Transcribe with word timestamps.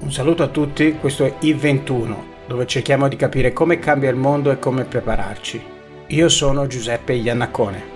Un 0.00 0.12
saluto 0.12 0.42
a 0.42 0.48
tutti, 0.48 0.96
questo 1.00 1.24
è 1.24 1.34
I21, 1.40 2.14
dove 2.46 2.66
cerchiamo 2.66 3.08
di 3.08 3.16
capire 3.16 3.52
come 3.52 3.78
cambia 3.78 4.10
il 4.10 4.16
mondo 4.16 4.50
e 4.50 4.58
come 4.58 4.84
prepararci. 4.84 5.62
Io 6.08 6.28
sono 6.28 6.66
Giuseppe 6.66 7.14
Iannacone. 7.14 7.92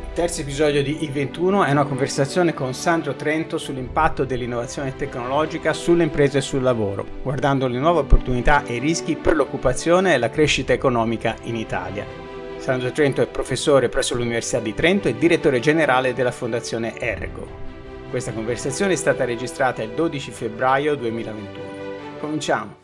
Il 0.00 0.12
terzo 0.14 0.40
episodio 0.40 0.82
di 0.82 0.98
I21 1.02 1.66
è 1.66 1.70
una 1.72 1.84
conversazione 1.84 2.54
con 2.54 2.72
Sandro 2.72 3.14
Trento 3.14 3.58
sull'impatto 3.58 4.24
dell'innovazione 4.24 4.94
tecnologica 4.94 5.72
sulle 5.72 6.04
imprese 6.04 6.38
e 6.38 6.42
sul 6.42 6.62
lavoro, 6.62 7.04
guardando 7.22 7.66
le 7.66 7.78
nuove 7.78 8.00
opportunità 8.00 8.64
e 8.64 8.76
i 8.76 8.78
rischi 8.78 9.16
per 9.16 9.34
l'occupazione 9.34 10.14
e 10.14 10.18
la 10.18 10.30
crescita 10.30 10.72
economica 10.72 11.36
in 11.42 11.56
Italia. 11.56 12.06
Sandro 12.56 12.92
Trento 12.92 13.20
è 13.20 13.26
professore 13.26 13.88
presso 13.88 14.14
l'Università 14.14 14.60
di 14.60 14.72
Trento 14.72 15.08
e 15.08 15.18
direttore 15.18 15.60
generale 15.60 16.14
della 16.14 16.30
Fondazione 16.30 16.98
Ergo. 16.98 17.71
Questa 18.12 18.34
conversazione 18.34 18.92
è 18.92 18.96
stata 18.96 19.24
registrata 19.24 19.82
il 19.82 19.92
12 19.92 20.32
febbraio 20.32 20.96
2021. 20.96 22.20
Cominciamo. 22.20 22.74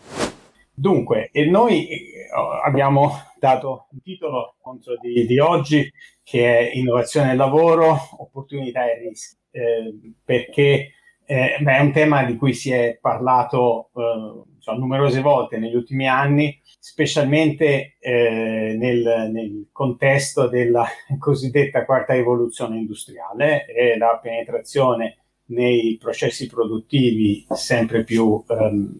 Dunque, 0.72 1.30
noi 1.50 1.86
eh, 1.86 2.28
abbiamo 2.64 3.12
dato 3.38 3.88
un 3.90 4.00
titolo 4.00 4.54
di, 5.02 5.26
di, 5.26 5.38
oggi 5.38 5.92
che 6.22 6.70
è 6.70 6.76
Innovazione 6.78 7.26
nel 7.26 7.36
lavoro, 7.36 7.94
opportunità 8.16 8.90
e 8.90 9.00
rischi, 9.00 9.36
eh, 9.50 10.14
perché 10.24 10.92
eh, 11.26 11.58
beh, 11.60 11.76
è 11.76 11.80
un 11.80 11.92
tema 11.92 12.24
di 12.24 12.34
cui 12.38 12.54
si 12.54 12.70
è 12.70 12.96
parlato 12.98 13.90
eh, 13.96 14.54
insomma, 14.54 14.78
numerose 14.78 15.20
volte 15.20 15.58
negli 15.58 15.74
ultimi 15.74 16.08
anni, 16.08 16.58
specialmente 16.78 17.96
eh, 17.98 18.76
nel, 18.78 19.30
nel, 19.32 19.68
contesto 19.72 20.48
della 20.48 20.86
cosiddetta 21.18 21.84
quarta 21.84 22.14
rivoluzione 22.14 22.76
industriale 22.76 23.66
e 23.66 23.96
la 23.98 24.18
penetrazione 24.22 25.18
nei 25.46 25.96
processi 26.00 26.46
produttivi 26.46 27.46
sempre 27.50 28.04
più 28.04 28.42
ehm, 28.48 28.92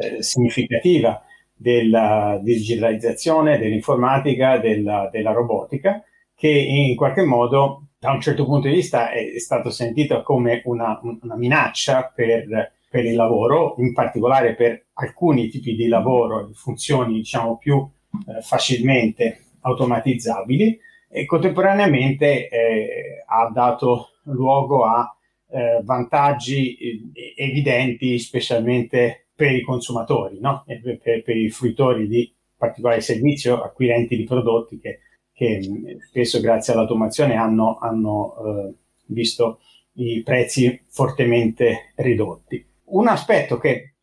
eh, 0.00 0.22
significativa 0.22 1.22
della 1.54 2.38
digitalizzazione, 2.42 3.58
dell'informatica, 3.58 4.58
della, 4.58 5.08
della, 5.10 5.32
robotica, 5.32 6.02
che 6.34 6.48
in 6.48 6.94
qualche 6.96 7.22
modo 7.22 7.88
da 7.98 8.10
un 8.12 8.20
certo 8.20 8.44
punto 8.44 8.68
di 8.68 8.74
vista 8.74 9.10
è, 9.10 9.32
è 9.32 9.38
stato 9.38 9.70
sentito 9.70 10.22
come 10.22 10.60
una, 10.64 11.00
una 11.02 11.36
minaccia 11.36 12.12
per, 12.14 12.72
per, 12.96 13.04
il 13.04 13.14
lavoro, 13.14 13.74
in 13.78 13.92
particolare 13.92 14.54
per 14.54 14.86
alcuni 14.94 15.48
tipi 15.48 15.74
di 15.74 15.86
lavoro, 15.86 16.48
funzioni 16.54 17.16
diciamo 17.16 17.58
più 17.58 17.86
eh, 18.26 18.40
facilmente 18.40 19.42
automatizzabili 19.60 20.78
e 21.10 21.26
contemporaneamente 21.26 22.48
eh, 22.48 23.22
ha 23.26 23.50
dato 23.52 24.12
luogo 24.24 24.86
a 24.86 25.14
eh, 25.48 25.80
vantaggi 25.84 26.76
eh, 26.76 27.34
evidenti, 27.36 28.18
specialmente 28.18 29.26
per 29.34 29.52
i 29.52 29.60
consumatori, 29.60 30.38
no? 30.40 30.64
per, 30.64 30.98
per, 30.98 31.22
per, 31.22 31.36
i 31.36 31.50
fruitori 31.50 32.08
di 32.08 32.34
particolari 32.56 33.02
servizi 33.02 33.50
o 33.50 33.62
acquirenti 33.62 34.16
di 34.16 34.24
prodotti 34.24 34.78
che, 34.78 35.00
che 35.34 35.60
mm, 35.62 35.98
spesso 36.08 36.40
grazie 36.40 36.72
all'automazione 36.72 37.34
hanno, 37.34 37.76
hanno 37.78 38.36
eh, 38.38 38.74
visto 39.08 39.60
i 39.96 40.22
prezzi 40.22 40.82
fortemente 40.88 41.92
ridotti. 41.96 42.65
Un 42.86 43.08
aspetto 43.08 43.58
che 43.58 43.94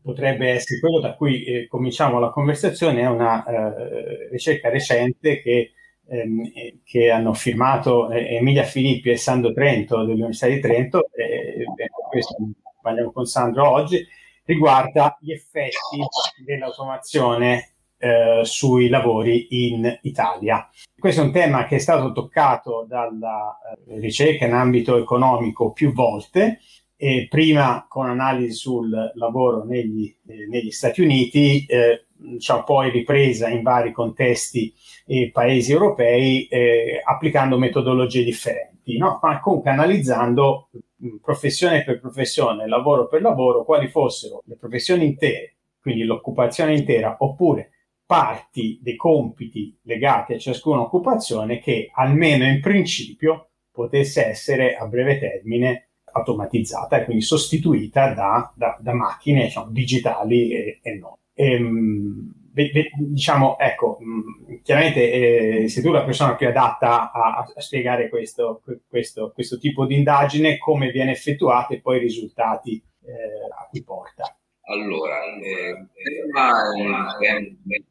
potrebbe 0.00 0.50
essere 0.50 0.80
quello 0.80 1.00
da 1.00 1.14
cui 1.14 1.44
eh, 1.44 1.66
cominciamo 1.66 2.20
la 2.20 2.30
conversazione 2.30 3.00
è 3.00 3.06
una 3.06 3.44
eh, 3.44 4.28
ricerca 4.30 4.68
recente 4.68 5.42
che 5.42 5.72
ehm, 6.08 6.50
che 6.84 7.10
hanno 7.10 7.32
firmato 7.32 8.10
eh, 8.10 8.36
Emilia 8.36 8.64
Filippi 8.64 9.10
e 9.10 9.16
Sandro 9.16 9.52
Trento 9.52 10.04
dell'Università 10.04 10.48
di 10.48 10.60
Trento, 10.60 11.08
e 11.12 11.64
questo 12.08 12.36
parliamo 12.80 13.12
con 13.12 13.24
Sandro 13.24 13.70
oggi, 13.70 14.04
riguarda 14.44 15.16
gli 15.20 15.32
effetti 15.32 15.98
dell'automazione 16.44 17.74
eh, 17.98 18.40
sui 18.42 18.88
lavori 18.88 19.46
in 19.68 19.98
Italia. 20.02 20.68
Questo 20.98 21.22
è 21.22 21.24
un 21.24 21.32
tema 21.32 21.66
che 21.66 21.76
è 21.76 21.78
stato 21.78 22.12
toccato 22.12 22.84
dalla 22.88 23.56
eh, 23.86 23.98
ricerca 24.00 24.46
in 24.46 24.52
ambito 24.52 24.96
economico 24.96 25.72
più 25.72 25.92
volte, 25.92 26.60
e 27.04 27.26
prima 27.28 27.84
con 27.88 28.08
analisi 28.08 28.52
sul 28.52 28.88
lavoro 29.16 29.64
negli, 29.64 30.14
eh, 30.28 30.46
negli 30.46 30.70
Stati 30.70 31.00
Uniti, 31.00 31.66
eh, 31.66 32.06
diciamo, 32.14 32.62
poi 32.62 32.90
ripresa 32.90 33.48
in 33.48 33.62
vari 33.62 33.90
contesti 33.90 34.72
e 35.04 35.32
paesi 35.32 35.72
europei 35.72 36.46
eh, 36.46 37.02
applicando 37.04 37.58
metodologie 37.58 38.22
differenti, 38.22 38.98
no? 38.98 39.18
ma 39.20 39.40
comunque 39.40 39.72
analizzando 39.72 40.68
mm, 41.04 41.16
professione 41.16 41.82
per 41.82 41.98
professione, 41.98 42.68
lavoro 42.68 43.08
per 43.08 43.20
lavoro, 43.20 43.64
quali 43.64 43.88
fossero 43.88 44.40
le 44.44 44.54
professioni 44.54 45.04
intere, 45.04 45.56
quindi 45.80 46.04
l'occupazione 46.04 46.76
intera, 46.76 47.16
oppure 47.18 47.70
parti 48.06 48.78
dei 48.80 48.94
compiti 48.94 49.76
legati 49.82 50.34
a 50.34 50.38
ciascuna 50.38 50.82
occupazione 50.82 51.58
che 51.58 51.90
almeno 51.92 52.44
in 52.44 52.60
principio 52.60 53.48
potesse 53.72 54.24
essere 54.24 54.76
a 54.76 54.86
breve 54.86 55.18
termine 55.18 55.88
automatizzata 56.12 56.98
e 56.98 57.04
quindi 57.04 57.22
sostituita 57.22 58.12
da, 58.12 58.52
da, 58.54 58.76
da 58.80 58.92
macchine 58.92 59.44
diciamo, 59.44 59.70
digitali 59.70 60.52
e, 60.52 60.80
e 60.82 60.94
non. 60.94 61.14
Ehm, 61.34 62.32
diciamo, 62.52 63.58
ecco, 63.58 63.98
mm, 64.02 64.56
chiaramente 64.62 65.62
eh, 65.62 65.68
sei 65.68 65.82
tu 65.82 65.90
la 65.90 66.04
persona 66.04 66.36
più 66.36 66.48
adatta 66.48 67.10
a, 67.10 67.46
a 67.54 67.60
spiegare 67.60 68.08
questo, 68.08 68.62
questo, 68.88 69.32
questo, 69.32 69.58
tipo 69.58 69.86
di 69.86 69.96
indagine, 69.96 70.58
come 70.58 70.90
viene 70.90 71.12
effettuata 71.12 71.74
e 71.74 71.80
poi 71.80 71.96
i 71.96 72.00
risultati 72.00 72.82
eh, 73.04 73.12
a 73.58 73.66
cui 73.70 73.82
porta. 73.82 74.36
Allora, 74.64 75.24
eh, 75.24 75.68
è 75.68 75.72
un 75.72 75.88
tema 76.34 76.52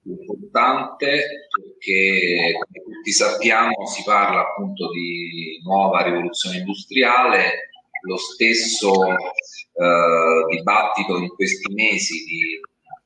importante 0.03 1.21
perché, 1.51 2.53
come 2.53 2.95
tutti 2.95 3.11
sappiamo, 3.11 3.85
si 3.87 4.03
parla 4.03 4.41
appunto 4.41 4.89
di 4.91 5.59
nuova 5.63 6.03
rivoluzione 6.03 6.57
industriale. 6.57 7.70
Lo 8.01 8.17
stesso 8.17 8.91
eh, 9.11 10.45
dibattito 10.49 11.17
in 11.17 11.29
questi 11.29 11.73
mesi 11.73 12.23
di 12.25 12.59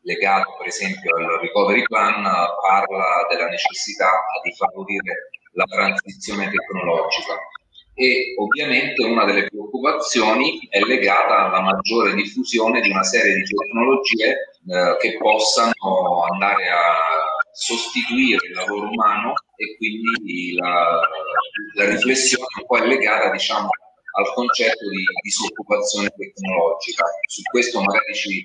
legato 0.05 0.55
per 0.57 0.67
esempio 0.67 1.15
al 1.17 1.39
recovery 1.41 1.83
plan 1.83 2.23
parla 2.23 3.25
della 3.29 3.47
necessità 3.47 4.11
di 4.43 4.53
favorire 4.53 5.31
la 5.53 5.65
transizione 5.65 6.49
tecnologica. 6.49 7.33
E 7.97 8.35
ovviamente 8.37 9.05
una 9.05 9.23
delle 9.23 9.47
preoccupazioni 9.47 10.59
è 10.69 10.79
legata 10.81 11.45
alla 11.45 11.61
maggiore 11.61 12.13
diffusione 12.13 12.81
di 12.81 12.89
una 12.89 13.03
serie 13.03 13.35
di 13.35 13.43
tecnologie 13.43 14.31
eh, 14.67 14.97
che 14.99 15.17
possano 15.17 16.23
andare 16.29 16.67
a 16.67 16.93
sostituire 17.53 18.45
il 18.47 18.53
lavoro 18.53 18.89
umano 18.89 19.33
e 19.55 19.77
quindi 19.77 20.55
la, 20.55 20.99
la 21.75 21.89
riflessione 21.89 22.45
un 22.59 22.65
po' 22.65 22.77
è 22.77 22.85
legata 22.85 23.31
diciamo 23.31 23.69
al 24.17 24.33
concetto 24.33 24.89
di 24.89 25.03
disoccupazione 25.21 26.09
tecnologica. 26.09 27.05
Su 27.27 27.41
questo 27.51 27.81
magari 27.81 28.13
ci 28.13 28.43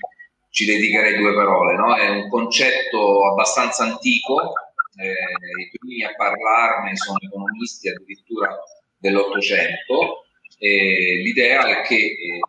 ci 0.50 0.64
dedicherei 0.66 1.16
due 1.16 1.34
parole. 1.34 1.76
No? 1.76 1.97
È 1.97 2.08
un 2.08 2.28
concetto 2.28 3.26
abbastanza 3.31 3.84
antico, 3.84 4.53
eh, 4.97 5.62
i 5.62 5.78
primi 5.78 6.04
a 6.04 6.14
parlarne 6.14 6.97
sono 6.97 7.19
economisti 7.20 7.88
addirittura 7.88 8.59
dell'Ottocento. 8.98 10.25
Eh, 10.59 11.20
l'idea 11.22 11.66
è 11.66 11.82
che 11.82 11.97
eh, 11.97 12.41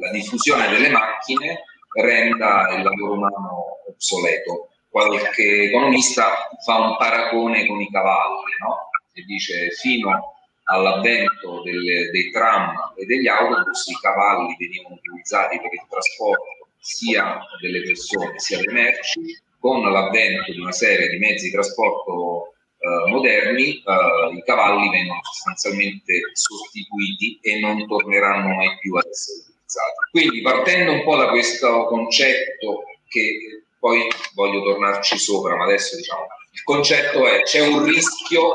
la 0.00 0.10
diffusione 0.12 0.68
delle 0.68 0.88
macchine 0.88 1.64
renda 2.00 2.72
il 2.76 2.82
lavoro 2.82 3.14
umano 3.14 3.64
obsoleto. 3.88 4.70
Qualche 4.88 5.64
economista 5.64 6.48
fa 6.64 6.78
un 6.80 6.96
paragone 6.96 7.66
con 7.66 7.80
i 7.80 7.90
cavalli, 7.90 8.52
no? 8.60 8.90
e 9.12 9.22
dice 9.24 9.70
fino 9.72 10.37
all'avvento 10.70 11.62
delle, 11.62 12.10
dei 12.10 12.30
tram 12.30 12.92
e 12.96 13.04
degli 13.06 13.26
autobus 13.26 13.86
i 13.88 13.98
cavalli 14.00 14.54
venivano 14.58 14.96
utilizzati 14.96 15.58
per 15.60 15.72
il 15.72 15.86
trasporto 15.88 16.68
sia 16.78 17.40
delle 17.60 17.82
persone 17.82 18.38
sia 18.38 18.58
delle 18.58 18.72
merci, 18.72 19.40
con 19.58 19.80
l'avvento 19.82 20.52
di 20.52 20.60
una 20.60 20.72
serie 20.72 21.08
di 21.08 21.18
mezzi 21.18 21.46
di 21.46 21.52
trasporto 21.52 22.54
eh, 22.78 23.10
moderni, 23.10 23.82
eh, 23.82 24.34
i 24.36 24.42
cavalli 24.44 24.88
vengono 24.90 25.20
sostanzialmente 25.22 26.20
sostituiti 26.32 27.38
e 27.42 27.58
non 27.58 27.86
torneranno 27.86 28.54
mai 28.54 28.78
più 28.80 28.94
ad 28.94 29.06
essere 29.10 29.40
utilizzati. 29.40 30.10
Quindi 30.10 30.40
partendo 30.42 30.92
un 30.92 31.02
po' 31.02 31.16
da 31.16 31.28
questo 31.28 31.86
concetto 31.86 32.84
che 33.08 33.64
poi 33.80 34.06
voglio 34.34 34.62
tornarci 34.62 35.18
sopra, 35.18 35.56
ma 35.56 35.64
adesso 35.64 35.96
diciamo, 35.96 36.26
il 36.52 36.62
concetto 36.62 37.26
è 37.26 37.42
c'è 37.42 37.66
un 37.66 37.84
rischio 37.84 38.52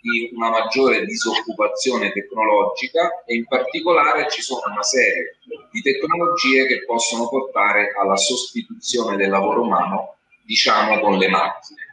di 0.00 0.30
una 0.34 0.50
maggiore 0.50 1.04
disoccupazione 1.04 2.12
tecnologica 2.12 3.22
e 3.24 3.34
in 3.34 3.46
particolare 3.46 4.28
ci 4.30 4.42
sono 4.42 4.62
una 4.70 4.82
serie 4.82 5.36
di 5.70 5.82
tecnologie 5.82 6.66
che 6.66 6.84
possono 6.84 7.28
portare 7.28 7.92
alla 7.98 8.16
sostituzione 8.16 9.16
del 9.16 9.30
lavoro 9.30 9.62
umano, 9.62 10.16
diciamo, 10.44 11.00
con 11.00 11.18
le 11.18 11.28
macchine. 11.28 11.88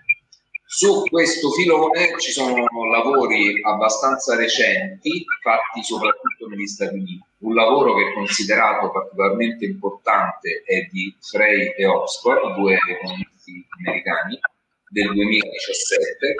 Su 0.69 1.03
questo 1.09 1.49
filone 1.51 2.19
ci 2.19 2.31
sono 2.31 2.65
lavori 2.91 3.61
abbastanza 3.63 4.35
recenti, 4.35 5.25
fatti 5.41 5.81
soprattutto 5.81 6.47
negli 6.49 6.67
Stati 6.67 6.95
Uniti. 6.95 7.23
Un 7.39 7.55
lavoro 7.55 7.95
che 7.95 8.09
è 8.09 8.13
considerato 8.13 8.91
particolarmente 8.91 9.65
importante 9.65 10.63
è 10.65 10.87
di 10.91 11.15
Frey 11.21 11.73
e 11.77 11.85
Oxford, 11.85 12.55
due 12.55 12.77
economisti 12.85 13.65
americani 13.79 14.39
del 14.89 15.13
2017. 15.13 16.35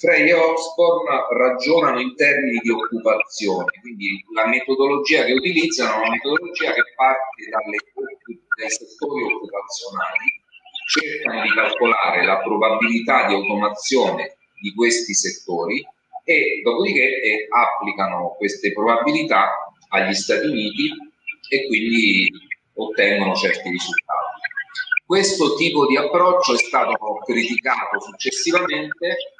Frey 0.00 0.30
e 0.30 0.32
Oxford 0.32 1.04
ragionano 1.36 2.00
in 2.00 2.16
termini 2.16 2.58
di 2.62 2.70
occupazione, 2.70 3.66
quindi 3.82 4.24
la 4.32 4.46
metodologia 4.46 5.24
che 5.24 5.32
utilizzano 5.32 5.92
è 5.92 5.98
una 5.98 6.10
metodologia 6.12 6.72
che 6.72 6.82
parte 6.96 7.50
dalle, 7.50 7.76
dai 8.56 8.70
settori 8.70 9.24
occupazionali, 9.24 10.40
cercano 10.88 11.42
di 11.42 11.50
calcolare 11.50 12.24
la 12.24 12.38
probabilità 12.38 13.26
di 13.26 13.34
automazione 13.34 14.38
di 14.62 14.72
questi 14.72 15.12
settori 15.12 15.86
e 16.24 16.62
dopodiché 16.64 17.20
eh, 17.20 17.46
applicano 17.50 18.36
queste 18.38 18.72
probabilità 18.72 19.52
agli 19.90 20.14
Stati 20.14 20.46
Uniti 20.46 20.88
e 21.50 21.66
quindi 21.66 22.32
ottengono 22.72 23.34
certi 23.34 23.68
risultati. 23.68 24.40
Questo 25.04 25.56
tipo 25.56 25.86
di 25.86 25.98
approccio 25.98 26.54
è 26.54 26.56
stato 26.56 26.96
criticato 27.26 28.00
successivamente 28.00 29.34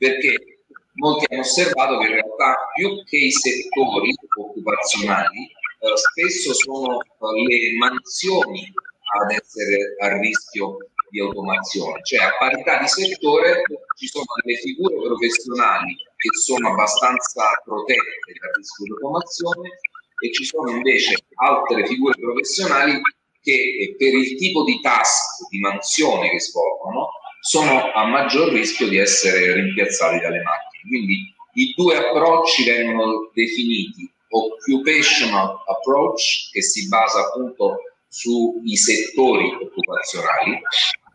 perché 0.00 0.64
molti 0.94 1.26
hanno 1.28 1.42
osservato 1.42 1.98
che 1.98 2.06
in 2.06 2.14
realtà 2.14 2.56
più 2.74 3.04
che 3.04 3.16
i 3.18 3.30
settori 3.30 4.14
occupazionali 4.40 5.44
eh, 5.44 5.96
spesso 5.96 6.54
sono 6.54 7.00
eh, 7.02 7.06
le 7.46 7.76
mansioni 7.76 8.72
ad 9.20 9.30
essere 9.30 9.96
a 10.00 10.18
rischio 10.18 10.78
di 11.10 11.20
automazione, 11.20 12.00
cioè 12.04 12.24
a 12.24 12.32
parità 12.38 12.78
di 12.78 12.88
settore 12.88 13.62
ci 13.98 14.06
sono 14.06 14.24
delle 14.42 14.56
figure 14.58 14.94
professionali 14.96 15.94
che 16.16 16.30
sono 16.38 16.70
abbastanza 16.70 17.44
protette 17.64 18.32
dal 18.40 18.52
rischio 18.56 18.84
di 18.84 18.90
automazione 18.92 19.68
e 20.22 20.32
ci 20.32 20.44
sono 20.44 20.70
invece 20.70 21.14
altre 21.34 21.86
figure 21.86 22.14
professionali 22.18 23.00
che 23.42 23.52
eh, 23.52 23.96
per 23.98 24.14
il 24.14 24.36
tipo 24.36 24.64
di 24.64 24.80
task, 24.80 25.48
di 25.50 25.58
mansione 25.60 26.30
che 26.30 26.40
svolgono, 26.40 27.08
sono 27.40 27.90
a 27.92 28.06
maggior 28.06 28.50
rischio 28.52 28.88
di 28.88 28.98
essere 28.98 29.52
rimpiazzati 29.54 30.18
dalle 30.20 30.42
macchine. 30.42 30.82
Quindi 30.86 31.34
i 31.54 31.74
due 31.76 31.96
approcci 31.96 32.64
vengono 32.64 33.30
definiti 33.32 34.10
occupational 34.28 35.56
approach, 35.66 36.50
che 36.52 36.62
si 36.62 36.88
basa 36.88 37.26
appunto 37.26 37.78
sui 38.08 38.76
settori 38.76 39.52
occupazionali, 39.60 40.60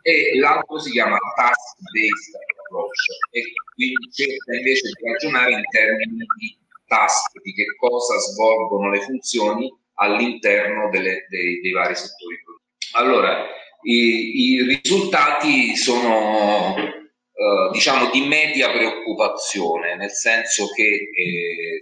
e 0.02 0.38
l'altro 0.38 0.78
si 0.80 0.92
chiama 0.92 1.18
task 1.36 1.78
based 1.92 2.36
approach 2.66 3.10
e 3.32 3.42
quindi 3.74 4.12
cerca 4.12 4.56
invece 4.56 4.92
di 4.94 5.10
ragionare 5.10 5.54
in 5.54 5.64
termini 5.70 6.26
di 6.38 6.58
task, 6.88 7.42
di 7.42 7.54
che 7.54 7.66
cosa 7.78 8.18
svolgono 8.20 8.92
le 8.92 9.02
funzioni 9.02 9.74
all'interno 9.96 10.90
delle, 10.90 11.26
dei, 11.30 11.62
dei, 11.62 11.72
vari 11.72 11.96
settori 11.96 12.38
Allora, 12.94 13.48
i, 13.86 14.54
i 14.54 14.80
risultati 14.82 15.76
sono 15.76 16.76
eh, 16.78 17.70
diciamo 17.72 18.10
di 18.12 18.22
media 18.22 18.72
preoccupazione, 18.72 19.96
nel 19.96 20.12
senso 20.12 20.68
che 20.74 20.84
eh, 20.84 21.80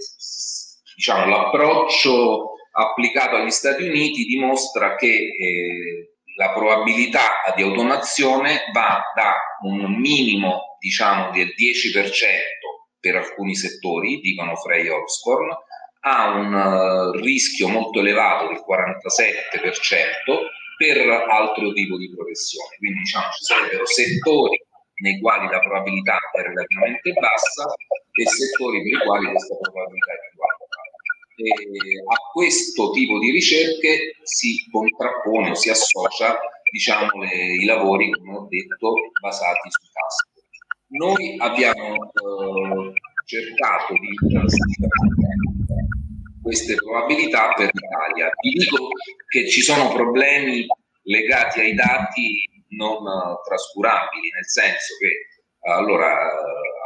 diciamo, 0.95 1.27
l'approccio 1.27 2.51
applicato 2.71 3.35
agli 3.35 3.51
Stati 3.51 3.83
Uniti 3.83 4.25
dimostra 4.25 4.95
che 4.95 5.07
eh, 5.07 6.13
la 6.35 6.51
probabilità 6.51 7.53
di 7.55 7.61
automazione 7.61 8.63
va 8.73 9.01
da 9.15 9.35
un 9.61 9.99
minimo 9.99 10.77
diciamo 10.79 11.29
del 11.31 11.53
10% 11.55 12.09
per 12.99 13.15
alcuni 13.15 13.55
settori, 13.55 14.19
dicono 14.19 14.55
Frey 14.55 14.87
Oxford, 14.87 15.55
a 16.05 16.29
un 16.35 16.53
uh, 16.53 17.11
rischio 17.21 17.67
molto 17.67 17.99
elevato 17.99 18.47
del 18.47 18.63
47% 18.67 20.62
per 20.83 20.99
altro 21.31 21.71
tipo 21.71 21.95
di 21.95 22.11
professione. 22.11 22.75
Quindi 22.77 22.99
diciamo 22.99 23.31
ci 23.31 23.43
sarebbero 23.47 23.85
settori 23.87 24.59
nei 24.99 25.19
quali 25.19 25.47
la 25.47 25.59
probabilità 25.59 26.19
è 26.35 26.41
relativamente 26.43 27.13
bassa 27.13 27.63
e 27.71 28.27
settori 28.27 28.83
per 28.83 28.91
i 28.91 29.05
quali 29.05 29.31
questa 29.31 29.55
probabilità 29.55 30.11
è 30.11 30.19
più 30.27 30.39
alta 30.43 30.81
e 31.35 31.49
a 31.49 32.17
questo 32.31 32.91
tipo 32.91 33.17
di 33.17 33.31
ricerche 33.31 34.19
si 34.21 34.69
contrappone 34.69 35.49
o 35.49 35.55
si 35.55 35.69
associa 35.69 36.37
diciamo, 36.69 37.09
le, 37.23 37.55
i 37.59 37.65
lavori, 37.65 38.11
come 38.11 38.37
ho 38.37 38.47
detto, 38.47 38.93
basati 39.19 39.69
su 39.69 39.81
task. 39.91 40.27
Noi 40.89 41.35
abbiamo 41.39 41.93
eh, 41.95 42.93
cercato 43.25 43.93
di 43.93 44.13
classificare 44.29 45.52
queste 46.43 46.75
probabilità 46.75 47.53
per 47.53 47.69
l'Italia. 47.71 48.29
Vi 48.41 48.51
dico 48.51 48.89
che 49.29 49.49
ci 49.49 49.61
sono 49.61 49.91
problemi 49.93 50.65
legati 51.03 51.61
ai 51.61 51.73
dati 51.73 52.47
non 52.75 53.03
trascurabili, 53.43 54.29
nel 54.29 54.49
senso 54.49 54.95
che 54.99 55.27
allora, 55.65 56.13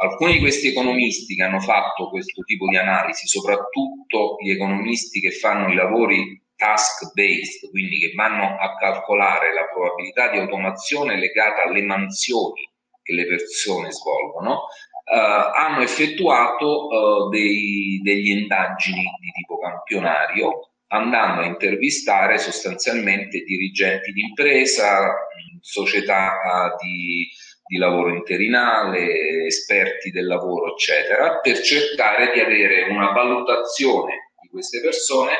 alcuni 0.02 0.34
di 0.34 0.38
questi 0.38 0.68
economisti 0.68 1.34
che 1.34 1.42
hanno 1.42 1.58
fatto 1.58 2.10
questo 2.10 2.42
tipo 2.42 2.68
di 2.68 2.76
analisi, 2.76 3.26
soprattutto 3.26 4.36
gli 4.40 4.50
economisti 4.50 5.20
che 5.20 5.32
fanno 5.32 5.72
i 5.72 5.74
lavori 5.74 6.40
task 6.54 7.12
based, 7.12 7.70
quindi 7.70 7.98
che 7.98 8.12
vanno 8.14 8.56
a 8.56 8.76
calcolare 8.76 9.52
la 9.52 9.66
probabilità 9.72 10.30
di 10.30 10.38
automazione 10.38 11.18
legata 11.18 11.62
alle 11.62 11.82
mansioni 11.82 12.68
che 13.02 13.14
le 13.14 13.26
persone 13.26 13.90
svolgono, 13.90 14.52
eh, 14.52 14.87
hanno 15.16 15.82
effettuato 15.82 16.90
eh, 16.90 17.36
dei, 17.36 18.00
degli 18.02 18.30
indagini 18.30 19.02
di 19.20 19.30
tipo 19.30 19.58
campionario 19.58 20.70
andando 20.90 21.42
a 21.42 21.46
intervistare 21.46 22.38
sostanzialmente 22.38 23.40
dirigenti 23.40 24.12
di 24.12 24.22
impresa, 24.22 25.14
società 25.60 26.74
di 26.80 27.28
di 27.68 27.76
lavoro 27.76 28.14
interinale, 28.14 29.44
esperti 29.44 30.10
del 30.10 30.26
lavoro, 30.26 30.72
eccetera, 30.72 31.38
per 31.40 31.60
cercare 31.60 32.32
di 32.32 32.40
avere 32.40 32.84
una 32.84 33.12
valutazione 33.12 34.32
di 34.40 34.48
queste 34.48 34.80
persone 34.80 35.32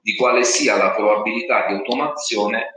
di 0.00 0.16
quale 0.16 0.42
sia 0.42 0.76
la 0.76 0.90
probabilità 0.90 1.66
di 1.66 1.74
automazione 1.74 2.72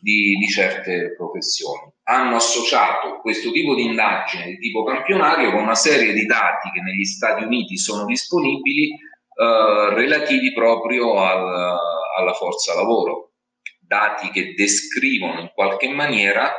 di, 0.00 0.36
di 0.36 0.48
certe 0.48 1.14
professioni. 1.16 1.92
Hanno 2.04 2.36
associato 2.36 3.20
questo 3.20 3.50
tipo 3.50 3.74
di 3.74 3.84
indagine 3.84 4.46
di 4.46 4.58
tipo 4.58 4.84
campionario 4.84 5.52
con 5.52 5.62
una 5.62 5.74
serie 5.74 6.12
di 6.12 6.24
dati 6.26 6.70
che 6.70 6.80
negli 6.80 7.04
Stati 7.04 7.44
Uniti 7.44 7.76
sono 7.76 8.04
disponibili 8.04 8.90
eh, 8.90 9.94
relativi 9.94 10.52
proprio 10.52 11.14
al, 11.14 11.76
alla 12.16 12.32
forza 12.32 12.74
lavoro, 12.74 13.32
dati 13.80 14.30
che 14.30 14.54
descrivono 14.54 15.40
in 15.40 15.50
qualche 15.54 15.88
maniera 15.88 16.52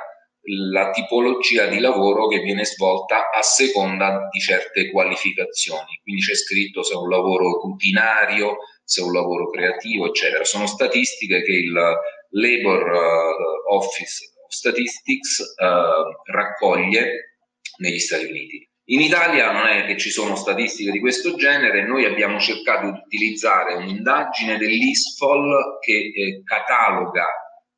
la 0.71 0.89
tipologia 0.89 1.65
di 1.67 1.79
lavoro 1.79 2.27
che 2.27 2.39
viene 2.39 2.65
svolta 2.65 3.29
a 3.29 3.41
seconda 3.41 4.27
di 4.31 4.39
certe 4.39 4.89
qualificazioni. 4.89 5.99
Quindi 6.01 6.21
c'è 6.21 6.35
scritto 6.35 6.81
se 6.81 6.93
è 6.93 6.97
un 6.97 7.09
lavoro 7.09 7.59
rutinario, 7.61 8.57
se 8.83 9.01
è 9.01 9.03
un 9.03 9.13
lavoro 9.13 9.49
creativo, 9.49 10.07
eccetera. 10.07 10.43
Sono 10.43 10.65
statistiche 10.65 11.43
che 11.43 11.51
il 11.51 11.97
Labor 12.31 12.91
uh, 12.91 13.75
Office 13.75 14.33
of 14.43 14.51
Statistics 14.51 15.39
uh, 15.39 16.31
raccoglie 16.31 17.37
negli 17.77 17.99
Stati 17.99 18.25
Uniti. 18.25 18.67
In 18.91 19.01
Italia 19.01 19.51
non 19.51 19.67
è 19.67 19.85
che 19.85 19.97
ci 19.97 20.09
sono 20.09 20.35
statistiche 20.35 20.91
di 20.91 20.99
questo 20.99 21.35
genere, 21.35 21.85
noi 21.85 22.05
abbiamo 22.05 22.39
cercato 22.39 22.89
di 22.89 22.99
utilizzare 23.05 23.75
un'indagine 23.75 24.57
dell'ISFOL 24.57 25.77
che 25.79 26.11
eh, 26.15 26.41
cataloga 26.43 27.25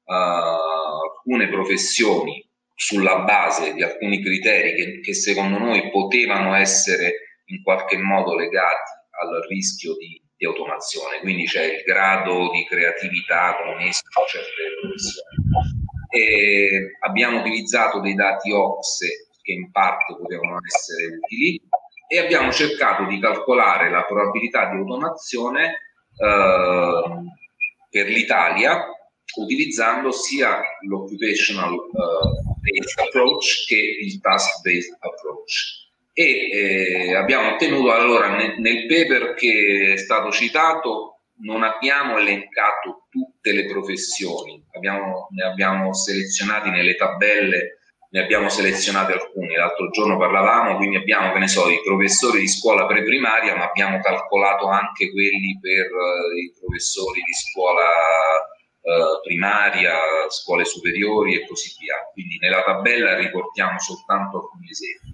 uh, 0.06 0.14
alcune 0.14 1.50
professioni 1.50 2.48
sulla 2.74 3.20
base 3.20 3.74
di 3.74 3.84
alcuni 3.84 4.24
criteri 4.24 4.74
che, 4.74 5.00
che, 5.02 5.14
secondo 5.14 5.58
noi 5.58 5.90
potevano 5.92 6.56
essere 6.56 7.42
in 7.46 7.62
qualche 7.62 7.98
modo 7.98 8.34
legati 8.34 8.92
al 9.22 9.46
rischio 9.50 9.96
di, 9.98 10.21
di 10.42 10.48
automazione, 10.48 11.20
quindi 11.20 11.46
c'è 11.46 11.64
il 11.66 11.84
grado 11.84 12.50
di 12.50 12.66
creatività 12.66 13.56
connesso 13.62 14.02
a 14.02 14.26
certe 14.28 14.50
professioni. 14.82 15.86
E 16.10 16.98
abbiamo 17.02 17.42
utilizzato 17.42 18.00
dei 18.00 18.16
dati 18.16 18.52
OXE 18.52 19.28
che 19.40 19.52
in 19.52 19.70
parte 19.70 20.16
potevano 20.18 20.58
essere 20.66 21.20
utili 21.22 21.62
e 22.08 22.18
abbiamo 22.18 22.52
cercato 22.52 23.06
di 23.06 23.20
calcolare 23.20 23.92
la 23.92 24.04
probabilità 24.04 24.72
di 24.72 24.78
automazione 24.78 25.78
eh, 26.18 27.04
per 27.90 28.08
l'Italia 28.08 28.84
utilizzando 29.36 30.12
sia 30.12 30.60
l'occupational 30.88 31.72
uh, 31.72 32.56
based 32.60 33.00
approach 33.00 33.66
che 33.68 33.78
il 34.02 34.20
task 34.20 34.62
based 34.62 34.98
approach. 35.00 35.81
E 36.14 36.50
eh, 36.52 37.16
abbiamo 37.16 37.54
ottenuto 37.54 37.92
allora 37.92 38.36
nel, 38.36 38.60
nel 38.60 38.86
paper 38.86 39.34
che 39.34 39.94
è 39.94 39.98
stato 39.98 40.30
citato 40.32 41.22
non 41.44 41.64
abbiamo 41.64 42.18
elencato 42.18 43.08
tutte 43.10 43.52
le 43.54 43.66
professioni, 43.66 44.64
abbiamo, 44.74 45.28
ne 45.32 45.44
abbiamo 45.44 45.94
selezionati 45.94 46.70
nelle 46.70 46.96
tabelle 46.96 47.78
ne 48.12 48.20
abbiamo 48.22 48.50
selezionati 48.50 49.14
alcuni. 49.14 49.56
L'altro 49.56 49.90
giorno 49.90 50.18
parlavamo, 50.18 50.76
quindi 50.76 50.98
abbiamo, 50.98 51.32
che 51.32 51.40
ne 51.40 51.48
so, 51.48 51.70
i 51.70 51.82
professori 51.84 52.42
di 52.42 52.48
scuola 52.48 52.86
preprimaria, 52.86 53.56
ma 53.56 53.70
abbiamo 53.70 54.00
calcolato 54.00 54.68
anche 54.68 55.12
quelli 55.12 55.58
per 55.60 55.86
uh, 55.86 56.36
i 56.36 56.54
professori 56.60 57.22
di 57.22 57.34
scuola 57.34 57.88
uh, 58.82 59.22
primaria, 59.24 59.96
scuole 60.28 60.66
superiori 60.66 61.36
e 61.36 61.48
così 61.48 61.74
via. 61.80 61.96
Quindi 62.12 62.38
nella 62.40 62.64
tabella 62.64 63.16
riportiamo 63.16 63.80
soltanto 63.80 64.40
alcuni 64.40 64.70
esempi. 64.70 65.11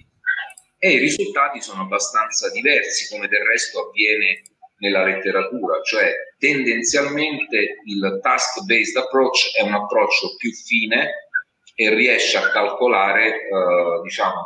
E 0.80 0.92
i 0.92 0.98
risultati 1.00 1.62
sono 1.62 1.82
abbastanza 1.82 2.52
diversi, 2.52 3.10
come 3.10 3.28
del 3.28 3.44
resto 3.44 3.88
avviene 3.88 4.44
nella 4.78 5.04
letteratura, 5.04 5.82
cioè 5.82 6.12
tendenzialmente 6.38 7.82
il 7.86 8.20
task-based 8.22 8.98
approach 8.98 9.56
è 9.56 9.64
un 9.64 9.74
approccio 9.74 10.36
più 10.36 10.52
fine 10.52 11.30
e 11.74 11.94
riesce 11.96 12.38
a 12.38 12.50
calcolare, 12.50 13.28
eh, 13.28 14.02
diciamo, 14.04 14.46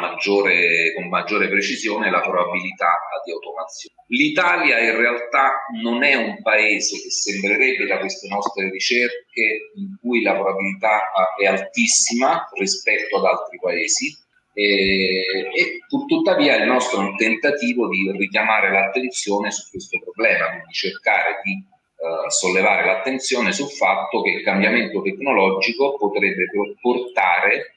maggiore, 0.00 0.92
con 0.94 1.08
maggiore 1.08 1.48
precisione 1.48 2.10
la 2.10 2.20
probabilità 2.20 2.98
di 3.24 3.32
automazione. 3.32 3.94
L'Italia 4.08 4.78
in 4.78 4.96
realtà 4.96 5.64
non 5.82 6.02
è 6.02 6.14
un 6.14 6.42
paese 6.42 7.00
che 7.00 7.10
sembrerebbe 7.10 7.86
da 7.86 7.98
queste 7.98 8.28
nostre 8.28 8.70
ricerche 8.70 9.70
in 9.76 9.96
cui 10.00 10.22
la 10.22 10.34
probabilità 10.34 11.02
è 11.38 11.46
altissima 11.46 12.48
rispetto 12.58 13.18
ad 13.18 13.24
altri 13.24 13.58
paesi 13.60 14.26
e, 14.58 15.50
e 15.54 15.78
tuttavia 16.08 16.56
il 16.56 16.66
nostro 16.66 17.00
è 17.00 17.04
un 17.04 17.16
tentativo 17.16 17.88
di 17.88 18.10
richiamare 18.10 18.72
l'attenzione 18.72 19.52
su 19.52 19.70
questo 19.70 20.00
problema, 20.00 20.50
quindi 20.50 20.72
cercare 20.72 21.40
di 21.44 21.52
eh, 21.52 22.30
sollevare 22.30 22.84
l'attenzione 22.84 23.52
sul 23.52 23.70
fatto 23.70 24.20
che 24.20 24.30
il 24.30 24.42
cambiamento 24.42 25.00
tecnologico 25.00 25.96
potrebbe 25.96 26.46
portare 26.80 27.74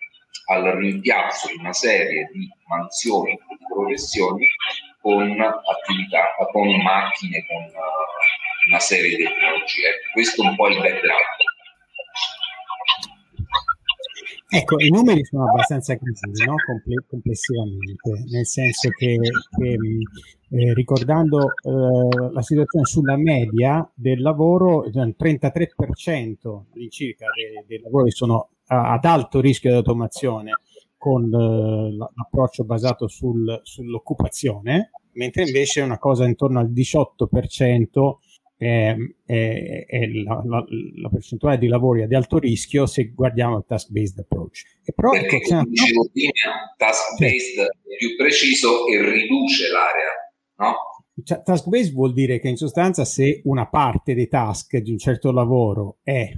al 0.50 0.64
rimpiazzo 0.64 1.50
di 1.50 1.60
una 1.60 1.74
serie 1.74 2.30
di 2.34 2.50
mansioni, 2.68 3.32
di 3.32 3.66
professioni 3.72 4.48
con 5.02 5.40
attività, 5.40 6.34
con 6.52 6.68
macchine, 6.82 7.46
con 7.48 7.64
uh, 7.64 8.70
una 8.70 8.80
serie 8.80 9.16
di 9.16 9.24
tecnologie. 9.24 10.02
Questo 10.14 10.44
è 10.44 10.48
un 10.48 10.56
po' 10.56 10.68
il 10.68 10.78
background. 10.78 11.51
Ecco, 14.54 14.82
i 14.82 14.90
numeri 14.90 15.24
sono 15.24 15.50
abbastanza 15.50 15.96
critici, 15.96 16.44
no? 16.44 16.56
Comple- 16.66 17.06
complessivamente, 17.08 18.26
nel 18.30 18.46
senso 18.46 18.90
che, 18.90 19.18
che 19.58 19.78
eh, 20.50 20.74
ricordando 20.74 21.54
eh, 21.64 22.32
la 22.34 22.42
situazione 22.42 22.86
sulla 22.86 23.16
media 23.16 23.90
del 23.96 24.22
lavoro, 24.22 24.84
il 24.84 25.16
33% 25.18 26.64
circa 26.90 27.28
dei, 27.34 27.64
dei 27.66 27.80
lavori 27.80 28.12
sono 28.12 28.50
a, 28.66 28.92
ad 28.92 29.06
alto 29.06 29.40
rischio 29.40 29.70
di 29.70 29.78
automazione 29.78 30.52
con 30.98 31.34
eh, 31.34 31.96
l'approccio 32.14 32.66
basato 32.66 33.08
sul, 33.08 33.58
sull'occupazione, 33.64 34.92
mentre 35.14 35.44
invece 35.44 35.80
una 35.80 35.98
cosa 35.98 36.26
intorno 36.26 36.60
al 36.60 36.70
18% 36.74 38.16
è, 38.62 38.96
è, 39.26 39.86
è 39.88 40.08
la, 40.24 40.40
la, 40.46 40.64
la, 41.02 41.10
percentuale 41.10 41.58
di 41.58 41.66
lavori 41.66 42.04
ad 42.04 42.14
alto 42.14 42.38
rischio 42.38 42.86
se 42.86 43.12
guardiamo 43.12 43.58
il 43.58 43.66
task-based 43.68 44.20
approach. 44.20 44.62
E 44.84 44.94
però, 44.94 45.10
Perché, 45.10 45.38
ecco, 45.38 45.48
come 45.48 45.64
dicevo 45.68 46.10
prima, 46.14 46.32
task-based 46.78 47.60
è 47.60 47.96
più 47.98 48.16
preciso 48.16 48.86
e 48.86 49.02
riduce 49.02 49.68
l'area, 49.72 50.12
no? 50.58 50.76
Cioè, 51.24 51.42
task-based 51.42 51.92
vuol 51.92 52.14
dire 52.14 52.40
che 52.40 52.50
in 52.50 52.56
sostanza 52.56 53.04
se 53.04 53.42
una 53.46 53.68
parte 53.68 54.14
dei 54.14 54.28
task 54.28 54.78
di 54.78 54.92
un 54.92 55.00
certo 55.00 55.32
lavoro 55.32 55.98
è, 56.04 56.32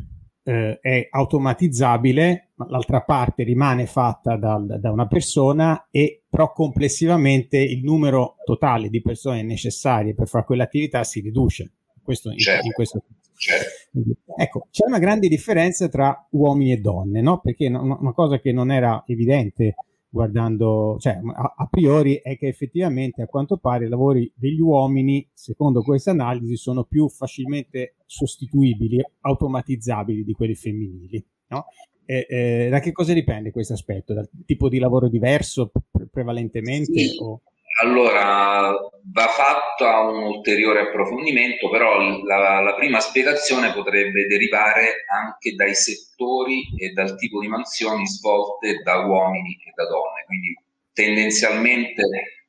eh, 0.43 0.79
è 0.79 1.07
automatizzabile, 1.11 2.53
l'altra 2.69 3.01
parte 3.01 3.43
rimane 3.43 3.85
fatta 3.85 4.37
dal, 4.37 4.79
da 4.79 4.91
una 4.91 5.07
persona 5.07 5.89
e 5.91 6.23
però 6.29 6.53
complessivamente 6.53 7.57
il 7.57 7.83
numero 7.83 8.35
totale 8.45 8.87
di 8.87 9.01
persone 9.01 9.43
necessarie 9.43 10.15
per 10.15 10.29
fare 10.29 10.45
quell'attività 10.45 11.03
si 11.03 11.19
riduce 11.19 11.73
questo, 12.03 12.33
certo. 12.35 12.65
in, 12.65 12.71
questo 12.73 13.03
certo. 13.35 13.89
Ecco, 14.37 14.67
c'è 14.71 14.85
una 14.85 14.99
grande 14.99 15.27
differenza 15.27 15.87
tra 15.89 16.27
uomini 16.31 16.73
e 16.73 16.77
donne, 16.77 17.21
no? 17.21 17.39
Perché 17.39 17.67
una, 17.67 17.81
una 17.81 18.13
cosa 18.13 18.39
che 18.39 18.51
non 18.51 18.71
era 18.71 19.03
evidente 19.07 19.75
guardando, 20.13 20.97
cioè 20.99 21.19
a, 21.23 21.53
a, 21.57 21.67
priori 21.67 22.21
è 22.21 22.37
che 22.37 22.47
effettivamente 22.47 23.23
a 23.23 23.25
quanto 23.25 23.57
pare 23.57 23.85
i 23.85 23.89
lavori 23.89 24.31
degli 24.35 24.59
uomini, 24.59 25.27
secondo 25.33 25.81
questa 25.81 26.11
analisi, 26.11 26.55
sono 26.55 26.83
più 26.83 27.09
facilmente 27.09 27.95
sostituibili, 28.05 29.03
automatizzabili 29.21 30.23
di 30.23 30.33
quelli 30.33 30.53
femminili, 30.53 31.25
no? 31.47 31.65
E, 32.05 32.27
eh, 32.29 32.67
da 32.69 32.79
che 32.79 32.91
cosa 32.91 33.13
dipende 33.13 33.49
questo 33.49 33.73
aspetto? 33.73 34.13
Dal 34.13 34.29
tipo 34.45 34.69
di 34.69 34.77
lavoro 34.77 35.07
diverso 35.07 35.71
pre- 35.89 36.07
prevalentemente? 36.11 36.99
Sì. 36.99 37.17
O... 37.19 37.41
Allora, 37.81 38.71
va 39.11 39.27
fatto 39.27 39.85
un 39.85 40.23
ulteriore 40.23 40.81
approfondimento, 40.81 41.69
però 41.69 41.97
la, 42.23 42.61
la, 42.61 42.75
prima 42.75 42.99
spiegazione 42.99 43.73
potrebbe 43.73 44.27
derivare 44.27 45.05
anche 45.11 45.55
dai 45.55 45.73
settori 45.73 46.63
e 46.77 46.91
dal 46.91 47.15
tipo 47.17 47.39
di 47.39 47.47
mansioni 47.47 48.05
svolte 48.05 48.81
da 48.83 48.99
uomini 49.05 49.53
e 49.65 49.71
da 49.75 49.87
donne. 49.87 50.23
Quindi 50.25 50.57
tendenzialmente 50.93 52.03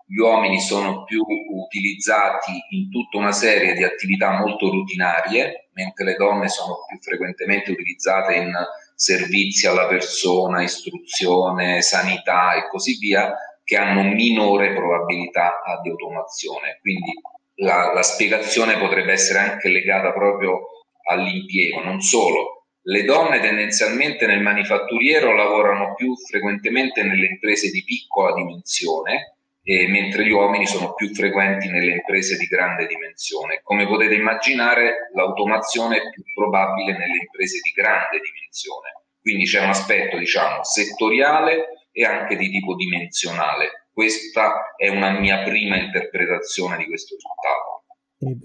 gli 0.07 0.19
uomini 0.19 0.61
sono 0.61 1.05
più 1.05 1.23
utilizzati 1.23 2.53
in 2.71 2.91
tutta 2.91 3.17
una 3.17 3.33
serie 3.33 3.73
di 3.73 3.83
attività 3.83 4.39
molto 4.39 4.71
rutinarie, 4.71 5.71
mentre 5.73 6.05
le 6.05 6.15
donne 6.15 6.49
sono 6.49 6.85
più 6.87 6.99
frequentemente 7.01 7.71
utilizzate 7.73 8.35
in 8.35 8.53
servizi 8.95 9.67
alla 9.67 9.87
persona, 9.87 10.63
istruzione, 10.63 11.83
sanità 11.83 12.55
e 12.55 12.69
così 12.69 12.97
via 12.99 13.35
che 13.65 13.77
hanno 13.77 14.03
minore 14.03 14.75
probabilità 14.75 15.61
di 15.83 15.89
automazione. 15.89 16.79
Quindi 16.81 17.13
la, 17.57 17.93
la 17.93 18.03
spiegazione 18.03 18.79
potrebbe 18.79 19.13
essere 19.13 19.39
anche 19.39 19.69
legata 19.69 20.13
proprio 20.13 20.61
all'impiego, 21.09 21.83
non 21.83 22.01
solo. 22.01 22.67
Le 22.87 23.05
donne 23.05 23.41
tendenzialmente 23.41 24.27
nel 24.27 24.43
manifatturiero 24.43 25.35
lavorano 25.35 25.95
più 25.95 26.15
frequentemente 26.17 27.03
nelle 27.03 27.27
imprese 27.27 27.71
di 27.71 27.83
piccola 27.83 28.35
dimensione, 28.35 29.37
eh, 29.63 29.89
mentre 29.89 30.27
gli 30.27 30.31
uomini 30.31 30.67
sono 30.67 30.93
più 30.93 31.15
frequenti 31.15 31.71
nelle 31.71 31.93
imprese 31.93 32.37
di 32.37 32.45
grande 32.45 32.87
dimensione. 32.87 33.61
Come 33.63 33.87
potete 33.87 34.15
immaginare, 34.15 35.09
l'automazione 35.15 35.97
è 35.97 36.11
più 36.11 36.23
probabile 36.35 36.93
nelle 36.93 37.17
imprese 37.23 37.61
di 37.63 37.71
grande 37.71 38.21
dimensione. 38.21 39.05
Quindi 39.19 39.45
c'è 39.45 39.63
un 39.63 39.71
aspetto, 39.71 40.19
diciamo, 40.19 40.63
settoriale 40.63 41.84
e 41.95 42.05
anche 42.05 42.37
di 42.37 42.51
tipo 42.51 42.75
dimensionale. 42.75 43.87
Questa 43.93 44.75
è 44.77 44.89
una 44.89 45.19
mia 45.21 45.45
prima 45.45 45.81
interpretazione 45.81 46.77
di 46.79 46.87
questo 46.87 47.15
risultato. 47.15 47.75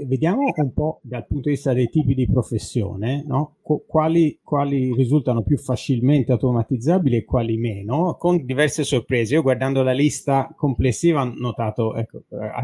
Vediamo 0.05 0.51
un 0.53 0.73
po' 0.73 0.99
dal 1.03 1.25
punto 1.25 1.47
di 1.47 1.55
vista 1.55 1.73
dei 1.73 1.89
tipi 1.89 2.13
di 2.13 2.29
professione, 2.29 3.23
no? 3.25 3.55
quali, 3.87 4.39
quali, 4.43 4.93
risultano 4.93 5.41
più 5.41 5.57
facilmente 5.57 6.33
automatizzabili 6.33 7.15
e 7.15 7.23
quali 7.23 7.57
meno, 7.57 8.17
con 8.19 8.43
diverse 8.43 8.83
sorprese. 8.83 9.35
Io 9.35 9.41
guardando 9.41 9.81
la 9.81 9.93
lista 9.93 10.53
complessiva 10.55 11.21
ho 11.21 11.33
notato 11.33 11.95
ecco, 11.95 12.23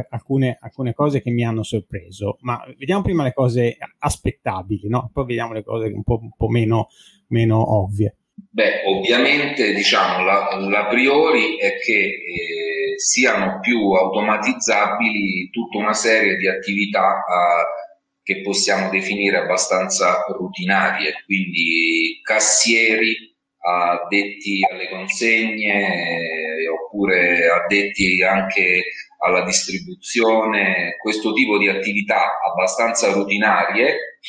alcune, 0.10 0.58
alcune, 0.60 0.94
cose 0.94 1.22
che 1.22 1.32
mi 1.32 1.46
hanno 1.46 1.64
sorpreso, 1.64 2.38
ma 2.42 2.62
vediamo 2.78 3.04
prima 3.04 3.24
le 3.24 3.34
cose 3.34 3.78
aspettabili, 4.00 4.90
no? 4.90 5.10
poi 5.14 5.26
vediamo 5.26 5.54
le 5.54 5.64
cose 5.64 5.88
un 5.88 6.04
po', 6.04 6.20
un 6.22 6.36
po 6.36 6.50
meno, 6.50 6.88
meno 7.28 7.78
ovvie. 7.82 8.18
Beh, 8.38 8.84
ovviamente 8.86 9.74
diciamo 9.74 10.24
la, 10.24 10.58
la 10.60 10.86
priori 10.88 11.58
è 11.58 11.78
che 11.78 11.94
eh, 11.94 12.94
siano 12.98 13.60
più 13.60 13.92
automatizzabili 13.92 15.50
tutta 15.50 15.78
una 15.78 15.94
serie 15.94 16.38
di 16.38 16.48
attività 16.48 17.18
eh, 17.18 17.84
che 18.24 18.42
possiamo 18.42 18.90
definire 18.90 19.38
abbastanza 19.38 20.24
rutinarie, 20.38 21.22
quindi 21.26 22.20
cassieri 22.24 23.36
addetti 23.60 24.66
alle 24.70 24.90
consegne 24.90 26.60
eh, 26.60 26.68
oppure 26.68 27.48
addetti 27.50 28.22
anche 28.24 28.84
alla 29.20 29.44
distribuzione, 29.44 30.96
questo 31.02 31.34
tipo 31.34 31.58
di 31.58 31.68
attività 31.68 32.40
abbastanza 32.42 33.12
rutinarie 33.12 34.20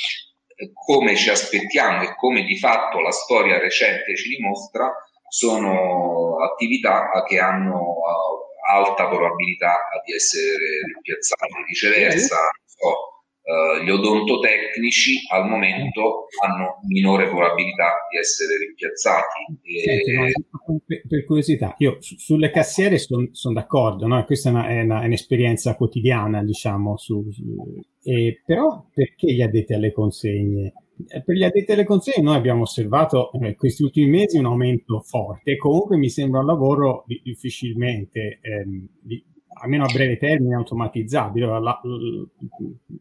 come 0.72 1.16
ci 1.16 1.30
aspettiamo 1.30 2.02
e 2.02 2.14
come 2.16 2.44
di 2.44 2.58
fatto 2.58 3.00
la 3.00 3.10
storia 3.10 3.58
recente 3.58 4.16
ci 4.16 4.28
dimostra, 4.36 4.90
sono 5.28 6.36
attività 6.42 7.10
che 7.26 7.38
hanno 7.38 7.78
uh, 7.78 8.70
alta 8.70 9.08
probabilità 9.08 9.78
di 10.04 10.14
essere 10.14 10.82
rimpiazzate. 10.92 11.64
Viceversa, 11.66 12.36
so, 12.64 13.15
Uh, 13.46 13.84
gli 13.84 13.90
odontotecnici 13.90 15.20
al 15.30 15.48
momento 15.48 16.26
hanno 16.44 16.80
minore 16.88 17.28
probabilità 17.28 17.94
di 18.10 18.18
essere 18.18 18.58
rimpiazzati. 18.58 19.60
E... 19.62 20.32
per, 20.84 21.02
per, 21.06 21.24
curiosità, 21.24 21.72
io 21.78 21.98
su, 22.00 22.16
sulle 22.16 22.50
cassiere 22.50 22.98
sono 22.98 23.28
son 23.30 23.52
d'accordo, 23.52 24.08
no? 24.08 24.24
questa 24.24 24.48
è, 24.48 24.52
una, 24.52 24.66
è, 24.66 24.82
una, 24.82 25.02
è, 25.02 25.06
un'esperienza 25.06 25.76
quotidiana, 25.76 26.42
diciamo, 26.42 26.96
su, 26.96 27.24
su, 27.30 27.44
eh, 28.02 28.42
però 28.44 28.84
perché 28.92 29.32
gli 29.32 29.42
addetti 29.42 29.74
alle 29.74 29.92
consegne 29.92 30.72
Eh, 31.06 31.22
per 31.22 31.36
gli 31.36 31.44
addetti 31.44 31.70
alle 31.70 31.84
consegne 31.84 32.22
noi 32.24 32.36
abbiamo 32.36 32.62
osservato 32.62 33.30
eh, 33.32 33.54
questi 33.54 33.82
ultimi 33.82 34.08
mesi 34.08 34.38
un 34.38 34.46
aumento 34.46 35.00
forte, 35.02 35.56
comunque 35.56 35.98
mi 35.98 36.08
sembra 36.08 36.40
un 36.40 36.46
lavoro 36.46 37.04
difficilmente 37.06 38.40
ehm, 38.40 38.88
di, 39.02 39.22
almeno 39.58 39.84
a 39.84 39.92
breve 39.92 40.18
termine, 40.18 40.54
automatizzabile. 40.54 41.46
La, 41.46 41.58
la, 41.58 41.80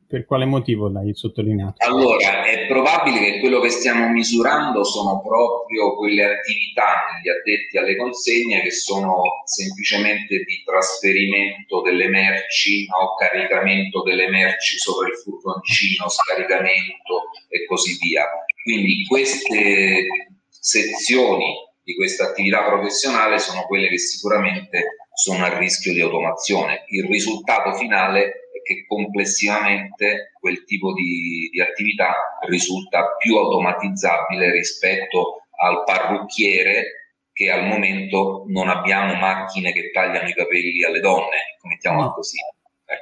per 0.07 0.25
quale 0.25 0.45
motivo 0.45 0.89
l'hai 0.89 1.13
sottolineato? 1.13 1.85
Allora, 1.85 2.45
è 2.45 2.67
probabile 2.67 3.19
che 3.19 3.39
quello 3.39 3.59
che 3.59 3.69
stiamo 3.69 4.09
misurando 4.09 4.83
sono 4.83 5.21
proprio 5.21 5.95
quelle 5.95 6.24
attività 6.24 7.05
negli 7.13 7.29
addetti 7.29 7.77
alle 7.77 7.97
consegne 7.97 8.62
che 8.62 8.71
sono 8.71 9.21
semplicemente 9.45 10.38
di 10.38 10.63
trasferimento 10.63 11.81
delle 11.81 12.07
merci 12.07 12.88
o 12.89 13.15
caricamento 13.15 14.01
delle 14.03 14.29
merci 14.29 14.77
sopra 14.77 15.07
il 15.07 15.15
furgoncino, 15.15 16.07
scaricamento 16.07 17.29
e 17.50 17.65
così 17.65 17.97
via. 18.00 18.25
Quindi 18.63 19.05
queste 19.07 20.07
sezioni 20.50 21.53
di 21.83 21.95
questa 21.95 22.29
attività 22.29 22.63
professionale 22.63 23.38
sono 23.38 23.63
quelle 23.67 23.88
che 23.88 24.00
sicuramente 24.00 25.04
sono 25.15 25.45
a 25.45 25.57
rischio 25.57 25.93
di 25.93 26.01
automazione. 26.01 26.86
Il 26.89 27.05
risultato 27.05 27.74
finale 27.74 28.50
è 28.51 28.62
che 28.63 28.86
complessivamente 28.86 30.34
quel 30.39 30.63
tipo 30.65 30.93
di, 30.93 31.50
di 31.51 31.62
attività 31.62 32.13
risulta 32.48 33.15
più 33.17 33.38
automatizzabile 33.38 34.51
rispetto 34.51 35.48
al 35.57 35.84
parrucchiere 35.86 37.05
che 37.31 37.50
al 37.50 37.65
momento 37.65 38.43
non 38.48 38.69
abbiamo 38.69 39.15
macchine 39.15 39.74
che 39.74 39.91
tagliano 39.91 40.27
i 40.27 40.34
capelli 40.34 40.84
alle 40.84 41.00
donne, 41.00 41.57
mettiamola 41.63 42.12
così. 42.12 42.38
Eh. 42.86 42.98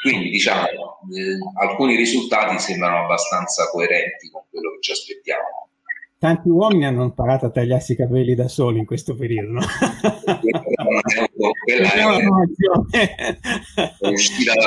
Quindi 0.00 0.30
diciamo, 0.30 0.66
eh, 0.66 1.60
alcuni 1.60 1.96
risultati 1.96 2.58
sembrano 2.58 3.04
abbastanza 3.04 3.68
coerenti 3.70 4.28
con 4.30 4.42
quello 4.50 4.72
che 4.74 4.80
ci 4.80 4.92
aspettiamo 4.92 5.63
tanti 6.24 6.48
uomini 6.48 6.86
hanno 6.86 7.04
imparato 7.04 7.44
a 7.44 7.50
tagliarsi 7.50 7.92
i 7.92 7.96
capelli 7.96 8.34
da 8.34 8.48
soli 8.48 8.78
in 8.78 8.86
questo 8.86 9.14
periodo. 9.14 9.52
No? 9.52 9.60
Quella 11.64 11.92
è 11.92 12.02
una 12.02 12.16
uscita 14.10 14.54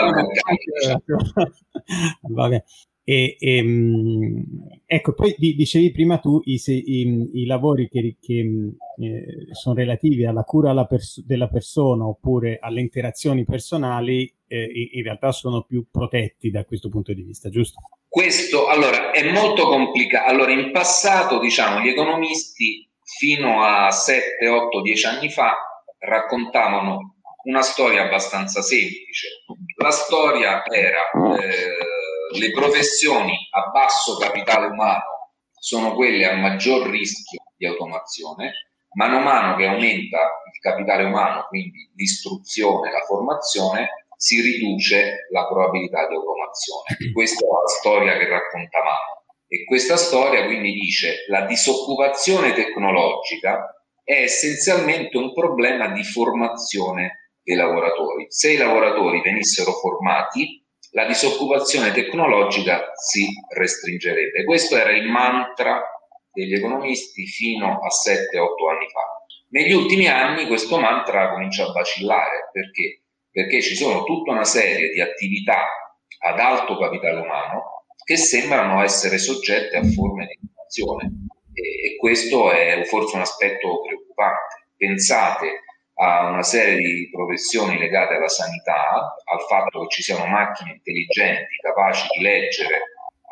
Vabbè. 2.29 2.63
E, 3.03 3.37
e, 3.39 3.57
ehm, 3.57 4.45
ecco, 4.85 5.13
poi 5.13 5.35
dicevi 5.39 5.91
prima 5.91 6.19
tu 6.19 6.39
i, 6.43 6.61
i, 6.63 7.41
i 7.41 7.47
lavori 7.47 7.89
che, 7.89 8.17
che 8.19 8.39
eh, 8.39 9.47
sono 9.53 9.75
relativi 9.75 10.25
alla 10.25 10.43
cura 10.43 10.85
pers- 10.85 11.25
della 11.25 11.47
persona 11.47 12.05
oppure 12.05 12.59
alle 12.61 12.81
interazioni 12.81 13.45
personali, 13.45 14.31
eh, 14.47 14.89
in 14.93 15.03
realtà 15.03 15.31
sono 15.31 15.63
più 15.63 15.87
protetti 15.91 16.49
da 16.49 16.65
questo 16.65 16.89
punto 16.89 17.13
di 17.13 17.21
vista, 17.21 17.49
giusto? 17.49 17.81
Questo 18.07 18.67
allora 18.67 19.11
è 19.11 19.31
molto 19.31 19.67
complicato. 19.67 20.29
Allora, 20.29 20.51
in 20.51 20.71
passato, 20.71 21.39
diciamo, 21.39 21.81
gli 21.81 21.89
economisti 21.89 22.89
fino 23.03 23.63
a 23.63 23.91
7, 23.91 24.47
8, 24.47 24.81
10 24.81 25.05
anni 25.05 25.29
fa 25.29 25.55
raccontavano 25.99 27.15
una 27.43 27.61
storia 27.61 28.03
abbastanza 28.03 28.61
semplice. 28.61 29.27
La 29.77 29.91
storia 29.91 30.63
era 30.65 31.09
eh, 31.39 32.37
le 32.37 32.51
professioni 32.51 33.33
a 33.51 33.69
basso 33.69 34.17
capitale 34.17 34.67
umano 34.67 35.15
sono 35.59 35.93
quelle 35.95 36.25
a 36.29 36.35
maggior 36.35 36.87
rischio 36.87 37.41
di 37.55 37.65
automazione, 37.65 38.53
mano 38.93 39.17
a 39.17 39.21
mano 39.21 39.55
che 39.55 39.65
aumenta 39.65 40.17
il 40.17 40.59
capitale 40.61 41.03
umano, 41.03 41.45
quindi 41.47 41.91
l'istruzione, 41.95 42.91
la 42.91 43.01
formazione, 43.05 44.06
si 44.17 44.41
riduce 44.41 45.27
la 45.31 45.47
probabilità 45.47 46.07
di 46.07 46.15
automazione. 46.15 47.13
Questa 47.13 47.45
è 47.45 47.47
la 47.47 47.67
storia 47.67 48.17
che 48.17 48.27
raccontavamo. 48.27 49.15
E 49.47 49.63
questa 49.63 49.95
storia 49.95 50.45
quindi 50.45 50.73
dice 50.73 51.23
la 51.27 51.45
disoccupazione 51.45 52.53
tecnologica 52.53 53.73
è 54.03 54.23
essenzialmente 54.23 55.17
un 55.17 55.31
problema 55.33 55.89
di 55.93 56.03
formazione 56.03 57.31
dei 57.41 57.55
lavoratori. 57.55 58.25
Se 58.27 58.51
i 58.51 58.57
lavoratori 58.57 59.21
venissero 59.21 59.71
formati, 59.71 60.65
la 60.91 61.05
disoccupazione 61.05 61.91
tecnologica 61.91 62.91
si 62.93 63.27
restringerebbe. 63.55 64.43
Questo 64.43 64.75
era 64.75 64.91
il 64.91 65.07
mantra 65.07 65.81
degli 66.31 66.53
economisti 66.53 67.25
fino 67.25 67.67
a 67.67 67.87
7-8 67.87 68.69
anni 68.69 68.87
fa. 68.89 69.25
Negli 69.49 69.71
ultimi 69.71 70.07
anni 70.07 70.47
questo 70.47 70.77
mantra 70.77 71.29
comincia 71.31 71.65
a 71.65 71.71
vacillare 71.71 72.49
perché 72.51 73.03
perché 73.37 73.61
ci 73.61 73.75
sono 73.75 74.03
tutta 74.03 74.31
una 74.31 74.43
serie 74.43 74.89
di 74.89 74.99
attività 74.99 75.67
ad 76.25 76.39
alto 76.39 76.75
capitale 76.75 77.19
umano 77.19 77.85
che 78.03 78.17
sembrano 78.17 78.81
essere 78.81 79.19
soggette 79.19 79.77
a 79.77 79.83
forme 79.83 80.25
di 80.25 80.39
innovazione 80.41 81.27
e, 81.53 81.61
e 81.61 81.97
questo 81.97 82.51
è 82.51 82.83
forse 82.85 83.15
un 83.15 83.21
aspetto 83.21 83.83
preoccupante. 83.85 84.69
Pensate 84.75 85.61
a 85.99 86.31
una 86.31 86.41
serie 86.41 86.77
di 86.77 87.09
professioni 87.11 87.77
legate 87.77 88.15
alla 88.15 88.27
sanità, 88.27 89.15
al 89.23 89.41
fatto 89.47 89.81
che 89.81 89.89
ci 89.89 90.01
siano 90.01 90.25
macchine 90.25 90.71
intelligenti 90.71 91.57
capaci 91.61 92.07
di 92.17 92.23
leggere 92.23 92.81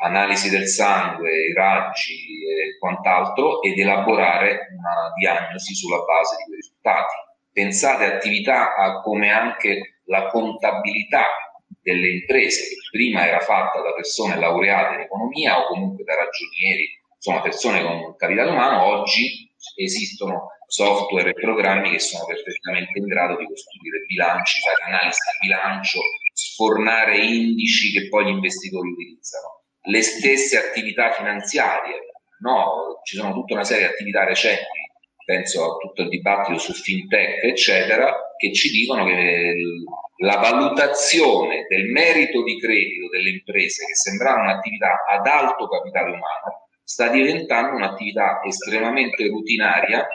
analisi 0.03 0.51
del 0.51 0.67
sangue, 0.67 1.31
i 1.31 1.53
raggi 1.53 2.43
e 2.45 2.77
quant'altro 2.77 3.63
ed 3.63 3.79
elaborare 3.79 4.67
una 4.77 5.11
diagnosi 5.17 5.73
sulla 5.73 6.03
base 6.03 6.35
di 6.37 6.43
quei 6.43 6.57
risultati. 6.57 7.15
Pensate 7.51 8.03
a 8.03 8.15
attività 8.17 9.01
come 9.01 9.31
anche 9.31 9.93
la 10.05 10.27
contabilità 10.27 11.25
delle 11.81 12.09
imprese, 12.09 12.63
che 12.63 12.75
prima 12.91 13.27
era 13.27 13.39
fatta 13.39 13.81
da 13.81 13.93
persone 13.93 14.37
laureate 14.37 14.95
in 14.95 15.01
economia 15.01 15.59
o 15.59 15.67
comunque 15.67 16.03
da 16.03 16.15
ragionieri, 16.15 16.87
insomma 17.15 17.41
persone 17.41 17.83
con 17.83 18.15
capitale 18.15 18.49
umano, 18.49 18.83
oggi 18.83 19.51
esistono 19.75 20.51
software 20.67 21.29
e 21.29 21.33
programmi 21.33 21.91
che 21.91 21.99
sono 21.99 22.25
perfettamente 22.25 22.97
in 22.97 23.05
grado 23.05 23.37
di 23.37 23.45
costruire 23.45 24.05
bilanci, 24.07 24.59
fare 24.59 24.91
analisi 24.91 25.19
di 25.19 25.47
bilancio, 25.47 25.99
sfornare 26.33 27.17
indici 27.17 27.91
che 27.91 28.09
poi 28.09 28.25
gli 28.25 28.29
investitori 28.29 28.89
utilizzano. 28.89 29.63
Le 29.87 30.01
stesse 30.01 30.57
attività 30.57 31.11
finanziarie, 31.11 31.99
no? 32.39 32.99
ci 33.03 33.15
sono 33.15 33.33
tutta 33.33 33.53
una 33.53 33.63
serie 33.63 33.85
di 33.85 33.93
attività 33.93 34.23
recenti 34.23 34.83
penso 35.25 35.65
a 35.65 35.77
tutto 35.77 36.03
il 36.03 36.09
dibattito 36.09 36.57
su 36.59 36.71
fintech, 36.71 37.43
eccetera, 37.43 38.15
che 38.37 38.53
ci 38.53 38.69
dicono 38.69 39.05
che 39.05 39.55
la 40.17 40.37
valutazione 40.37 41.65
del 41.67 41.85
merito 41.85 42.43
di 42.43 42.59
credito 42.59 43.09
delle 43.09 43.29
imprese, 43.29 43.85
che 43.85 43.95
sembrava 43.95 44.41
un'attività 44.41 45.05
ad 45.09 45.25
alto 45.27 45.67
capitale 45.67 46.09
umano, 46.09 46.69
sta 46.83 47.09
diventando 47.09 47.75
un'attività 47.75 48.41
estremamente 48.45 49.27
rutinaria 49.27 50.07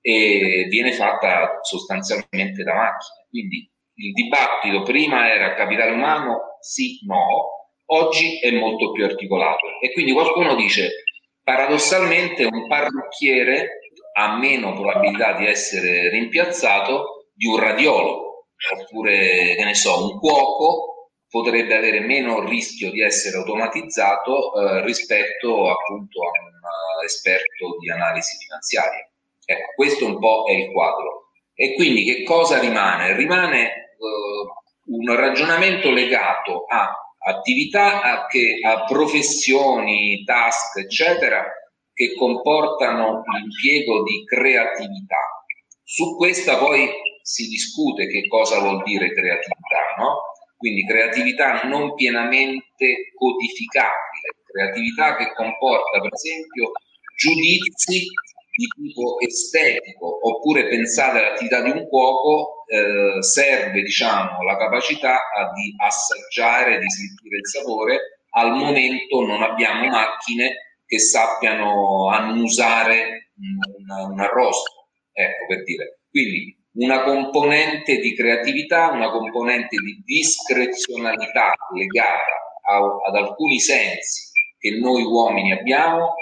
e 0.00 0.66
viene 0.68 0.92
fatta 0.92 1.60
sostanzialmente 1.62 2.62
da 2.62 2.74
macchine. 2.74 3.26
Quindi 3.30 3.70
il 3.94 4.12
dibattito 4.12 4.82
prima 4.82 5.32
era 5.32 5.54
capitale 5.54 5.92
umano, 5.92 6.58
sì, 6.60 6.98
no, 7.06 7.70
oggi 7.86 8.40
è 8.40 8.50
molto 8.50 8.90
più 8.92 9.04
articolato. 9.04 9.80
E 9.80 9.92
quindi 9.92 10.12
qualcuno 10.12 10.54
dice, 10.54 11.04
paradossalmente 11.42 12.44
un 12.44 12.66
parrucchiere 12.66 13.80
ha 14.14 14.36
meno 14.36 14.74
probabilità 14.74 15.34
di 15.34 15.46
essere 15.46 16.10
rimpiazzato 16.10 17.21
di 17.42 17.48
un 17.48 17.58
radiologo, 17.58 18.46
oppure 18.72 19.56
che 19.56 19.64
ne 19.64 19.74
so, 19.74 20.12
un 20.12 20.18
cuoco 20.20 21.10
potrebbe 21.28 21.74
avere 21.74 21.98
meno 21.98 22.46
rischio 22.46 22.92
di 22.92 23.02
essere 23.02 23.38
automatizzato 23.38 24.54
eh, 24.54 24.84
rispetto 24.84 25.68
appunto 25.68 26.20
a 26.22 26.28
un 26.28 27.00
uh, 27.00 27.04
esperto 27.04 27.78
di 27.80 27.90
analisi 27.90 28.36
finanziaria. 28.44 29.10
Ecco, 29.44 29.72
questo 29.74 30.06
un 30.06 30.20
po' 30.20 30.44
è 30.46 30.52
il 30.52 30.70
quadro. 30.70 31.30
E 31.54 31.74
quindi 31.74 32.04
che 32.04 32.22
cosa 32.22 32.60
rimane? 32.60 33.16
Rimane 33.16 33.96
uh, 33.98 34.94
un 34.94 35.16
ragionamento 35.16 35.90
legato 35.90 36.64
a 36.68 36.96
attività, 37.24 38.02
a, 38.02 38.26
che, 38.26 38.60
a 38.64 38.84
professioni, 38.84 40.22
task, 40.24 40.76
eccetera, 40.76 41.44
che 41.92 42.14
comportano 42.14 43.22
l'impiego 43.32 44.04
di 44.04 44.24
creatività. 44.24 45.44
Su 45.82 46.16
questa 46.16 46.56
poi 46.56 46.88
si 47.22 47.48
discute 47.48 48.06
che 48.08 48.26
cosa 48.28 48.60
vuol 48.60 48.82
dire 48.82 49.12
creatività, 49.12 49.94
no? 49.98 50.20
Quindi 50.56 50.86
creatività 50.86 51.62
non 51.64 51.94
pienamente 51.94 53.10
codificabile, 53.14 54.42
creatività 54.46 55.16
che 55.16 55.32
comporta 55.34 56.00
per 56.00 56.12
esempio 56.12 56.70
giudizi 57.16 58.06
di 58.54 58.66
tipo 58.66 59.18
estetico, 59.20 60.18
oppure 60.28 60.68
pensate 60.68 61.18
all'attività 61.18 61.62
di 61.62 61.70
un 61.70 61.88
cuoco, 61.88 62.64
eh, 62.66 63.22
serve 63.22 63.80
diciamo, 63.80 64.42
la 64.42 64.56
capacità 64.56 65.18
di 65.54 65.74
assaggiare, 65.78 66.78
di 66.78 66.90
sentire 66.90 67.36
il 67.38 67.48
sapore, 67.48 67.98
al 68.34 68.52
momento 68.52 69.24
non 69.24 69.42
abbiamo 69.42 69.88
macchine 69.88 70.76
che 70.86 70.98
sappiano 70.98 72.08
annusare 72.10 73.32
un, 73.36 74.10
un 74.12 74.20
arrosto, 74.20 74.88
ecco 75.12 75.46
per 75.46 75.64
dire. 75.64 76.00
Quindi 76.10 76.61
una 76.74 77.02
componente 77.02 77.98
di 77.98 78.14
creatività, 78.14 78.90
una 78.90 79.10
componente 79.10 79.76
di 79.76 80.02
discrezionalità 80.04 81.52
legata 81.74 82.32
a, 82.68 82.76
ad 83.08 83.16
alcuni 83.16 83.58
sensi 83.58 84.30
che 84.58 84.78
noi 84.78 85.02
uomini 85.02 85.52
abbiamo, 85.52 86.14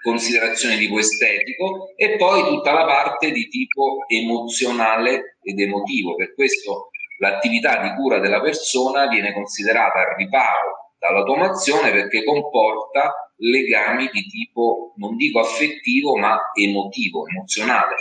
considerazione 0.00 0.78
tipo 0.78 0.98
estetico 0.98 1.92
e 1.96 2.16
poi 2.16 2.44
tutta 2.44 2.72
la 2.72 2.86
parte 2.86 3.32
di 3.32 3.48
tipo 3.48 4.04
emozionale 4.06 5.38
ed 5.42 5.58
emotivo. 5.58 6.14
Per 6.14 6.34
questo 6.34 6.90
l'attività 7.18 7.82
di 7.82 7.94
cura 7.94 8.20
della 8.20 8.40
persona 8.40 9.08
viene 9.08 9.32
considerata 9.32 9.98
al 9.98 10.14
riparo 10.16 10.94
dall'automazione 10.98 11.90
perché 11.90 12.24
comporta 12.24 13.32
legami 13.38 14.08
di 14.12 14.22
tipo, 14.22 14.92
non 14.96 15.16
dico 15.16 15.40
affettivo, 15.40 16.16
ma 16.16 16.38
emotivo, 16.54 17.26
emozionale. 17.26 17.94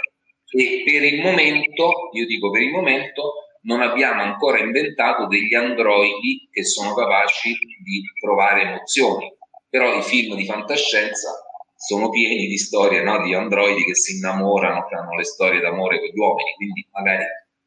E 0.50 0.84
per 0.86 1.04
il 1.04 1.22
momento, 1.22 2.10
io 2.14 2.26
dico 2.26 2.50
per 2.50 2.62
il 2.62 2.72
momento, 2.72 3.34
non 3.64 3.82
abbiamo 3.82 4.22
ancora 4.22 4.60
inventato 4.60 5.28
degli 5.28 5.54
androidi 5.54 6.48
che 6.52 6.64
sono 6.64 6.94
capaci 6.94 7.50
di 7.50 8.02
provare 8.20 8.62
emozioni. 8.62 9.32
Però 9.70 9.98
i 9.98 10.02
film 10.02 10.36
di 10.36 10.46
fantascienza 10.46 11.30
sono 11.76 12.10
pieni 12.10 12.48
di 12.48 12.58
storie 12.58 13.04
no? 13.04 13.22
di 13.24 13.34
androidi 13.34 13.84
che 13.84 13.96
si 13.96 14.16
innamorano, 14.16 14.86
che 14.88 14.96
hanno 14.96 15.16
le 15.16 15.26
storie 15.26 15.60
d'amore 15.60 16.00
con 16.00 16.08
gli 16.08 16.18
uomini, 16.18 16.54
quindi 16.56 16.88
magari 16.92 17.26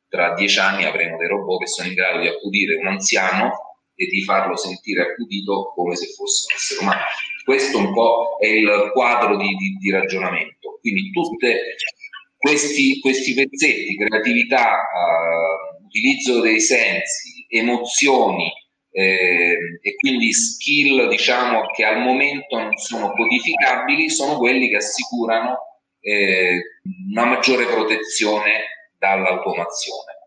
tra 0.08 0.34
dieci 0.34 0.58
anni 0.58 0.84
avremo 0.84 1.16
dei 1.18 1.28
robot 1.28 1.60
che 1.60 1.66
sono 1.66 1.88
in 1.88 1.94
grado 1.94 2.20
di 2.20 2.26
accudire 2.26 2.76
un 2.76 2.86
anziano 2.88 3.52
e 3.94 4.06
di 4.06 4.22
farlo 4.24 4.56
sentire 4.56 5.02
accudito 5.02 5.72
come 5.74 5.94
se 5.94 6.06
fosse 6.14 6.46
un 6.48 6.56
essere 6.56 6.80
umano. 6.80 7.04
Questo 7.44 7.78
un 7.78 7.92
po' 7.92 8.38
è 8.40 8.46
il 8.46 8.90
quadro 8.92 9.36
di, 9.36 9.54
di, 9.54 9.76
di 9.78 9.90
ragionamento. 9.90 10.78
Quindi 10.80 11.10
tutti 11.10 11.46
questi, 12.40 12.98
questi, 13.00 13.34
pezzetti, 13.34 13.96
creatività, 13.96 14.78
uh, 14.80 15.84
utilizzo 15.84 16.40
dei 16.40 16.60
sensi, 16.60 17.44
emozioni, 17.48 18.50
eh, 18.92 19.56
e 19.82 19.94
quindi 19.96 20.32
skill 20.32 21.08
diciamo 21.08 21.66
che 21.74 21.84
al 21.84 22.00
momento 22.00 22.58
non 22.58 22.76
sono 22.76 23.12
codificabili 23.12 24.10
sono 24.10 24.36
quelli 24.36 24.68
che 24.68 24.76
assicurano 24.76 25.58
eh, 26.00 26.60
una 27.10 27.26
maggiore 27.26 27.66
protezione 27.66 28.50
dall'automazione. 28.98 30.18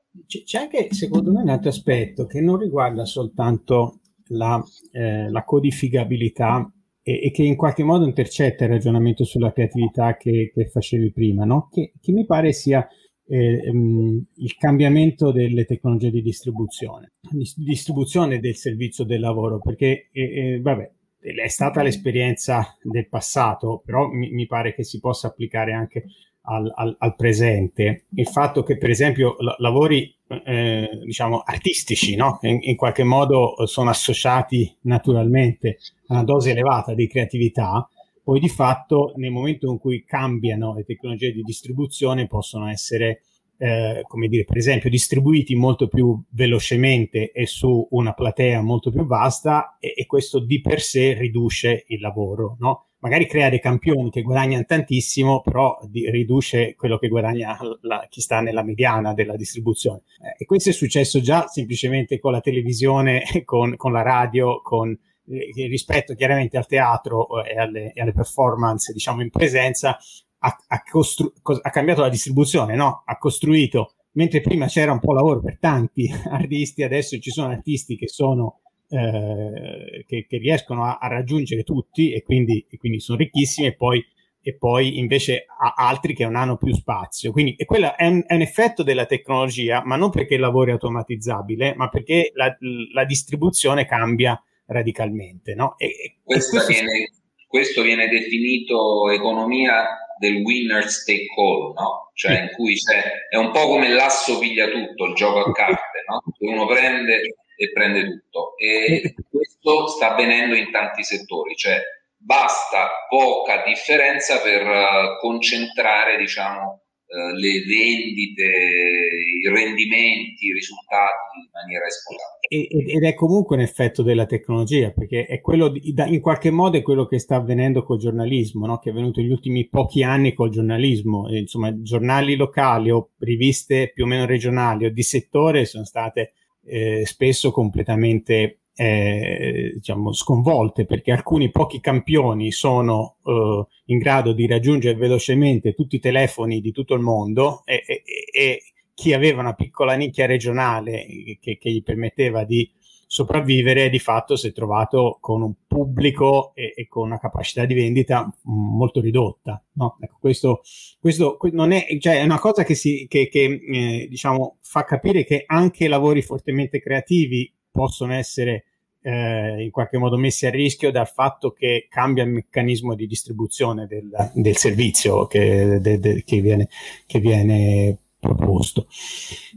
C'è 0.46 0.60
anche 0.60 0.94
secondo 0.94 1.32
me 1.32 1.42
un 1.42 1.50
altro 1.50 1.70
aspetto 1.70 2.26
che 2.26 2.40
non 2.40 2.58
riguarda 2.58 3.04
soltanto 3.04 4.00
la, 4.28 4.64
eh, 4.92 5.30
la 5.30 5.44
codificabilità 5.44 6.72
e, 7.04 7.26
e, 7.26 7.32
che 7.32 7.44
in 7.44 7.56
qualche 7.58 7.84
modo 7.84 8.06
intercetta 8.06 8.64
il 8.64 8.72
ragionamento 8.72 9.26
sulla 9.26 9.52
creatività 9.52 10.16
che, 10.16 10.52
che 10.54 10.66
facevi 10.68 11.12
prima, 11.12 11.44
no? 11.44 11.70
che, 11.70 11.94
che 12.02 12.12
mi 12.14 12.26
pare 12.26 12.54
sia 12.54 12.88
eh, 13.28 13.70
um, 13.70 14.24
il 14.36 14.56
cambiamento 14.56 15.32
delle 15.32 15.66
tecnologie 15.66 16.10
di 16.10 16.22
distribuzione, 16.22 17.14
di 17.30 17.46
distribuzione 17.58 18.40
del 18.40 18.56
servizio 18.56 19.04
del 19.04 19.20
lavoro, 19.20 19.60
perché 19.60 20.10
eh, 20.12 20.22
eh, 20.22 20.62
vabbè, 20.62 20.92
è 21.20 21.48
stata 21.48 21.82
l'esperienza 21.84 22.78
del 22.82 23.08
passato, 23.08 23.82
però 23.86 24.08
mi, 24.08 24.32
mi 24.32 24.46
pare 24.46 24.74
che 24.74 24.84
si 24.84 25.00
possa 25.00 25.28
applicare 25.28 25.74
anche 25.74 26.06
al, 26.44 26.72
al, 26.76 26.96
al, 27.00 27.16
presente. 27.16 28.06
Il 28.16 28.28
fatto 28.28 28.64
che, 28.64 28.78
per 28.78 28.90
esempio, 28.90 29.36
la, 29.40 29.56
lavori 29.60 30.14
eh, 30.46 30.90
diciamo 31.04 31.40
artistici, 31.40 32.16
no? 32.16 32.40
in, 32.42 32.60
in, 32.62 32.76
qualche 32.76 33.04
modo 33.04 33.66
sono 33.66 33.90
associati 33.90 34.76
naturalmente 34.82 35.78
una 36.14 36.24
dose 36.24 36.52
elevata 36.52 36.94
di 36.94 37.08
creatività, 37.08 37.88
poi 38.24 38.40
di 38.40 38.50
fatto 38.50 39.14
nel 39.18 39.32
momento 39.32 39.70
in 39.70 39.78
cui 39.78 40.04
cambiano 40.06 40.74
le 40.74 40.84
tecnologie 40.84 41.32
di 41.32 41.42
distribuzione 41.42 42.28
possono 42.28 42.70
essere 42.70 43.24
eh, 43.58 44.04
come 44.08 44.28
dire, 44.28 44.46
per 44.46 44.58
esempio, 44.58 44.90
distribuiti 44.90 45.56
molto 45.56 45.88
più 45.88 46.22
velocemente 46.32 47.32
e 47.32 47.46
su 47.46 47.88
una 47.92 48.14
platea 48.14 48.62
molto 48.62 48.92
più 48.92 49.06
vasta 49.06 49.78
e, 49.80 49.94
e 49.96 50.06
questo 50.06 50.40
di 50.40 50.60
per 50.60 50.82
sé 50.82 51.14
riduce 51.14 51.86
il 51.88 52.00
lavoro, 52.00 52.58
no? 52.60 52.88
Magari 53.00 53.28
crea 53.28 53.50
dei 53.50 53.60
campioni 53.60 54.10
che 54.10 54.22
guadagnano 54.22 54.64
tantissimo, 54.66 55.42
però 55.42 55.78
di, 55.90 56.10
riduce 56.10 56.74
quello 56.76 56.98
che 56.98 57.10
guadagna 57.10 57.58
la, 57.82 58.08
chi 58.10 58.22
sta 58.22 58.40
nella 58.40 58.64
mediana 58.64 59.14
della 59.14 59.36
distribuzione. 59.36 60.04
Eh, 60.22 60.44
e 60.44 60.46
questo 60.46 60.70
è 60.70 60.74
successo 60.74 61.20
già 61.20 61.48
semplicemente 61.48 62.18
con 62.20 62.32
la 62.32 62.40
televisione, 62.40 63.24
con, 63.44 63.76
con 63.76 63.92
la 63.92 64.02
radio, 64.02 64.62
con 64.62 64.98
eh, 65.28 65.68
rispetto 65.68 66.14
chiaramente 66.16 66.58
al 66.58 66.68
teatro 66.68 67.44
eh, 67.44 67.52
e 67.52 67.60
alle, 67.60 67.94
e 67.94 68.02
alle 68.02 68.14
performance, 68.14 68.92
diciamo, 68.92 69.22
in 69.22 69.30
presenza, 69.30 69.98
ha, 70.40 70.58
ha, 70.68 70.84
costru- 70.90 71.34
ha 71.62 71.70
cambiato 71.70 72.02
la 72.02 72.10
distribuzione, 72.10 72.76
no? 72.76 73.04
Ha 73.06 73.18
costruito, 73.18 73.96
mentre 74.14 74.42
prima 74.42 74.68
c'era 74.68 74.92
un 74.92 75.00
po' 75.00 75.14
lavoro 75.14 75.42
per 75.42 75.58
tanti 75.60 76.10
artisti, 76.30 76.84
adesso 76.84 77.18
ci 77.20 77.32
sono 77.32 77.52
artisti 77.52 77.96
che 77.96 78.08
sono 78.08 78.60
eh, 78.90 80.04
che, 80.06 80.26
che, 80.28 80.38
riescono 80.38 80.84
a, 80.84 80.98
a, 80.98 81.08
raggiungere 81.08 81.64
tutti 81.64 82.12
e 82.12 82.22
quindi, 82.22 82.66
e 82.70 82.78
quindi 82.78 83.00
sono 83.00 83.18
ricchissimi 83.18 83.68
e 83.68 83.76
poi, 83.76 84.06
e 84.42 84.56
poi 84.56 85.00
invece 85.00 85.46
altri 85.76 86.14
che 86.14 86.26
non 86.26 86.36
hanno 86.36 86.58
più 86.58 86.74
spazio. 86.74 87.32
Quindi 87.32 87.56
è 87.56 87.66
un, 88.06 88.24
è 88.28 88.34
un, 88.36 88.42
effetto 88.42 88.84
della 88.84 89.06
tecnologia, 89.06 89.82
ma 89.84 89.96
non 89.96 90.12
perché 90.12 90.36
il 90.36 90.42
lavoro 90.42 90.70
è 90.70 90.74
automatizzabile, 90.74 91.74
ma 91.76 91.90
perché 91.90 92.32
la, 92.36 92.56
la 92.94 93.06
distribuzione 93.06 93.86
cambia 93.86 94.40
radicalmente. 94.66 95.56
No? 95.56 95.78
E, 95.78 96.18
questo, 96.24 96.66
viene, 96.66 97.12
questo 97.48 97.82
viene 97.82 98.08
definito 98.08 99.10
economia 99.10 99.98
del 100.18 100.42
winner 100.44 100.86
take 101.06 101.28
all, 101.36 101.74
no? 101.74 102.12
Cioè 102.14 102.42
in 102.42 102.50
cui 102.56 102.76
c'è, 102.76 103.28
è 103.30 103.36
un 103.36 103.52
po' 103.52 103.68
come 103.68 103.90
l'asso 103.90 104.38
piglia 104.40 104.68
tutto, 104.70 105.06
il 105.06 105.16
gioco 105.16 105.40
a 105.40 105.52
carte, 105.52 106.04
no? 106.08 106.22
Uno 106.52 106.66
prende 106.66 107.22
e 107.56 107.72
prende 107.72 108.04
tutto. 108.06 108.58
E 108.58 109.16
questo 109.30 109.88
sta 109.88 110.12
avvenendo 110.12 110.56
in 110.56 110.72
tanti 110.72 111.04
settori, 111.04 111.56
cioè 111.56 111.82
basta 112.18 112.90
poca 113.10 113.64
differenza 113.66 114.40
per 114.40 114.66
uh, 114.66 115.20
concentrare, 115.20 116.18
diciamo, 116.18 116.84
uh, 117.06 117.36
le 117.36 117.64
vendite, 117.66 118.44
i 118.44 119.48
rendimenti, 119.50 120.46
i 120.46 120.54
risultati 120.54 121.40
in 121.40 121.50
maniera 121.52 121.86
esponenziale 121.86 122.43
ed 122.62 123.04
è 123.04 123.14
comunque 123.14 123.56
un 123.56 123.62
effetto 123.62 124.04
della 124.04 124.26
tecnologia, 124.26 124.92
perché 124.92 125.26
è 125.26 125.42
quello 125.42 125.70
di, 125.70 125.94
in 126.08 126.22
qualche 126.22 126.52
modo 126.52 126.78
è 126.78 126.82
quello 126.82 127.06
che 127.06 127.20
sta 127.20 127.36
avvenendo 127.36 127.84
col 127.84 127.98
giornalismo, 127.98 128.66
no? 128.66 128.80
che 128.80 128.90
è 128.90 128.92
avvenuto 128.92 129.22
negli 129.22 129.32
ultimi 129.32 129.68
pochi 129.68 130.04
anni 130.04 130.34
col 130.34 130.50
giornalismo. 130.50 131.28
Insomma, 131.30 131.74
giornali 131.82 132.36
locali 132.36 132.92
o 132.92 133.12
riviste 133.20 133.92
più 133.94 134.04
o 134.04 134.08
meno 134.08 134.26
regionali 134.26 134.86
o 134.86 134.92
di 134.92 135.04
settore 135.04 135.66
sono 135.66 135.86
state 135.86 136.34
eh, 136.66 137.04
spesso 137.06 137.52
completamente 137.52 138.60
eh, 138.76 139.72
diciamo, 139.76 140.14
sconvolte 140.14 140.86
perché 140.86 141.12
alcuni 141.12 141.52
pochi 141.52 141.80
campioni 141.80 142.52
sono 142.52 143.18
eh, 143.24 143.66
in 143.86 143.98
grado 144.00 144.34
di 144.34 144.48
raggiungere 144.48 144.98
velocemente 144.98 145.74
tutti 145.74 145.98
i 145.98 146.00
telefoni 146.00 146.60
di 146.60 146.72
tutto 146.72 146.96
il 146.96 147.02
mondo 147.02 147.62
e, 147.66 147.84
e, 147.86 148.04
e 148.32 148.62
chi 148.94 149.14
aveva 149.14 149.42
una 149.42 149.54
piccola 149.54 149.96
nicchia 149.96 150.26
regionale 150.26 151.06
che, 151.40 151.58
che, 151.58 151.72
gli 151.72 151.84
permetteva 151.84 152.44
di 152.44 152.70
sopravvivere, 153.14 153.90
di 153.90 154.00
fatto 154.00 154.36
si 154.36 154.48
è 154.48 154.52
trovato 154.52 155.18
con 155.22 155.42
un 155.42 155.54
pubblico 155.68 156.52
e, 156.56 156.74
e 156.76 156.88
con 156.88 157.06
una 157.06 157.20
capacità 157.20 157.66
di 157.66 157.76
vendita 157.76 158.28
molto 158.44 159.02
ridotta. 159.02 159.64
No? 159.74 159.98
Ecco, 160.00 160.18
questo, 160.20 160.62
questo 161.00 161.38
non 161.52 161.72
è, 161.72 161.86
cioè, 162.00 162.20
è 162.20 162.24
una 162.24 162.40
cosa 162.40 162.64
che, 162.64 162.76
si, 162.76 163.06
che, 163.08 163.28
che 163.30 163.44
eh, 163.44 164.08
diciamo, 164.10 164.58
fa 164.62 164.84
capire 164.84 165.26
che 165.26 165.44
anche 165.46 165.88
lavori 165.88 166.22
fortemente 166.22 166.80
creativi 166.80 167.52
possono 167.70 168.14
essere 168.14 168.66
eh, 169.04 169.64
in 169.64 169.70
qualche 169.70 169.98
modo 169.98 170.18
messi 170.18 170.48
a 170.48 170.50
rischio 170.50 170.90
dal 170.90 171.08
fatto 171.08 171.52
che 171.52 171.88
cambia 171.90 172.24
il 172.24 172.30
meccanismo 172.30 172.96
di 172.96 173.06
distribuzione 173.06 173.86
del, 173.86 174.10
del 174.34 174.56
servizio 174.56 175.28
che, 175.28 175.80
de, 175.80 176.00
de, 176.00 176.24
che, 176.24 176.40
viene, 176.40 176.70
che 177.06 177.20
viene 177.20 177.98
proposto. 178.24 178.88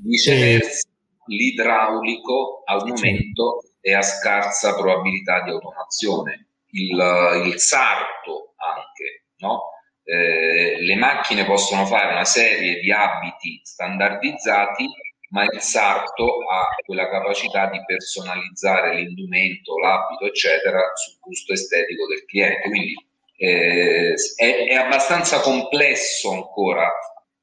Viceversa, 0.02 0.88
l'idraulico 1.26 2.62
al 2.64 2.86
momento 2.86 3.62
è 3.80 3.92
a 3.92 4.02
scarsa 4.02 4.74
probabilità 4.74 5.42
di 5.42 5.50
automazione. 5.50 6.48
Il, 6.70 7.42
il 7.46 7.58
sarto 7.58 8.54
anche, 8.56 9.26
no? 9.38 9.70
eh, 10.04 10.76
le 10.80 10.96
macchine 10.96 11.44
possono 11.44 11.86
fare 11.86 12.12
una 12.12 12.24
serie 12.24 12.80
di 12.80 12.92
abiti 12.92 13.60
standardizzati, 13.62 14.86
ma 15.30 15.44
il 15.44 15.60
sarto 15.60 16.38
ha 16.48 16.66
quella 16.84 17.08
capacità 17.08 17.68
di 17.70 17.82
personalizzare 17.84 18.94
l'indumento, 18.94 19.78
l'abito, 19.78 20.26
eccetera, 20.26 20.80
sul 20.94 21.18
gusto 21.20 21.52
estetico 21.52 22.06
del 22.06 22.24
cliente. 22.24 22.68
Quindi 22.68 22.94
eh, 23.38 24.14
è, 24.36 24.66
è 24.68 24.74
abbastanza 24.74 25.40
complesso 25.40 26.32
ancora 26.32 26.90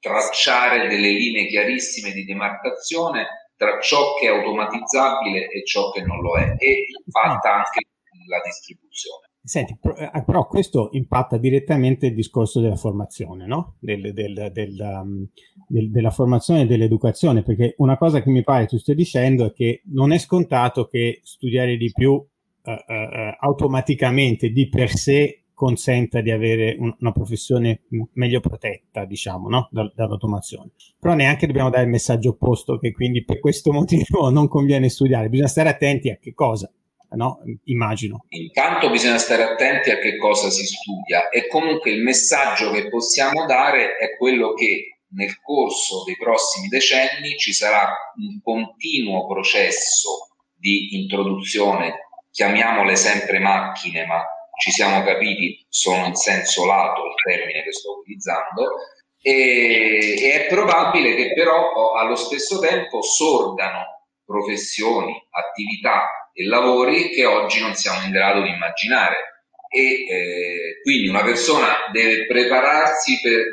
tracciare 0.04 0.90
delle 0.90 1.12
linee 1.12 1.48
chiarissime 1.48 2.12
di 2.12 2.26
demarcazione 2.26 3.48
tra 3.56 3.80
ciò 3.80 4.16
che 4.20 4.28
è 4.28 4.36
automatizzabile 4.38 5.48
e 5.48 5.64
ciò 5.64 5.92
che 5.92 6.02
non 6.02 6.20
lo 6.22 6.36
è 6.38 6.56
e 6.58 6.88
impatta 7.06 7.56
anche 7.56 7.88
la 8.28 8.42
distribuzione. 8.44 9.30
Senti, 9.46 9.78
eh, 9.98 10.24
però 10.26 10.48
questo 10.48 10.90
impatta 10.92 11.38
direttamente 11.38 12.08
il 12.08 12.16
discorso 12.16 12.60
della 12.60 12.76
formazione, 12.76 13.46
no? 13.46 13.76
del, 13.80 14.14
del, 14.14 14.50
del, 14.54 14.78
um, 14.80 15.28
della 15.68 16.12
formazione 16.12 16.62
e 16.62 16.66
dell'educazione, 16.66 17.44
perché 17.44 17.76
una 17.78 17.98
cosa 17.98 18.22
che 18.22 18.30
mi 18.30 18.44
pare 18.44 18.66
tu 18.66 18.78
stia 18.78 18.96
dicendo 18.96 19.46
è 19.46 19.54
che 19.54 19.84
non 19.94 20.12
è 20.12 20.18
scontato 20.18 20.88
che 20.88 21.22
studiare 21.24 21.78
di 21.78 21.92
più 21.94 22.26
eh, 22.64 22.84
eh, 22.88 23.38
automaticamente 23.40 24.50
di 24.50 24.68
per 24.70 24.90
sé 24.90 25.43
consenta 25.54 26.22
di 26.22 26.32
avere 26.32 26.76
un, 26.80 26.96
una 27.00 27.12
professione 27.12 27.84
meglio 28.14 28.40
protetta, 28.40 29.06
diciamo, 29.06 29.50
no? 29.50 29.68
da, 29.72 29.92
dall'automazione. 29.96 30.72
Però 31.00 31.14
neanche 31.14 31.48
dobbiamo 31.48 31.70
dare 31.70 31.84
il 31.84 31.90
messaggio 31.90 32.30
opposto 32.30 32.78
che 32.78 32.92
quindi 32.92 33.24
per 33.24 33.40
questo 33.40 33.72
motivo 33.74 34.30
non 34.30 34.48
conviene 34.48 34.90
studiare, 34.90 35.30
bisogna 35.30 35.48
stare 35.48 35.70
attenti 35.70 36.10
a 36.10 36.18
che 36.18 36.34
cosa. 36.34 36.72
No? 37.16 37.42
Immagino. 37.66 38.26
Intanto 38.30 38.90
bisogna 38.90 39.20
stare 39.20 39.44
attenti 39.44 39.92
a 39.92 40.00
che 40.00 40.18
cosa 40.18 40.50
si 40.50 40.66
studia 40.66 41.30
e 41.30 41.48
comunque 41.48 41.92
il 41.92 42.02
messaggio 42.02 42.72
che 42.72 42.90
possiamo 42.90 43.46
dare 43.46 43.98
è 43.98 44.18
quello 44.18 44.54
che 44.54 44.94
nel 45.10 45.40
corso 45.40 46.04
dei 46.06 46.18
prossimi 46.18 46.70
decenni 46.70 47.38
ci 47.38 47.54
sarà 47.54 47.88
un 48.16 48.42
continuo 48.42 49.28
processo 49.28 50.30
di 50.56 51.02
introduzione, 51.02 52.08
chiamiamole 52.32 52.96
sempre 52.96 53.38
macchine, 53.38 54.06
ma 54.06 54.24
ci 54.64 54.72
siamo 54.72 55.04
capiti, 55.04 55.66
sono 55.68 56.06
in 56.06 56.16
senso 56.16 56.66
lato 56.66 57.04
il 57.04 57.16
termine 57.22 57.64
che 57.64 57.74
sto 57.74 57.98
utilizzando, 58.00 58.76
e, 59.22 60.16
e 60.18 60.32
è 60.32 60.48
probabile 60.48 61.16
che 61.16 61.34
però 61.34 61.92
allo 61.96 62.16
stesso 62.16 62.60
tempo 62.60 63.02
sorgano 63.02 64.08
professioni, 64.26 65.22
attività 65.32 66.30
e 66.32 66.46
lavori 66.46 67.10
che 67.10 67.26
oggi 67.26 67.60
non 67.60 67.74
siamo 67.74 68.06
in 68.06 68.12
grado 68.12 68.42
di 68.42 68.52
immaginare. 68.52 69.50
E 69.68 69.82
eh, 69.82 70.82
quindi 70.82 71.10
una 71.10 71.26
persona 71.26 71.90
deve 71.92 72.26
prepararsi 72.26 73.20
per 73.22 73.44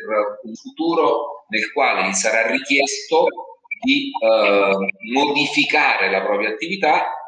un 0.44 0.54
futuro 0.54 1.46
nel 1.48 1.72
quale 1.72 2.06
gli 2.06 2.12
sarà 2.12 2.46
richiesto 2.46 3.26
di 3.82 4.12
eh, 4.22 4.76
modificare 5.12 6.08
la 6.08 6.22
propria 6.22 6.50
attività 6.50 7.19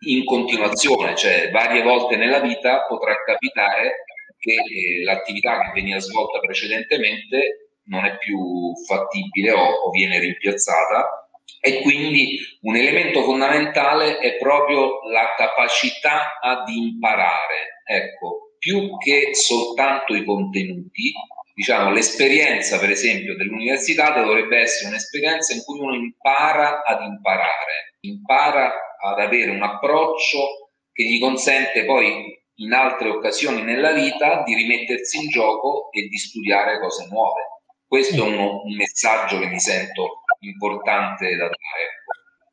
in 0.00 0.24
continuazione, 0.24 1.16
cioè 1.16 1.50
varie 1.50 1.82
volte 1.82 2.16
nella 2.16 2.40
vita 2.40 2.84
potrà 2.86 3.14
capitare 3.24 4.04
che 4.38 4.52
eh, 4.52 5.02
l'attività 5.02 5.60
che 5.60 5.72
veniva 5.74 5.98
svolta 5.98 6.38
precedentemente 6.38 7.72
non 7.88 8.04
è 8.04 8.16
più 8.18 8.72
fattibile 8.86 9.52
o, 9.52 9.60
o 9.60 9.90
viene 9.90 10.18
rimpiazzata 10.18 11.28
e 11.60 11.80
quindi 11.80 12.38
un 12.62 12.76
elemento 12.76 13.22
fondamentale 13.22 14.18
è 14.18 14.36
proprio 14.36 15.00
la 15.10 15.34
capacità 15.36 16.38
di 16.64 16.90
imparare. 16.90 17.82
Ecco, 17.84 18.54
più 18.58 18.96
che 18.98 19.34
soltanto 19.34 20.14
i 20.14 20.24
contenuti, 20.24 21.12
diciamo, 21.54 21.90
l'esperienza, 21.90 22.78
per 22.78 22.90
esempio, 22.90 23.34
dell'università 23.34 24.10
dovrebbe 24.10 24.58
essere 24.58 24.90
un'esperienza 24.90 25.54
in 25.54 25.62
cui 25.64 25.80
uno 25.80 25.94
impara 25.94 26.82
ad 26.84 27.02
imparare, 27.02 27.96
impara 28.00 28.72
ad 29.00 29.18
avere 29.18 29.50
un 29.50 29.62
approccio 29.62 30.70
che 30.92 31.04
gli 31.04 31.20
consente 31.20 31.84
poi 31.84 32.36
in 32.60 32.72
altre 32.72 33.10
occasioni 33.10 33.62
nella 33.62 33.92
vita 33.92 34.42
di 34.42 34.54
rimettersi 34.54 35.22
in 35.22 35.28
gioco 35.28 35.90
e 35.92 36.08
di 36.08 36.16
studiare 36.16 36.80
cose 36.80 37.06
nuove. 37.10 37.42
Questo 37.86 38.24
è 38.24 38.28
uno, 38.28 38.62
un 38.64 38.74
messaggio 38.74 39.38
che 39.38 39.46
mi 39.46 39.58
sento 39.58 40.22
importante 40.40 41.30
da 41.36 41.44
dare. 41.44 41.98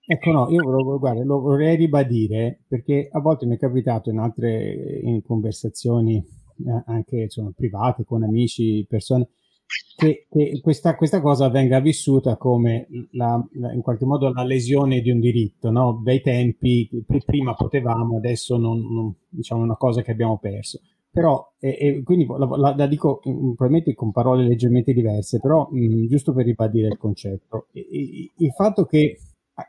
Ecco, 0.08 0.31
no, 0.31 0.49
io 0.51 0.63
volevo, 0.63 0.99
guarda, 0.99 1.23
lo 1.23 1.39
vorrei 1.39 1.75
ribadire 1.75 2.63
perché 2.67 3.10
a 3.12 3.19
volte 3.19 3.47
mi 3.47 3.55
è 3.55 3.60
capitato 3.60 4.12
in 4.12 4.19
altre 4.19 4.99
in 5.01 5.23
conversazioni, 5.23 6.17
eh, 6.17 6.84
anche 6.86 7.21
insomma, 7.21 7.51
private, 7.55 8.03
con 8.03 8.21
amici, 8.21 8.86
persone, 8.88 9.29
che, 9.95 10.28
che 10.30 10.60
questa, 10.62 10.95
questa, 10.95 11.21
cosa 11.21 11.49
venga 11.49 11.80
vissuta 11.80 12.38
come 12.38 12.88
la, 13.12 13.43
la, 13.54 13.71
in 13.71 13.82
qualche 13.82 14.06
modo 14.06 14.32
la 14.32 14.43
lesione 14.43 15.01
di 15.01 15.10
un 15.10 15.19
diritto, 15.19 15.71
no? 15.71 15.93
Bei 15.93 16.21
tempi, 16.21 16.89
prima 17.25 17.54
potevamo, 17.54 18.17
adesso 18.17 18.58
non, 18.58 18.80
non, 18.80 19.13
diciamo 19.28 19.63
una 19.63 19.78
cosa 19.78 20.01
che 20.01 20.12
abbiamo 20.12 20.38
perso. 20.38 20.80
Però, 21.10 21.54
e, 21.60 21.78
e 21.80 22.04
quindi 22.04 22.25
la, 22.28 22.75
la, 22.75 22.88
dico 22.88 23.19
probabilmente 23.21 23.93
con 23.93 24.12
parole 24.12 24.43
leggermente 24.43 24.91
diverse, 24.91 25.39
però 25.39 25.67
mh, 25.71 26.08
giusto 26.08 26.34
per 26.34 26.45
ribadire 26.45 26.88
il 26.88 26.97
concetto, 26.97 27.67
il, 27.71 28.32
il 28.36 28.51
fatto 28.51 28.86
che 28.86 29.17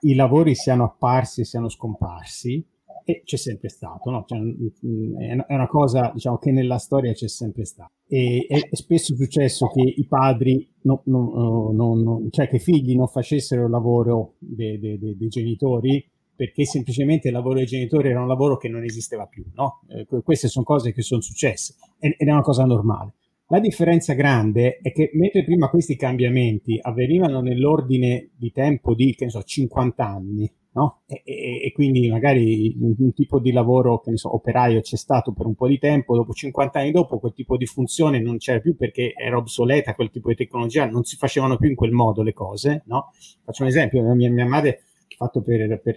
i 0.00 0.14
lavori 0.14 0.56
siano 0.56 0.84
apparsi 0.84 1.42
e 1.42 1.44
siano 1.44 1.68
scomparsi 1.68 2.64
e 3.08 3.22
c'è 3.24 3.36
sempre 3.36 3.68
stato, 3.68 4.10
no? 4.10 4.24
cioè, 4.26 4.40
è 4.40 5.54
una 5.54 5.68
cosa 5.68 6.10
diciamo, 6.12 6.38
che 6.38 6.50
nella 6.50 6.78
storia 6.78 7.12
c'è 7.12 7.28
sempre 7.28 7.64
stato. 7.64 7.92
E 8.08 8.46
è 8.48 8.74
spesso 8.74 9.14
successo 9.14 9.68
che 9.68 9.80
i 9.80 10.04
padri, 10.08 10.68
no, 10.82 11.02
no, 11.04 11.70
no, 11.72 12.26
cioè 12.30 12.48
che 12.48 12.56
i 12.56 12.58
figli 12.58 12.96
non 12.96 13.06
facessero 13.06 13.66
il 13.66 13.70
lavoro 13.70 14.34
dei, 14.38 14.80
dei, 14.80 14.98
dei, 14.98 15.28
genitori 15.28 16.04
perché 16.34 16.64
semplicemente 16.64 17.28
il 17.28 17.34
lavoro 17.34 17.58
dei 17.58 17.66
genitori 17.66 18.10
era 18.10 18.20
un 18.20 18.26
lavoro 18.26 18.56
che 18.56 18.68
non 18.68 18.82
esisteva 18.82 19.26
più. 19.26 19.44
Eh, 19.88 20.22
queste 20.24 20.48
sono 20.48 20.64
cose 20.64 20.92
che 20.92 21.02
sono 21.02 21.20
successe 21.20 21.76
ed 22.00 22.14
è 22.18 22.30
una 22.32 22.42
cosa 22.42 22.64
normale. 22.64 23.14
La 23.48 23.60
differenza 23.60 24.14
grande 24.14 24.80
è 24.82 24.90
che 24.90 25.10
mentre 25.14 25.44
prima 25.44 25.70
questi 25.70 25.94
cambiamenti 25.94 26.76
avvenivano 26.82 27.40
nell'ordine 27.40 28.30
di 28.36 28.50
tempo 28.50 28.96
di, 28.96 29.14
so, 29.28 29.44
50 29.44 30.04
anni, 30.04 30.52
no? 30.76 31.00
E, 31.06 31.22
e, 31.24 31.64
e, 31.64 31.72
quindi 31.72 32.08
magari 32.08 32.76
un, 32.78 32.94
un, 32.98 33.14
tipo 33.14 33.40
di 33.40 33.50
lavoro, 33.50 34.00
che 34.00 34.10
ne 34.10 34.18
so, 34.18 34.34
operaio 34.34 34.80
c'è 34.82 34.96
stato 34.96 35.32
per 35.32 35.46
un 35.46 35.54
po' 35.54 35.66
di 35.66 35.78
tempo, 35.78 36.14
dopo 36.14 36.32
50 36.32 36.78
anni 36.78 36.92
dopo 36.92 37.18
quel 37.18 37.32
tipo 37.32 37.56
di 37.56 37.64
funzione 37.64 38.20
non 38.20 38.36
c'era 38.36 38.60
più 38.60 38.76
perché 38.76 39.14
era 39.16 39.38
obsoleta, 39.38 39.94
quel 39.94 40.10
tipo 40.10 40.28
di 40.28 40.34
tecnologia, 40.34 40.86
non 40.86 41.04
si 41.04 41.16
facevano 41.16 41.56
più 41.56 41.70
in 41.70 41.74
quel 41.74 41.92
modo 41.92 42.22
le 42.22 42.34
cose, 42.34 42.82
no? 42.86 43.10
Faccio 43.42 43.62
un 43.62 43.68
esempio, 43.68 44.02
mia, 44.14 44.30
mia 44.30 44.46
madre 44.46 44.82
fatto 45.16 45.40
per, 45.40 45.80
per, 45.82 45.94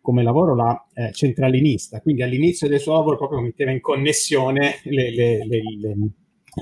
come 0.00 0.22
lavoro 0.22 0.54
la 0.54 0.86
eh, 0.94 1.12
centralinista, 1.12 2.00
quindi 2.00 2.22
all'inizio 2.22 2.68
del 2.68 2.80
suo 2.80 2.94
lavoro 2.94 3.18
proprio 3.18 3.40
metteva 3.40 3.70
in 3.70 3.82
connessione 3.82 4.76
le, 4.84 5.14
le, 5.14 5.46
le, 5.46 5.62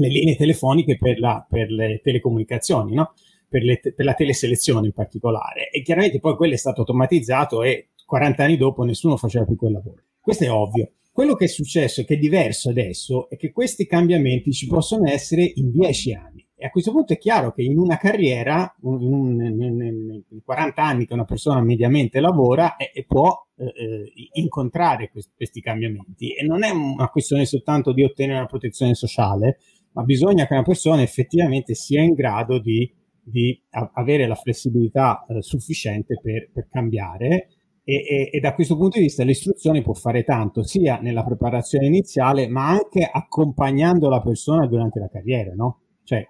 le 0.01 0.09
linee 0.09 0.35
telefoniche 0.35 0.99
per, 0.99 1.21
la, 1.21 1.47
per 1.49 1.71
le 1.71 2.01
telecomunicazioni, 2.03 2.95
no? 2.95 3.13
Per, 3.49 3.63
le, 3.63 3.81
per, 3.81 4.05
la 4.05 4.15
teleselezione 4.15 4.87
in 4.87 4.93
particolare. 4.93 5.71
E 5.71 5.83
chiaramente 5.83 6.21
poi 6.21 6.37
quello 6.37 6.55
è 6.55 6.59
stato 6.59 6.81
automatizzato 6.81 7.63
e 7.63 7.91
40 8.07 8.45
anni 8.45 8.57
dopo 8.57 8.85
nessuno 8.85 9.17
faceva 9.17 9.45
più 9.45 9.57
quel 9.57 9.73
lavoro. 9.73 10.03
Questo 10.21 10.45
è 10.45 10.51
ovvio. 10.51 10.93
Quello 11.13 11.35
che 11.35 11.45
è 11.45 11.49
successo 11.49 12.01
e 12.01 12.05
che 12.05 12.15
è 12.15 12.19
diverso 12.19 12.71
adesso 12.71 13.29
è 13.31 13.37
che 13.37 13.53
questi 13.53 13.87
cambiamenti 13.87 14.53
ci 14.53 14.67
possono 14.67 15.09
essere 15.09 15.49
in 15.55 15.71
10 15.71 16.15
anni. 16.15 16.45
E 16.57 16.67
a 16.67 16.71
questo 16.71 16.93
punto 16.93 17.13
è 17.13 17.19
chiaro 17.19 17.53
che 17.53 17.63
in 17.63 17.79
una 17.79 17.97
carriera, 17.97 18.75
in, 18.83 19.13
un, 19.13 19.41
in, 19.43 20.23
in 20.29 20.43
40 20.43 20.83
anni 20.83 21.07
che 21.07 21.13
una 21.13 21.25
persona 21.25 21.61
mediamente 21.61 22.21
lavora, 22.21 22.77
e, 22.77 22.91
e 22.95 23.05
può 23.05 23.47
eh, 23.57 23.65
eh, 23.65 24.13
incontrare 24.33 25.11
questi, 25.11 25.33
questi 25.37 25.61
cambiamenti. 25.61 26.35
E 26.35 26.45
non 26.45 26.65
è 26.65 26.71
una 26.71 27.09
questione 27.11 27.45
soltanto 27.45 27.93
di 27.93 28.03
ottenere 28.03 28.39
una 28.39 28.47
protezione 28.47 28.95
sociale, 28.95 29.59
ma 29.93 30.03
bisogna 30.03 30.47
che 30.47 30.55
una 30.55 30.63
persona 30.63 31.03
effettivamente 31.03 31.75
sia 31.75 32.03
in 32.03 32.15
grado 32.15 32.59
di 32.59 32.91
di 33.25 33.61
a- 33.71 33.91
avere 33.95 34.27
la 34.27 34.35
flessibilità 34.35 35.25
eh, 35.27 35.43
sufficiente 35.43 36.19
per, 36.23 36.51
per 36.53 36.69
cambiare 36.71 37.49
e, 37.87 37.97
e, 37.97 38.31
e, 38.33 38.41
da 38.41 38.55
questo 38.55 38.79
punto 38.79 38.97
di 38.97 39.05
vista 39.05 39.25
l'istruzione 39.25 39.83
può 39.83 39.93
fare 39.93 40.25
tanto 40.25 40.63
sia 40.63 40.99
nella 41.01 41.23
preparazione 41.23 41.87
iniziale 41.87 42.49
ma 42.49 42.69
anche 42.69 43.07
accompagnando 43.11 44.09
la 44.09 44.23
persona 44.23 44.67
durante 44.67 45.01
la 45.01 45.11
carriera, 45.11 45.53
no? 45.55 45.81
Cioè 46.03 46.25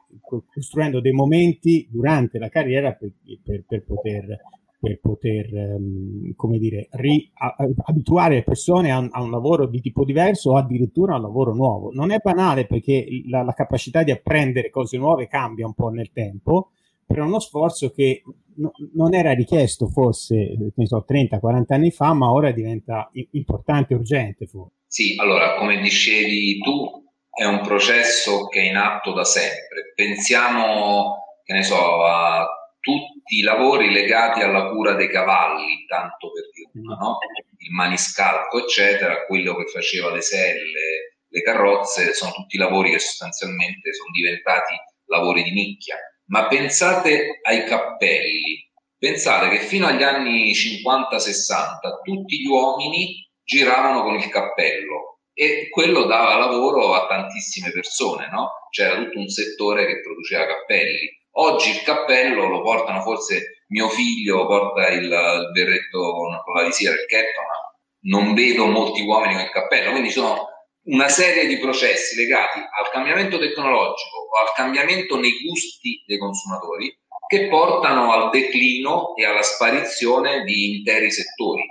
costruendo 0.52 1.00
dei 1.00 1.12
momenti 1.12 1.88
durante 1.90 2.38
la 2.38 2.48
carriera 2.48 2.92
per, 2.92 3.12
per, 3.42 3.64
per 3.66 3.85
poter, 3.85 4.40
per 4.80 4.98
poter 5.00 5.76
um, 5.76 6.33
come 6.35 6.59
dire, 6.59 6.88
ri- 6.92 7.30
a- 7.35 7.54
abituare 7.85 8.37
le 8.37 8.42
persone 8.42 8.90
a 8.90 8.98
un, 8.98 9.09
a 9.12 9.22
un, 9.22 9.30
lavoro 9.30 9.66
di 9.66 9.80
tipo 9.80 10.04
diverso 10.04 10.52
o 10.52 10.57
addirittura 10.57 11.14
a 11.14 11.16
un 11.16 11.22
lavoro 11.22 11.54
nuovo. 11.54 11.90
Non 11.92 12.11
è 12.11 12.18
banale 12.22 12.66
perché 12.66 13.07
la, 13.28 13.42
la 13.42 13.52
capacità 13.52 14.02
di 14.02 14.11
apprendere 14.11 14.70
cose 14.70 14.96
nuove 14.96 15.28
cambia 15.28 15.66
un 15.66 15.74
po' 15.74 15.88
nel 15.88 16.11
tempo, 16.12 16.70
per 17.07 17.21
uno 17.21 17.38
sforzo 17.38 17.90
che 17.90 18.23
no, 18.57 18.73
non 18.95 19.14
era 19.14 19.33
richiesto 19.33 19.88
forse 19.88 20.57
so, 20.85 21.05
30-40 21.09 21.64
anni 21.69 21.90
fa, 21.90 22.12
ma 22.12 22.31
ora 22.31 22.53
diventa 22.53 23.11
importante 23.33 23.95
urgente. 23.95 24.47
Forse. 24.47 24.75
Sì, 24.87 25.14
allora, 25.19 25.57
come 25.57 25.81
dicevi 25.81 26.59
tu, 26.59 27.05
è 27.31 27.45
un 27.45 27.61
processo 27.61 28.47
che 28.47 28.61
è 28.61 28.69
in 28.69 28.77
atto 28.77 29.12
da 29.12 29.25
sempre. 29.25 29.93
Pensiamo, 29.95 31.38
che 31.43 31.53
ne 31.53 31.62
so, 31.62 32.05
a 32.05 32.47
tutti 32.81 33.38
i 33.38 33.43
lavori 33.43 33.90
legati 33.90 34.40
alla 34.40 34.69
cura 34.69 34.95
dei 34.95 35.09
cavalli, 35.09 35.85
tanto 35.88 36.31
per 36.31 36.45
una, 36.75 36.97
no? 36.97 37.19
Il 37.59 37.73
maniscalco, 37.73 38.59
eccetera, 38.59 39.25
quello 39.25 39.57
che 39.57 39.67
faceva 39.67 40.12
le 40.12 40.21
selle, 40.21 41.17
le 41.27 41.43
carrozze, 41.43 42.12
sono 42.12 42.33
tutti 42.33 42.59
lavori 42.59 42.90
che 42.90 42.99
sostanzialmente 42.99 43.93
sono 43.95 44.11
diventati 44.12 44.75
lavori 45.07 45.43
di 45.43 45.53
nicchia 45.53 45.97
ma 46.26 46.48
pensate 46.48 47.40
ai 47.42 47.64
cappelli. 47.64 48.62
Pensate 48.98 49.48
che 49.50 49.58
fino 49.58 49.87
agli 49.87 50.02
anni 50.02 50.52
50-60 50.52 52.02
tutti 52.02 52.40
gli 52.40 52.46
uomini 52.46 53.28
giravano 53.42 54.02
con 54.02 54.14
il 54.14 54.28
cappello 54.28 55.18
e 55.34 55.68
quello 55.68 56.04
dava 56.04 56.37
lavoro 56.37 56.94
a 56.94 57.06
tantissime 57.06 57.70
persone, 57.70 58.28
no? 58.30 58.50
C'era 58.70 58.96
tutto 58.96 59.18
un 59.18 59.28
settore 59.28 59.84
che 59.87 60.00
produceva 60.00 60.46
cappelli. 60.46 61.10
Oggi 61.37 61.70
il 61.70 61.82
cappello 61.82 62.46
lo 62.46 62.62
portano 62.62 63.02
forse 63.02 63.64
mio 63.68 63.88
figlio 63.88 64.46
porta 64.46 64.88
il, 64.88 65.08
berretto 65.52 66.12
con 66.12 66.54
la 66.54 66.64
visiera, 66.64 66.94
il 66.94 67.06
ketto, 67.06 67.40
ma 67.40 68.16
non 68.16 68.34
vedo 68.34 68.66
molti 68.66 69.02
uomini 69.02 69.34
con 69.34 69.42
il 69.42 69.50
cappello, 69.50 69.90
quindi 69.90 70.10
sono 70.10 70.48
una 70.85 71.09
serie 71.09 71.47
di 71.47 71.59
processi 71.59 72.16
legati 72.16 72.59
al 72.59 72.90
cambiamento 72.92 73.38
tecnologico 73.38 74.18
o 74.18 74.40
al 74.42 74.53
cambiamento 74.55 75.18
nei 75.18 75.38
gusti 75.42 76.03
dei 76.07 76.18
consumatori 76.18 76.94
che 77.27 77.49
portano 77.49 78.12
al 78.12 78.31
declino 78.31 79.14
e 79.16 79.25
alla 79.25 79.42
sparizione 79.42 80.44
di 80.44 80.77
interi 80.77 81.11
settori. 81.11 81.62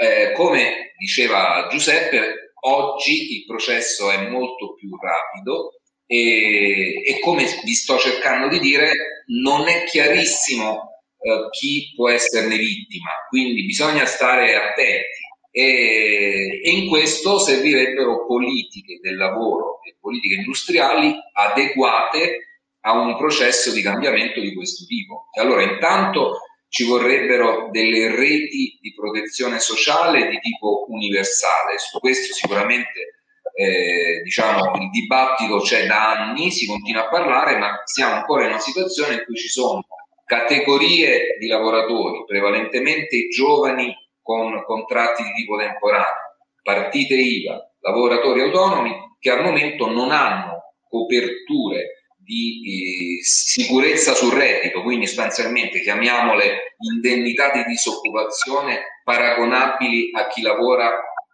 Eh, 0.00 0.32
come 0.32 0.94
diceva 0.96 1.66
Giuseppe, 1.68 2.52
oggi 2.60 3.38
il 3.38 3.44
processo 3.44 4.10
è 4.10 4.28
molto 4.28 4.74
più 4.74 4.90
rapido 4.96 5.80
e, 6.06 7.02
e 7.04 7.18
come 7.20 7.44
vi 7.64 7.74
sto 7.74 7.98
cercando 7.98 8.48
di 8.48 8.60
dire, 8.60 9.24
non 9.42 9.66
è 9.68 9.84
chiarissimo 9.84 11.02
eh, 11.18 11.48
chi 11.50 11.92
può 11.96 12.08
esserne 12.08 12.56
vittima, 12.56 13.10
quindi 13.28 13.64
bisogna 13.64 14.06
stare 14.06 14.54
attenti 14.54 15.28
e 15.50 16.60
in 16.64 16.88
questo 16.88 17.38
servirebbero 17.38 18.26
politiche 18.26 18.98
del 19.02 19.16
lavoro 19.16 19.80
e 19.82 19.96
politiche 20.00 20.36
industriali 20.36 21.14
adeguate 21.32 22.46
a 22.82 22.92
un 22.92 23.16
processo 23.16 23.72
di 23.72 23.82
cambiamento 23.82 24.40
di 24.40 24.54
questo 24.54 24.84
tipo. 24.86 25.28
E 25.36 25.40
allora 25.40 25.62
intanto 25.62 26.40
ci 26.68 26.84
vorrebbero 26.84 27.68
delle 27.72 28.14
reti 28.14 28.78
di 28.80 28.94
protezione 28.94 29.58
sociale 29.58 30.28
di 30.28 30.38
tipo 30.38 30.86
universale, 30.88 31.78
su 31.78 31.98
questo 31.98 32.32
sicuramente 32.32 33.14
eh, 33.54 34.22
diciamo, 34.22 34.74
il 34.76 34.88
dibattito 34.90 35.58
c'è 35.58 35.86
da 35.86 36.12
anni, 36.12 36.50
si 36.50 36.66
continua 36.66 37.06
a 37.06 37.08
parlare, 37.08 37.58
ma 37.58 37.82
siamo 37.84 38.14
ancora 38.14 38.44
in 38.44 38.50
una 38.50 38.60
situazione 38.60 39.14
in 39.14 39.22
cui 39.26 39.36
ci 39.36 39.48
sono 39.48 39.84
categorie 40.24 41.36
di 41.38 41.48
lavoratori, 41.48 42.24
prevalentemente 42.24 43.28
giovani 43.28 43.92
con 44.30 44.62
contratti 44.62 45.24
di 45.24 45.32
tipo 45.32 45.56
temporaneo, 45.56 46.36
partite 46.62 47.14
IVA, 47.14 47.58
lavoratori 47.80 48.42
autonomi 48.42 48.94
che 49.18 49.30
al 49.30 49.42
momento 49.42 49.90
non 49.90 50.12
hanno 50.12 50.74
coperture 50.88 52.04
di 52.16 53.18
eh, 53.18 53.24
sicurezza 53.24 54.14
sul 54.14 54.32
reddito, 54.32 54.82
quindi 54.82 55.08
sostanzialmente 55.08 55.80
chiamiamole 55.80 56.76
indennità 56.92 57.50
di 57.50 57.64
disoccupazione 57.64 59.00
paragonabili 59.02 60.10
a 60.12 60.28
chi 60.28 60.42
lavora 60.42 60.92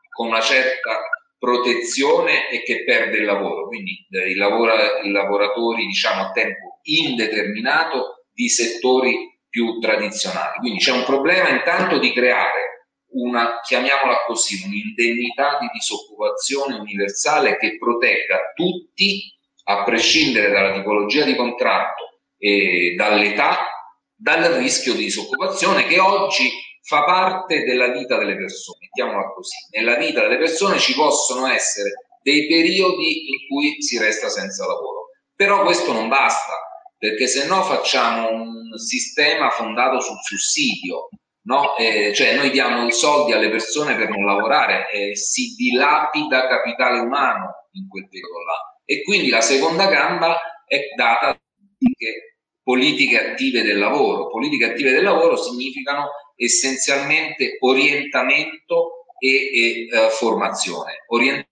con 0.09 0.28
una 0.28 0.40
certa 0.40 1.02
protezione 1.38 2.48
e 2.48 2.62
che 2.62 2.82
perde 2.85 3.18
il 3.18 3.26
lavoro, 3.26 3.66
quindi 3.66 4.06
eh, 4.11 4.30
i, 4.30 4.35
lavora, 4.37 5.00
i 5.02 5.11
lavoratori 5.11 5.85
diciamo 5.85 6.22
a 6.22 6.30
tempo 6.30 6.80
indeterminato 6.85 8.24
di 8.32 8.48
settori 8.48 9.38
più 9.50 9.78
tradizionali. 9.80 10.56
Quindi 10.61 10.78
c'è 10.78 10.92
un 10.92 11.04
problema 11.04 11.50
intanto 11.50 11.98
di 11.98 12.11
creare 12.14 12.75
una, 13.16 13.61
chiamiamola 13.61 14.24
così, 14.26 14.62
un'indennità 14.64 15.59
di 15.61 15.68
disoccupazione 15.72 16.76
universale 16.76 17.57
che 17.57 17.76
protegga 17.79 18.52
tutti, 18.55 19.33
a 19.68 19.83
prescindere 19.83 20.50
dalla 20.50 20.72
tipologia 20.72 21.24
di 21.24 21.35
contratto 21.35 22.20
e 22.38 22.94
dall'età, 22.96 23.66
dal 24.14 24.52
rischio 24.55 24.94
di 24.94 25.05
disoccupazione 25.05 25.87
che 25.87 25.98
oggi 25.98 26.48
fa 26.83 27.02
parte 27.02 27.64
della 27.64 27.88
vita 27.88 28.16
delle 28.16 28.37
persone, 28.37 28.79
mettiamola 28.81 29.33
così. 29.33 29.57
Nella 29.72 29.96
vita 29.96 30.20
delle 30.20 30.38
persone 30.38 30.79
ci 30.79 30.94
possono 30.94 31.46
essere 31.48 31.90
dei 32.22 32.46
periodi 32.46 33.29
in 33.29 33.48
cui 33.48 33.83
si 33.83 33.98
resta 33.98 34.29
senza 34.29 34.66
lavoro. 34.66 35.11
Però 35.35 35.62
questo 35.64 35.92
non 35.92 36.09
basta, 36.09 36.52
perché 36.96 37.26
se 37.26 37.46
no 37.46 37.62
facciamo 37.62 38.31
un 38.31 38.76
sistema 38.79 39.50
fondato 39.50 40.00
sul 40.00 40.18
sussidio, 40.22 41.09
no? 41.46 41.76
Eh, 41.76 42.12
cioè 42.14 42.37
noi 42.37 42.50
diamo 42.50 42.87
i 42.87 42.92
soldi 42.92 43.32
alle 43.32 43.50
persone 43.50 43.96
per 43.96 44.09
non 44.09 44.24
lavorare 44.24 44.90
e 44.90 45.16
si 45.16 45.54
dilapida 45.56 46.46
capitale 46.46 47.00
umano 47.00 47.68
in 47.72 47.88
quel 47.88 48.09
periodo 48.09 48.42
là. 48.44 48.80
E 48.85 49.02
quindi 49.02 49.28
la 49.28 49.40
seconda 49.40 49.87
gamba 49.87 50.38
è 50.66 50.80
data 50.94 51.28
da 51.28 51.38
politiche 52.62 53.30
attive 53.30 53.62
del 53.62 53.78
lavoro. 53.78 54.28
Politiche 54.28 54.72
attive 54.72 54.90
del 54.90 55.04
lavoro 55.04 55.37
significano 55.37 56.11
essenzialmente 56.37 57.56
orientamento 57.61 59.06
e, 59.18 59.87
e 59.88 59.88
uh, 59.90 60.11
formazione. 60.11 61.04
Orient- 61.09 61.48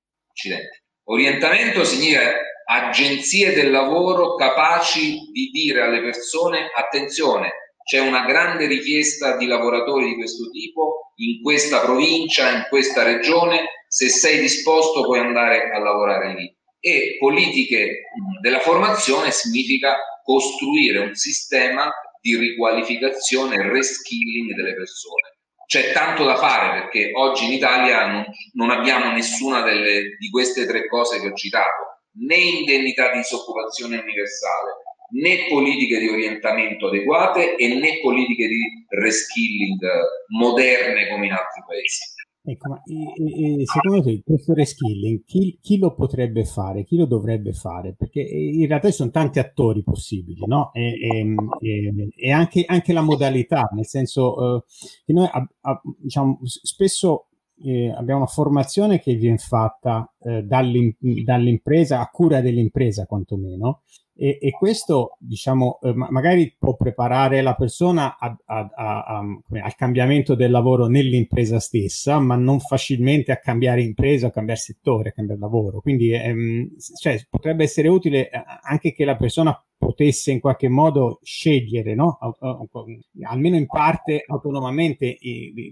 orientamento 1.04 1.84
significa 1.84 2.34
agenzie 2.66 3.52
del 3.52 3.70
lavoro 3.70 4.34
capaci 4.34 5.30
di 5.32 5.50
dire 5.52 5.82
alle 5.82 6.00
persone 6.00 6.70
attenzione, 6.74 7.52
c'è 7.84 8.00
una 8.00 8.24
grande 8.24 8.66
richiesta 8.66 9.36
di 9.36 9.46
lavoratori 9.46 10.06
di 10.06 10.16
questo 10.16 10.48
tipo 10.50 11.12
in 11.16 11.42
questa 11.42 11.80
provincia, 11.80 12.50
in 12.50 12.66
questa 12.68 13.02
regione, 13.02 13.84
se 13.86 14.08
sei 14.08 14.40
disposto 14.40 15.02
puoi 15.04 15.20
andare 15.20 15.70
a 15.70 15.78
lavorare 15.78 16.34
lì. 16.34 16.56
E 16.80 17.16
politiche 17.18 18.04
della 18.40 18.60
formazione 18.60 19.30
significa 19.30 19.96
costruire 20.22 20.98
un 20.98 21.14
sistema 21.14 21.90
di 22.20 22.36
riqualificazione 22.36 23.56
e 23.56 23.68
reskilling 23.68 24.54
delle 24.54 24.74
persone. 24.74 25.36
C'è 25.66 25.92
tanto 25.92 26.24
da 26.24 26.36
fare 26.36 26.80
perché 26.80 27.10
oggi 27.14 27.44
in 27.44 27.52
Italia 27.52 28.06
non, 28.06 28.24
non 28.54 28.70
abbiamo 28.70 29.12
nessuna 29.12 29.60
delle, 29.62 30.16
di 30.18 30.30
queste 30.30 30.66
tre 30.66 30.86
cose 30.88 31.20
che 31.20 31.28
ho 31.28 31.34
citato, 31.34 32.00
né 32.26 32.36
indennità 32.36 33.12
di 33.12 33.18
disoccupazione 33.18 33.98
universale, 33.98 34.72
né 35.14 35.46
politiche 35.48 35.98
di 35.98 36.08
orientamento 36.08 36.88
adeguate 36.88 37.56
e 37.56 37.68
né 37.68 38.00
politiche 38.02 38.48
di 38.48 38.86
reskilling 38.88 39.80
moderne 40.38 41.08
come 41.08 41.26
in 41.26 41.32
altri 41.32 41.62
paesi. 41.66 42.12
Ecco, 42.46 42.68
ma 42.68 42.82
e, 42.84 43.62
e, 43.62 43.64
secondo 43.64 44.02
te 44.02 44.20
questo 44.22 44.52
reskilling 44.52 45.24
chi, 45.24 45.58
chi, 45.62 45.78
lo 45.78 45.94
potrebbe 45.94 46.44
fare, 46.44 46.84
chi 46.84 46.96
lo 46.98 47.06
dovrebbe 47.06 47.52
fare? 47.52 47.94
Perché 47.96 48.20
in 48.20 48.66
realtà 48.66 48.88
ci 48.90 48.96
sono 48.96 49.10
tanti 49.10 49.38
attori 49.38 49.82
possibili, 49.82 50.44
no? 50.44 50.70
E, 50.74 50.92
e 52.14 52.30
anche, 52.30 52.64
anche, 52.66 52.92
la 52.92 53.00
modalità, 53.00 53.70
nel 53.72 53.86
senso 53.86 54.34
uh, 54.34 54.62
che 55.06 55.12
noi 55.14 55.26
a, 55.30 55.48
a, 55.62 55.80
diciamo, 55.96 56.40
spesso 56.42 57.28
eh, 57.62 57.90
abbiamo 57.96 58.20
una 58.20 58.28
formazione 58.28 59.00
che 59.00 59.14
viene 59.14 59.38
fatta 59.38 60.12
eh, 60.20 60.42
dall'im- 60.42 60.96
dall'impresa, 61.24 62.00
a 62.00 62.08
cura 62.08 62.42
dell'impresa 62.42 63.06
quantomeno, 63.06 63.84
e, 64.16 64.38
e 64.40 64.50
questo, 64.52 65.16
diciamo, 65.18 65.80
eh, 65.82 65.92
magari 65.92 66.54
può 66.56 66.76
preparare 66.76 67.42
la 67.42 67.54
persona 67.54 68.16
a, 68.16 68.36
a, 68.44 68.70
a, 68.74 69.18
al 69.18 69.74
cambiamento 69.74 70.34
del 70.34 70.52
lavoro 70.52 70.86
nell'impresa 70.86 71.58
stessa, 71.58 72.20
ma 72.20 72.36
non 72.36 72.60
facilmente 72.60 73.32
a 73.32 73.38
cambiare 73.38 73.82
impresa, 73.82 74.28
a 74.28 74.30
cambiare 74.30 74.60
settore, 74.60 75.08
a 75.08 75.12
cambiare 75.12 75.40
lavoro. 75.40 75.80
Quindi 75.80 76.12
ehm, 76.12 76.76
cioè, 77.00 77.26
potrebbe 77.28 77.64
essere 77.64 77.88
utile 77.88 78.30
eh, 78.30 78.42
anche 78.62 78.92
che 78.92 79.04
la 79.04 79.16
persona 79.16 79.60
potesse 79.76 80.30
in 80.30 80.40
qualche 80.40 80.68
modo 80.68 81.18
scegliere, 81.22 81.94
no? 81.94 82.18
almeno 83.24 83.56
in 83.56 83.66
parte 83.66 84.24
autonomamente, 84.26 85.18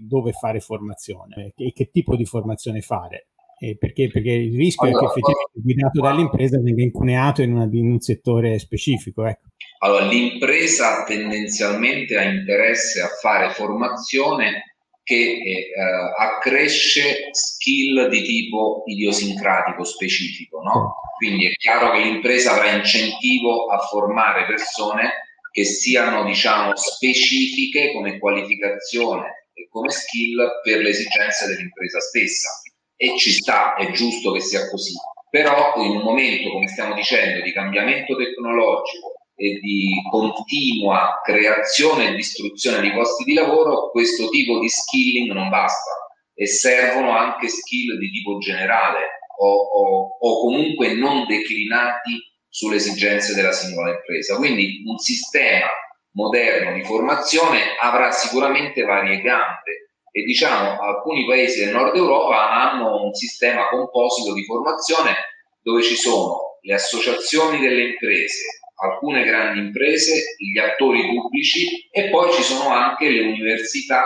dove 0.01 0.33
fare 0.33 0.59
formazione 0.59 1.53
e 1.55 1.71
che 1.73 1.89
tipo 1.89 2.15
di 2.15 2.25
formazione 2.25 2.81
fare. 2.81 3.29
Eh, 3.63 3.77
perché? 3.77 4.09
perché? 4.09 4.31
il 4.31 4.57
rischio 4.57 4.89
allora, 4.89 4.97
è 4.97 4.99
che 4.99 5.11
effettivamente 5.11 5.61
guidato 5.63 6.01
dall'impresa 6.01 6.59
venga 6.59 6.83
incuneato 6.83 7.41
in, 7.43 7.53
una, 7.53 7.69
in 7.71 7.91
un 7.91 7.99
settore 8.01 8.59
specifico. 8.59 9.25
Ecco. 9.25 9.47
Allora, 9.79 10.05
l'impresa 10.05 11.05
tendenzialmente 11.05 12.17
ha 12.17 12.23
interesse 12.23 12.99
a 12.99 13.07
fare 13.21 13.51
formazione 13.51 14.75
che 15.01 15.15
eh, 15.15 15.73
accresce 16.19 17.29
skill 17.31 18.09
di 18.09 18.21
tipo 18.23 18.83
idiosincratico 18.85 19.85
specifico, 19.85 20.61
no? 20.61 20.95
Quindi 21.15 21.47
è 21.47 21.53
chiaro 21.53 21.91
che 21.91 22.03
l'impresa 22.03 22.51
avrà 22.51 22.69
incentivo 22.71 23.67
a 23.67 23.77
formare 23.77 24.45
persone 24.45 25.09
che 25.51 25.63
siano, 25.63 26.25
diciamo, 26.25 26.75
specifiche 26.75 27.93
come 27.93 28.19
qualificazione 28.19 29.47
e 29.53 29.69
come 29.69 29.89
skill 29.89 30.35
per 30.61 30.79
le 30.79 30.89
esigenze 30.89 31.47
dell'impresa 31.47 32.01
stessa 32.01 32.49
e 32.95 33.17
ci 33.17 33.31
sta, 33.31 33.75
è 33.75 33.91
giusto 33.91 34.31
che 34.31 34.39
sia 34.39 34.69
così. 34.69 34.93
Però 35.29 35.73
in 35.77 35.97
un 35.97 36.03
momento, 36.03 36.51
come 36.51 36.67
stiamo 36.67 36.93
dicendo, 36.93 37.41
di 37.41 37.51
cambiamento 37.51 38.15
tecnologico 38.15 39.13
e 39.35 39.59
di 39.59 40.01
continua 40.11 41.19
creazione 41.23 42.09
e 42.09 42.15
distruzione 42.15 42.81
di 42.81 42.91
posti 42.91 43.23
di 43.23 43.33
lavoro, 43.33 43.89
questo 43.89 44.29
tipo 44.29 44.59
di 44.59 44.69
skilling 44.69 45.31
non 45.31 45.49
basta 45.49 45.91
e 46.35 46.47
servono 46.47 47.17
anche 47.17 47.47
skill 47.47 47.97
di 47.97 48.09
tipo 48.11 48.37
generale 48.37 49.21
o, 49.37 49.47
o, 49.47 50.17
o 50.19 50.39
comunque 50.41 50.93
non 50.93 51.25
declinati 51.25 52.19
sulle 52.47 52.75
esigenze 52.75 53.33
della 53.33 53.51
singola 53.51 53.91
impresa. 53.91 54.37
Quindi 54.37 54.83
un 54.85 54.97
sistema 54.97 55.67
moderno 56.11 56.73
di 56.73 56.83
formazione 56.83 57.75
avrà 57.81 58.11
sicuramente 58.11 58.83
varie 58.83 59.19
gambe 59.21 59.82
e 60.15 60.21
diciamo 60.21 60.79
alcuni 60.79 61.25
paesi 61.25 61.65
del 61.65 61.73
nord 61.73 61.95
Europa 61.95 62.51
hanno 62.51 63.03
un 63.03 63.13
sistema 63.15 63.67
composito 63.67 64.33
di 64.33 64.45
formazione 64.45 65.15
dove 65.59 65.81
ci 65.81 65.95
sono 65.95 66.59
le 66.61 66.73
associazioni 66.75 67.59
delle 67.59 67.89
imprese, 67.89 68.61
alcune 68.75 69.23
grandi 69.23 69.59
imprese, 69.59 70.35
gli 70.37 70.59
attori 70.59 71.07
pubblici 71.07 71.89
e 71.89 72.09
poi 72.09 72.31
ci 72.31 72.43
sono 72.43 72.69
anche 72.69 73.09
le 73.09 73.21
università, 73.21 74.05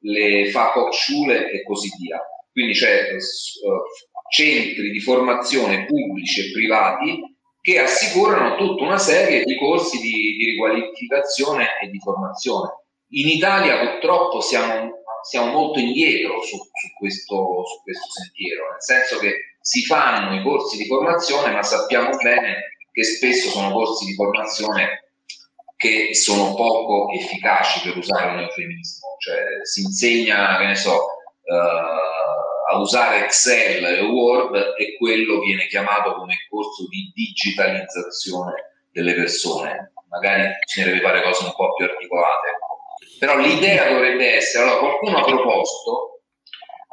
le 0.00 0.50
Fachhochschule 0.50 1.50
e 1.50 1.62
così 1.64 1.90
via. 2.00 2.18
quindi 2.50 2.72
c'è 2.72 3.12
uh, 3.12 4.30
centri 4.32 4.90
di 4.90 5.00
formazione 5.00 5.84
pubblici 5.84 6.48
e 6.48 6.50
privati 6.52 7.20
che 7.60 7.78
assicurano 7.78 8.56
tutta 8.56 8.84
una 8.84 8.98
serie 8.98 9.44
di 9.44 9.56
corsi 9.58 10.00
di, 10.00 10.36
di 10.36 10.44
riqualificazione 10.52 11.78
e 11.82 11.88
di 11.90 11.98
formazione. 11.98 12.70
In 13.14 13.28
Italia 13.28 13.78
purtroppo 13.78 14.40
siamo, 14.40 15.01
siamo 15.22 15.52
molto 15.52 15.78
indietro 15.78 16.40
su, 16.42 16.56
su, 16.56 16.92
questo, 16.98 17.64
su 17.66 17.82
questo 17.82 18.10
sentiero, 18.10 18.70
nel 18.70 18.82
senso 18.82 19.18
che 19.18 19.56
si 19.60 19.84
fanno 19.84 20.34
i 20.34 20.42
corsi 20.42 20.76
di 20.76 20.86
formazione, 20.86 21.52
ma 21.52 21.62
sappiamo 21.62 22.16
bene 22.16 22.74
che 22.90 23.04
spesso 23.04 23.50
sono 23.50 23.72
corsi 23.72 24.06
di 24.06 24.14
formazione 24.14 25.02
che 25.76 26.14
sono 26.14 26.54
poco 26.54 27.10
efficaci 27.12 27.80
per 27.82 27.96
usare 27.96 28.30
un 28.30 28.38
eufemismo, 28.40 29.16
cioè 29.18 29.64
si 29.64 29.82
insegna, 29.82 30.58
che 30.58 30.66
ne 30.66 30.76
so, 30.76 30.94
uh, 30.94 32.72
a 32.72 32.78
usare 32.78 33.24
Excel 33.24 33.84
e 33.84 34.00
Word 34.02 34.54
e 34.78 34.96
quello 34.96 35.40
viene 35.40 35.66
chiamato 35.66 36.14
come 36.14 36.36
corso 36.48 36.86
di 36.88 37.10
digitalizzazione 37.14 38.76
delle 38.92 39.14
persone. 39.14 39.92
Magari 40.08 40.52
deve 40.76 41.00
fare 41.00 41.22
cose 41.22 41.44
un 41.44 41.52
po' 41.56 41.74
più 41.74 41.86
articolate. 41.86 42.48
Però 43.22 43.36
l'idea 43.36 43.88
dovrebbe 43.88 44.34
essere, 44.34 44.64
allora 44.64 44.80
qualcuno 44.80 45.18
ha 45.18 45.22
proposto 45.22 46.22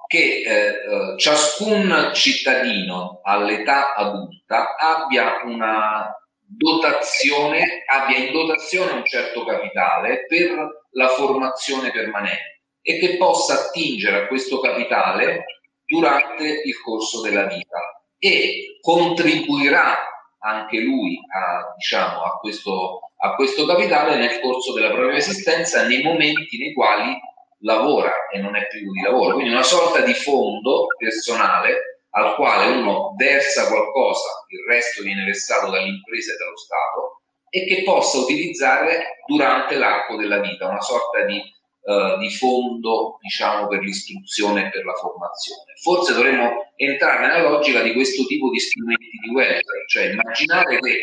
che 0.05 0.43
eh, 0.45 0.67
eh 0.67 1.17
ciascun 1.17 2.11
cittadino 2.13 3.21
all'età 3.23 3.95
adulta 3.95 4.75
abbia 4.75 5.41
una 5.43 6.15
dotazione, 6.45 7.83
abbia 7.87 8.17
in 8.17 8.31
dotazione 8.31 8.91
un 8.91 9.05
certo 9.05 9.43
capitale 9.43 10.27
per 10.27 10.85
la 10.91 11.07
formazione 11.07 11.89
permanente 11.89 12.61
e 12.83 12.99
che 12.99 13.17
possa 13.17 13.65
attingere 13.65 14.17
a 14.17 14.27
questo 14.27 14.59
capitale 14.59 15.45
durante 15.83 16.61
il 16.63 16.79
corso 16.79 17.21
della 17.21 17.45
vita. 17.45 18.03
E 18.19 18.77
contribuirà 18.81 19.97
anche 20.37 20.77
lui 20.77 21.17
a, 21.33 21.73
diciamo, 21.75 22.21
a, 22.21 22.37
questo, 22.37 23.08
a 23.21 23.35
questo 23.35 23.65
capitale 23.65 24.15
nel 24.15 24.39
corso 24.39 24.73
della 24.73 24.91
propria 24.91 25.17
esistenza 25.17 25.85
nei 25.85 26.01
momenti 26.01 26.57
nei 26.57 26.73
quali 26.73 27.17
lavora 27.61 28.27
e 28.31 28.39
non 28.39 28.55
è 28.55 28.67
privo 28.67 28.91
di 28.93 29.01
lavoro. 29.01 29.33
Quindi 29.33 29.51
una 29.51 29.63
sorta 29.63 30.01
di 30.01 30.13
fondo 30.13 30.87
personale 30.97 32.03
al 32.11 32.35
quale 32.35 32.77
uno 32.77 33.13
versa 33.17 33.67
qualcosa, 33.67 34.45
il 34.47 34.65
resto 34.67 35.03
viene 35.03 35.25
versato 35.25 35.69
dall'impresa 35.69 36.33
e 36.33 36.37
dallo 36.37 36.57
Stato, 36.57 37.21
e 37.49 37.65
che 37.65 37.83
possa 37.83 38.19
utilizzare 38.19 39.21
durante 39.25 39.75
l'arco 39.75 40.15
della 40.15 40.39
vita, 40.39 40.69
una 40.69 40.81
sorta 40.81 41.23
di, 41.25 41.41
uh, 41.81 42.17
di 42.17 42.29
fondo 42.31 43.17
diciamo, 43.21 43.67
per 43.67 43.79
l'istruzione 43.81 44.67
e 44.67 44.69
per 44.69 44.85
la 44.85 44.93
formazione. 44.93 45.73
Forse 45.81 46.13
dovremmo 46.13 46.71
entrare 46.75 47.27
nella 47.27 47.49
logica 47.49 47.81
di 47.81 47.93
questo 47.93 48.25
tipo 48.25 48.49
di 48.49 48.59
strumenti 48.59 49.17
di 49.23 49.29
welfare, 49.33 49.85
cioè 49.87 50.03
immaginare 50.05 50.79
che 50.79 50.99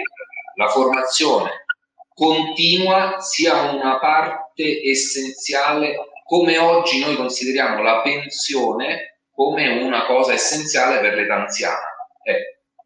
la 0.55 0.69
formazione 0.69 1.66
continua 2.17 3.21
sia 3.21 3.73
una 3.73 3.99
parte 3.99 4.81
essenziale 4.83 5.97
come 6.25 6.57
oggi 6.57 6.99
noi 6.99 7.15
consideriamo 7.15 7.83
la 7.83 8.01
pensione 8.01 9.19
come 9.31 9.83
una 9.83 10.07
cosa 10.07 10.33
essenziale 10.33 10.99
per 11.01 11.15
l'età 11.15 11.43
anziana. 11.43 11.77
È 12.23 12.33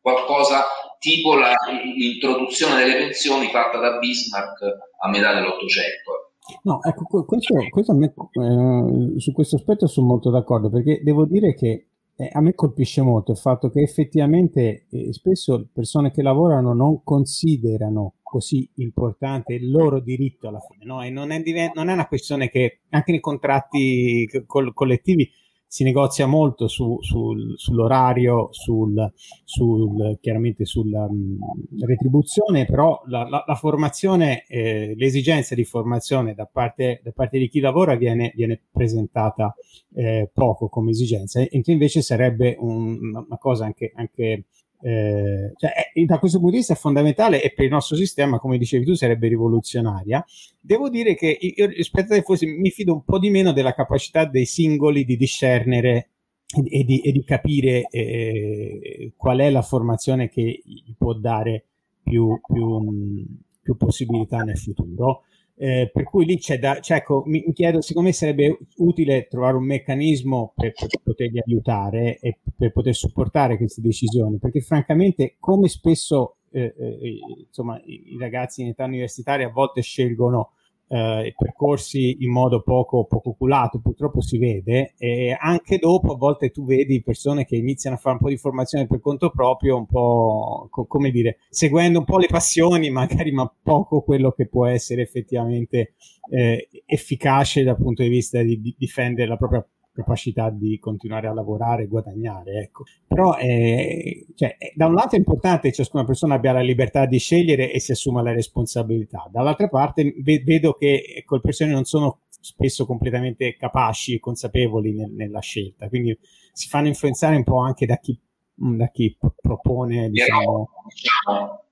qualcosa 0.00 0.64
tipo 0.98 1.36
l'introduzione 1.36 2.82
delle 2.82 2.96
pensioni 2.96 3.46
fatta 3.50 3.78
da 3.78 3.98
Bismarck 3.98 4.62
a 4.98 5.08
metà 5.08 5.32
dell'Ottocento. 5.32 6.32
No, 6.64 6.80
ecco, 6.82 7.24
questo, 7.24 7.54
questo 7.70 7.94
me, 7.94 8.06
eh, 8.06 9.20
su 9.20 9.32
questo 9.32 9.54
aspetto 9.54 9.86
sono 9.86 10.08
molto 10.08 10.30
d'accordo 10.30 10.68
perché 10.68 11.00
devo 11.04 11.24
dire 11.24 11.54
che 11.54 11.86
eh, 12.16 12.28
a 12.32 12.40
me 12.40 12.54
colpisce 12.54 13.00
molto 13.00 13.30
il 13.30 13.38
fatto 13.38 13.70
che 13.70 13.80
effettivamente 13.80 14.86
eh, 14.90 15.12
spesso 15.12 15.68
persone 15.72 16.10
che 16.10 16.22
lavorano 16.22 16.74
non 16.74 17.04
considerano 17.04 18.14
così 18.30 18.70
importante 18.76 19.54
il 19.54 19.68
loro 19.68 20.00
diritto 20.00 20.46
alla 20.46 20.60
fine, 20.60 20.84
no? 20.84 21.02
E 21.02 21.10
non 21.10 21.32
è, 21.32 21.42
non 21.74 21.88
è 21.88 21.92
una 21.92 22.06
questione 22.06 22.48
che 22.48 22.82
anche 22.90 23.10
nei 23.10 23.20
contratti 23.20 24.24
collettivi 24.46 25.28
si 25.66 25.84
negozia 25.84 26.26
molto 26.26 26.66
su, 26.66 26.98
sul, 27.00 27.54
sull'orario, 27.56 28.48
sul, 28.50 29.12
sul, 29.44 30.18
chiaramente 30.20 30.64
sulla 30.64 31.04
um, 31.04 31.38
retribuzione, 31.80 32.66
però 32.66 33.00
la, 33.06 33.28
la, 33.28 33.44
la 33.46 33.54
formazione, 33.54 34.44
eh, 34.46 34.94
l'esigenza 34.96 35.54
di 35.54 35.64
formazione 35.64 36.34
da 36.34 36.46
parte, 36.46 37.00
da 37.04 37.12
parte, 37.12 37.38
di 37.38 37.48
chi 37.48 37.60
lavora 37.60 37.94
viene, 37.94 38.32
viene 38.34 38.60
presentata 38.70 39.54
eh, 39.94 40.28
poco 40.32 40.68
come 40.68 40.90
esigenza, 40.90 41.40
e 41.40 41.62
invece 41.64 42.02
sarebbe 42.02 42.56
un, 42.58 42.98
una 43.14 43.38
cosa 43.38 43.64
anche, 43.64 43.92
anche 43.94 44.46
eh, 44.82 45.52
cioè, 45.56 45.72
da 46.06 46.18
questo 46.18 46.38
punto 46.38 46.52
di 46.52 46.58
vista 46.58 46.72
è 46.72 46.76
fondamentale 46.76 47.42
e 47.42 47.52
per 47.52 47.66
il 47.66 47.70
nostro 47.70 47.96
sistema, 47.96 48.38
come 48.38 48.58
dicevi 48.58 48.84
tu, 48.84 48.94
sarebbe 48.94 49.28
rivoluzionaria. 49.28 50.24
Devo 50.58 50.88
dire 50.88 51.14
che 51.14 51.36
io 51.38 51.66
rispetto 51.66 52.14
a 52.14 52.22
forse 52.22 52.46
mi 52.46 52.70
fido 52.70 52.94
un 52.94 53.04
po' 53.04 53.18
di 53.18 53.30
meno 53.30 53.52
della 53.52 53.74
capacità 53.74 54.24
dei 54.24 54.46
singoli 54.46 55.04
di 55.04 55.16
discernere 55.16 56.10
e, 56.52 56.80
e, 56.80 56.84
di, 56.84 57.00
e 57.00 57.12
di, 57.12 57.24
capire 57.24 57.86
eh, 57.90 59.12
qual 59.16 59.38
è 59.38 59.50
la 59.50 59.62
formazione 59.62 60.28
che 60.28 60.62
gli 60.64 60.94
può 60.96 61.12
dare 61.14 61.66
più, 62.02 62.40
più, 62.40 63.26
più 63.60 63.76
possibilità 63.76 64.38
nel 64.38 64.58
futuro. 64.58 65.24
Eh, 65.62 65.90
per 65.92 66.04
cui 66.04 66.24
lì 66.24 66.38
c'è 66.38 66.58
da, 66.58 66.80
cioè, 66.80 66.96
ecco, 66.96 67.22
mi, 67.26 67.52
chiedo, 67.52 67.82
secondo 67.82 68.08
me 68.08 68.14
sarebbe 68.14 68.60
utile 68.76 69.26
trovare 69.28 69.58
un 69.58 69.66
meccanismo 69.66 70.54
per, 70.56 70.72
per, 70.72 70.88
poterli 71.02 71.38
aiutare 71.38 72.18
e 72.18 72.38
per 72.56 72.72
poter 72.72 72.94
supportare 72.94 73.58
queste 73.58 73.82
decisioni, 73.82 74.38
perché 74.38 74.62
francamente, 74.62 75.36
come 75.38 75.68
spesso 75.68 76.36
eh, 76.50 76.74
eh, 76.74 77.18
insomma, 77.46 77.78
i, 77.84 78.14
i, 78.14 78.18
ragazzi 78.18 78.62
in 78.62 78.68
età 78.68 78.84
universitaria 78.84 79.48
a 79.48 79.50
volte 79.50 79.82
scelgono 79.82 80.52
eh, 80.92 81.34
percorsi 81.36 82.16
in 82.24 82.32
modo 82.32 82.62
poco, 82.62 83.04
poco 83.04 83.34
culato, 83.34 83.78
purtroppo 83.78 84.20
si 84.20 84.38
vede, 84.38 84.94
e 84.98 85.36
anche 85.38 85.78
dopo 85.78 86.14
a 86.14 86.16
volte 86.16 86.50
tu 86.50 86.64
vedi 86.64 87.00
persone 87.00 87.44
che 87.44 87.54
iniziano 87.54 87.94
a 87.94 87.98
fare 87.98 88.16
un 88.16 88.22
po' 88.22 88.28
di 88.28 88.36
formazione 88.36 88.88
per 88.88 88.98
conto 88.98 89.30
proprio, 89.30 89.76
un 89.76 89.86
po' 89.86 90.66
co- 90.68 90.86
come 90.86 91.12
dire, 91.12 91.38
seguendo 91.48 92.00
un 92.00 92.04
po' 92.04 92.18
le 92.18 92.26
passioni, 92.26 92.90
magari, 92.90 93.30
ma 93.30 93.50
poco 93.62 94.02
quello 94.02 94.32
che 94.32 94.48
può 94.48 94.66
essere 94.66 95.02
effettivamente 95.02 95.94
eh, 96.28 96.68
efficace 96.86 97.62
dal 97.62 97.76
punto 97.76 98.02
di 98.02 98.08
vista 98.08 98.42
di, 98.42 98.60
di 98.60 98.74
difendere 98.76 99.28
la 99.28 99.36
propria 99.36 99.64
capacità 100.00 100.50
di 100.50 100.78
continuare 100.78 101.28
a 101.28 101.32
lavorare 101.32 101.84
e 101.84 101.86
guadagnare. 101.86 102.62
Ecco. 102.62 102.84
Però 103.06 103.36
eh, 103.36 104.26
cioè, 104.34 104.56
da 104.74 104.86
un 104.86 104.94
lato 104.94 105.14
è 105.14 105.18
importante 105.18 105.68
che 105.68 105.74
ciascuna 105.74 106.04
persona 106.04 106.34
abbia 106.34 106.52
la 106.52 106.60
libertà 106.60 107.06
di 107.06 107.18
scegliere 107.18 107.72
e 107.72 107.80
si 107.80 107.92
assuma 107.92 108.22
la 108.22 108.32
responsabilità, 108.32 109.28
dall'altra 109.30 109.68
parte 109.68 110.14
ve- 110.22 110.42
vedo 110.44 110.74
che 110.74 111.02
ecco, 111.16 111.36
le 111.36 111.40
persone 111.40 111.72
non 111.72 111.84
sono 111.84 112.20
spesso 112.28 112.86
completamente 112.86 113.56
capaci 113.56 114.14
e 114.14 114.20
consapevoli 114.20 114.94
nel, 114.94 115.10
nella 115.10 115.40
scelta, 115.40 115.88
quindi 115.88 116.18
si 116.52 116.68
fanno 116.68 116.88
influenzare 116.88 117.36
un 117.36 117.44
po' 117.44 117.58
anche 117.58 117.86
da 117.86 117.96
chi, 117.98 118.18
mm, 118.64 118.76
da 118.76 118.88
chi 118.88 119.16
propone. 119.40 120.08
Diciamo... 120.08 120.68
diciamo, 120.88 121.64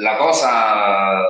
la 0.00 0.16
cosa 0.16 1.22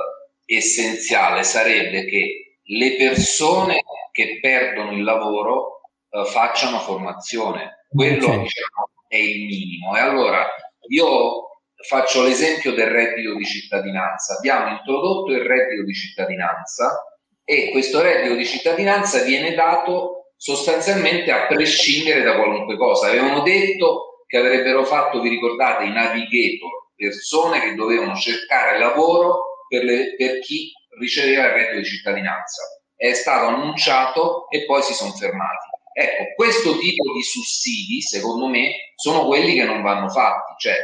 essenziale 0.45 1.43
sarebbe 1.43 2.05
che 2.05 2.57
le 2.65 2.95
persone 2.97 3.83
che 4.11 4.39
perdono 4.41 4.91
il 4.91 5.03
lavoro 5.03 5.72
uh, 6.13 6.25
facciano 6.25 6.79
formazione. 6.79 7.85
Quello 7.89 8.25
okay. 8.25 8.41
diciamo, 8.41 8.89
è 9.07 9.17
il 9.17 9.45
minimo. 9.45 9.95
E 9.95 9.99
allora 9.99 10.47
io 10.89 11.49
faccio 11.87 12.23
l'esempio 12.23 12.73
del 12.73 12.87
reddito 12.87 13.35
di 13.35 13.45
cittadinanza. 13.45 14.37
Abbiamo 14.37 14.69
introdotto 14.69 15.31
il 15.31 15.41
reddito 15.41 15.83
di 15.83 15.93
cittadinanza 15.93 17.03
e 17.43 17.71
questo 17.71 18.01
reddito 18.01 18.35
di 18.35 18.45
cittadinanza 18.45 19.23
viene 19.23 19.53
dato 19.53 20.31
sostanzialmente 20.37 21.31
a 21.31 21.47
prescindere 21.47 22.21
da 22.21 22.35
qualunque 22.35 22.77
cosa. 22.77 23.07
Avevano 23.07 23.41
detto 23.41 24.23
che 24.27 24.37
avrebbero 24.37 24.83
fatto, 24.83 25.21
vi 25.21 25.29
ricordate, 25.29 25.83
i 25.83 25.91
navigator, 25.91 26.69
persone 26.95 27.59
che 27.59 27.75
dovevano 27.75 28.15
cercare 28.15 28.79
lavoro 28.79 29.65
per, 29.67 29.83
le, 29.83 30.15
per 30.15 30.39
chi 30.39 30.71
riceveva 30.99 31.47
il 31.47 31.53
reddito 31.53 31.77
di 31.77 31.85
cittadinanza. 31.85 32.63
È 32.95 33.13
stato 33.13 33.47
annunciato 33.47 34.49
e 34.49 34.65
poi 34.65 34.81
si 34.81 34.93
sono 34.93 35.11
fermati. 35.11 35.67
Ecco, 35.95 36.33
questo 36.35 36.77
tipo 36.79 37.13
di 37.13 37.21
sussidi, 37.21 38.01
secondo 38.01 38.47
me, 38.47 38.93
sono 38.95 39.27
quelli 39.27 39.53
che 39.53 39.63
non 39.63 39.83
vanno 39.83 40.09
fatti, 40.09 40.53
cioè 40.57 40.75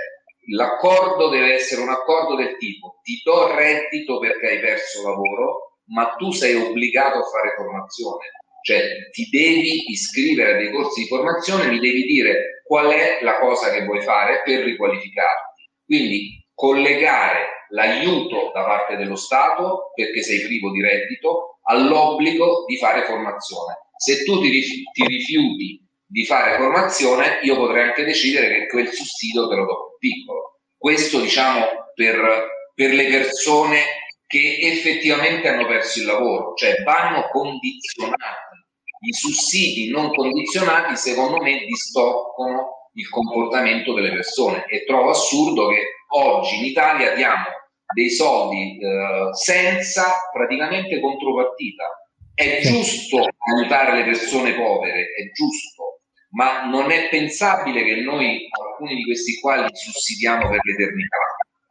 l'accordo 0.52 1.30
deve 1.30 1.54
essere 1.54 1.82
un 1.82 1.90
accordo 1.90 2.36
del 2.36 2.58
tipo 2.58 3.00
ti 3.04 3.20
do 3.24 3.56
reddito 3.56 4.20
perché 4.20 4.48
hai 4.48 4.60
perso 4.60 5.02
lavoro, 5.02 5.78
ma 5.88 6.14
tu 6.16 6.32
sei 6.32 6.54
obbligato 6.54 7.18
a 7.18 7.24
fare 7.24 7.56
formazione, 7.56 8.26
cioè 8.62 9.10
ti 9.12 9.28
devi 9.30 9.90
iscrivere 9.90 10.54
a 10.54 10.58
dei 10.58 10.72
corsi 10.72 11.02
di 11.02 11.08
formazione, 11.08 11.68
mi 11.68 11.80
devi 11.80 12.04
dire 12.04 12.62
qual 12.66 12.92
è 12.92 13.18
la 13.22 13.40
cosa 13.40 13.72
che 13.72 13.86
vuoi 13.86 14.02
fare 14.04 14.44
per 14.44 14.64
riqualificarti. 14.64 15.64
Quindi 15.86 16.46
collegare 16.54 17.66
l'aiuto 17.70 18.52
da 18.54 18.64
parte 18.64 18.96
dello 18.96 19.16
Stato 19.16 19.92
perché 19.96 20.22
sei 20.22 20.46
privo 20.46 20.70
di 20.70 20.82
reddito 20.82 21.60
all'obbligo 21.64 22.66
di 22.68 22.78
fare 22.78 23.06
formazione 23.06 23.89
se 24.00 24.24
tu 24.24 24.40
ti, 24.40 24.50
rifiuti 24.50 25.86
di 26.06 26.26
fare 26.26 26.56
formazione, 26.56 27.40
io 27.42 27.58
potrei 27.58 27.90
anche 27.90 28.06
decidere 28.06 28.48
che 28.48 28.68
quel 28.68 28.88
sussidio 28.88 29.50
te 29.50 29.56
lo 29.56 29.66
do 29.66 29.98
piccolo. 30.00 30.60
Questo 30.78 31.20
diciamo 31.20 31.66
per, 31.94 32.48
per 32.74 32.94
le 32.94 33.08
persone 33.08 33.84
che 34.26 34.58
effettivamente 34.62 35.50
hanno 35.50 35.68
perso 35.68 36.00
il 36.00 36.06
lavoro, 36.06 36.54
cioè 36.54 36.82
vanno 36.84 37.28
condizionati. 37.30 38.56
I 39.02 39.14
sussidi 39.14 39.90
non 39.90 40.14
condizionati, 40.14 40.96
secondo 40.96 41.42
me, 41.42 41.66
distoccano 41.66 42.92
il 42.94 43.10
comportamento 43.10 43.94
delle 43.94 44.12
persone 44.12 44.66
e 44.68 44.86
trovo 44.86 45.10
assurdo 45.10 45.68
che 45.68 45.82
oggi 46.16 46.56
in 46.56 46.66
Italia 46.66 47.16
diamo 47.16 47.48
dei 47.94 48.10
soldi 48.10 48.78
eh, 48.78 49.34
senza 49.34 50.14
praticamente 50.32 51.02
contropartita. 51.02 51.84
È 52.40 52.62
giusto 52.62 53.18
aiutare 53.54 53.98
le 53.98 54.06
persone 54.06 54.54
povere, 54.54 55.08
è 55.14 55.30
giusto, 55.34 56.04
ma 56.30 56.70
non 56.70 56.90
è 56.90 57.10
pensabile 57.10 57.84
che 57.84 57.96
noi 57.98 58.48
alcuni 58.50 58.96
di 58.96 59.04
questi 59.04 59.42
qua 59.42 59.58
li 59.58 59.70
sussidiamo 59.74 60.48
per 60.48 60.62
l'eternità. 60.64 61.18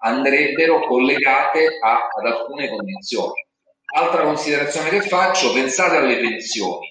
Andrebbero 0.01 0.87
collegate 0.87 1.79
a, 1.83 2.09
ad 2.15 2.27
alcune 2.27 2.69
condizioni. 2.69 3.47
Altra 3.95 4.25
considerazione 4.25 4.91
che 4.91 5.01
faccio, 5.01 5.55
pensate 5.55 5.97
alle 5.97 6.19
pensioni. 6.19 6.87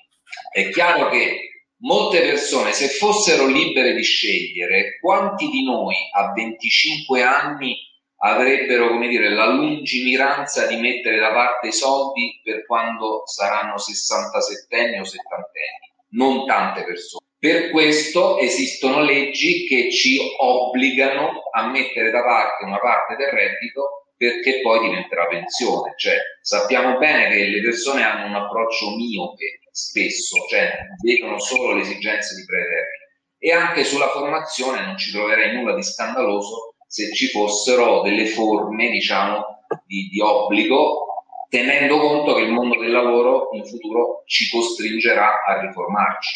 È 0.51 0.69
chiaro 0.71 1.09
che 1.09 1.67
molte 1.81 2.21
persone, 2.21 2.73
se 2.73 2.87
fossero 2.87 3.45
libere 3.45 3.93
di 3.93 4.03
scegliere, 4.03 4.97
quanti 4.99 5.49
di 5.49 5.63
noi 5.63 5.93
a 6.15 6.31
25 6.33 7.21
anni 7.21 7.77
avrebbero 8.19 8.89
come 8.89 9.07
dire, 9.07 9.29
la 9.29 9.47
lungimiranza 9.47 10.65
di 10.67 10.77
mettere 10.77 11.19
da 11.19 11.31
parte 11.31 11.67
i 11.67 11.73
soldi 11.73 12.39
per 12.43 12.65
quando 12.65 13.23
saranno 13.25 13.77
67 13.77 14.99
o 14.99 15.03
70 15.03 15.35
anni, 15.35 15.93
non 16.11 16.45
tante 16.45 16.83
persone. 16.83 17.25
Per 17.39 17.69
questo 17.69 18.39
esistono 18.39 19.01
leggi 19.01 19.67
che 19.67 19.91
ci 19.91 20.19
obbligano 20.39 21.43
a 21.51 21.69
mettere 21.69 22.09
da 22.09 22.23
parte 22.23 22.65
una 22.65 22.79
parte 22.79 23.15
del 23.15 23.29
reddito 23.29 24.07
perché 24.17 24.61
poi 24.61 24.79
diventerà 24.79 25.27
pensione. 25.27 25.93
Cioè, 25.95 26.17
sappiamo 26.41 26.97
bene 26.97 27.29
che 27.29 27.45
le 27.45 27.61
persone 27.61 28.03
hanno 28.03 28.25
un 28.25 28.35
approccio 28.35 28.95
miope 28.95 29.59
spesso, 29.71 30.47
cioè 30.49 30.79
vedono 31.03 31.39
solo 31.39 31.75
le 31.75 31.81
esigenze 31.81 32.33
di 32.35 32.43
breve 32.45 32.67
termine. 32.67 33.05
E 33.37 33.51
anche 33.51 33.83
sulla 33.83 34.09
formazione 34.09 34.83
non 34.83 34.97
ci 34.97 35.11
troverei 35.11 35.53
nulla 35.53 35.75
di 35.75 35.83
scandaloso 35.83 36.76
se 36.87 37.13
ci 37.13 37.27
fossero 37.27 38.01
delle 38.01 38.25
forme, 38.25 38.89
diciamo, 38.89 39.43
di, 39.85 40.07
di 40.07 40.19
obbligo, 40.21 41.05
tenendo 41.49 41.99
conto 41.99 42.33
che 42.35 42.41
il 42.41 42.51
mondo 42.51 42.79
del 42.79 42.91
lavoro 42.91 43.49
in 43.53 43.65
futuro 43.65 44.23
ci 44.25 44.49
costringerà 44.49 45.43
a 45.45 45.61
riformarci. 45.61 46.35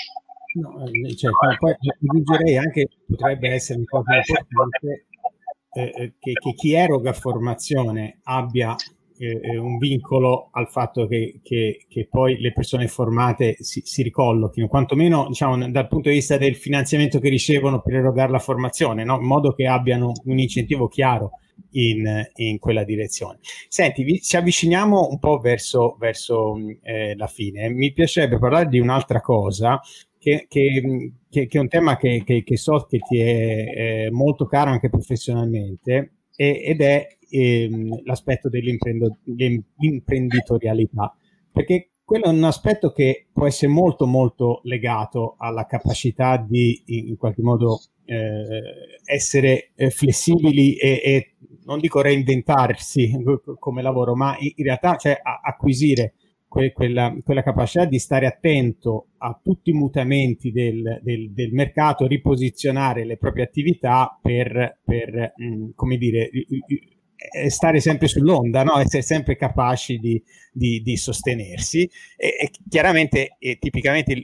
No, 0.54 0.84
eh, 0.86 1.16
cioè, 1.16 1.32
poi 1.58 1.74
aggiungerei 1.99 2.58
anche, 2.58 2.88
potrebbe 3.08 3.49
essere 3.52 3.80
un 3.80 3.86
po' 3.86 3.99
importante, 3.99 5.08
eh, 5.74 5.84
eh, 5.84 6.14
che, 6.20 6.34
che, 6.34 6.54
chi 6.54 6.74
eroga 6.74 7.14
formazione 7.14 8.20
abbia 8.24 8.76
eh, 9.22 9.57
un 9.57 9.78
vincolo 9.78 10.49
al 10.51 10.67
fatto 10.69 11.05
che, 11.07 11.39
che, 11.43 11.86
che, 11.88 12.07
poi 12.09 12.39
le 12.39 12.51
persone 12.53 12.88
formate 12.88 13.55
si, 13.59 13.82
si 13.86 14.01
ricollochino, 14.01 14.67
quantomeno 14.67 15.28
diciamo, 15.28 15.69
dal 15.69 15.88
punto 15.88 16.09
di 16.09 16.15
vista 16.15 16.38
del 16.38 16.55
finanziamento 16.55 17.19
che 17.19 17.30
ricevono 17.30 17.82
per 17.82 17.95
erogare 17.95 18.32
la 18.32 18.39
formazione, 18.39 19.03
no? 19.03 19.17
in 19.19 19.28
modo 19.28 19.53
che 19.53 19.67
abbiano 19.67 20.11
un 20.26 20.39
incentivo 20.39 20.88
chiaro 20.88 21.32
in, 21.72 22.28
in 22.36 22.57
quella 22.57 22.84
direzione. 22.84 23.39
Senti, 23.67 24.03
vi, 24.03 24.22
ci 24.22 24.38
avviciniamo 24.38 25.07
un 25.09 25.19
po' 25.19 25.38
verso, 25.38 25.95
verso 25.99 26.55
eh, 26.82 27.15
la 27.15 27.28
fine. 27.28 27.69
Mi 27.69 27.93
piacerebbe 27.93 28.39
parlare 28.39 28.67
di 28.67 28.80
un'altra 28.80 29.22
cosa 29.22 29.80
che, 30.17 30.45
che, 30.47 31.11
che, 31.30 31.47
che, 31.47 31.57
è 31.57 31.61
un 31.61 31.67
tema 31.67 31.97
che, 31.97 32.43
so 32.53 32.86
che 32.89 32.99
ti 32.99 33.19
è 33.19 34.05
eh, 34.05 34.09
molto 34.11 34.45
caro 34.45 34.72
anche 34.72 34.89
professionalmente 34.89 36.13
ed 36.36 36.82
è 36.82 37.07
ehm, 37.32 38.01
l'aspetto 38.03 38.49
dell'imprenditorialità, 38.49 41.15
perché 41.51 41.88
quello 42.03 42.25
è 42.25 42.29
un 42.29 42.43
aspetto 42.43 42.91
che 42.91 43.27
può 43.32 43.47
essere 43.47 43.71
molto 43.71 44.05
molto 44.05 44.59
legato 44.63 45.36
alla 45.38 45.65
capacità 45.65 46.38
di 46.38 46.84
in 46.88 47.15
qualche 47.15 47.41
modo 47.41 47.79
eh, 48.03 48.99
essere 49.05 49.71
eh, 49.75 49.89
flessibili 49.89 50.75
e, 50.75 51.01
e, 51.03 51.34
non 51.63 51.79
dico 51.79 52.01
reinventarsi 52.01 53.13
come 53.57 53.82
lavoro, 53.82 54.15
ma 54.15 54.36
in, 54.39 54.51
realtà 54.57 54.97
cioè, 54.97 55.17
acquisire 55.21 56.15
que, 56.49 56.73
quella, 56.73 57.15
quella, 57.23 57.43
capacità 57.43 57.86
di 57.86 57.97
stare 57.97 58.25
attento 58.25 59.11
a 59.19 59.39
tutti 59.41 59.69
i 59.69 59.73
mutamenti 59.73 60.51
del, 60.51 60.99
del, 61.01 61.32
del 61.32 61.53
mercato, 61.53 62.07
riposizionare 62.07 63.05
le 63.05 63.15
proprie 63.15 63.45
attività 63.45 64.19
per, 64.21 64.79
per 64.84 65.34
mh, 65.38 65.45
mm, 65.45 65.69
come 65.75 65.95
dire, 65.95 66.29
stare 67.49 67.80
sempre 67.80 68.07
sull'onda, 68.07 68.63
no? 68.63 68.78
essere 68.80 69.03
sempre 69.03 69.36
capaci 69.36 69.97
di, 69.97 70.22
di, 70.51 70.82
di 70.82 70.97
sostenersi. 70.97 71.89
E, 72.17 72.36
e 72.39 72.51
chiaramente, 72.69 73.36
e 73.39 73.57
tipicamente, 73.59 74.22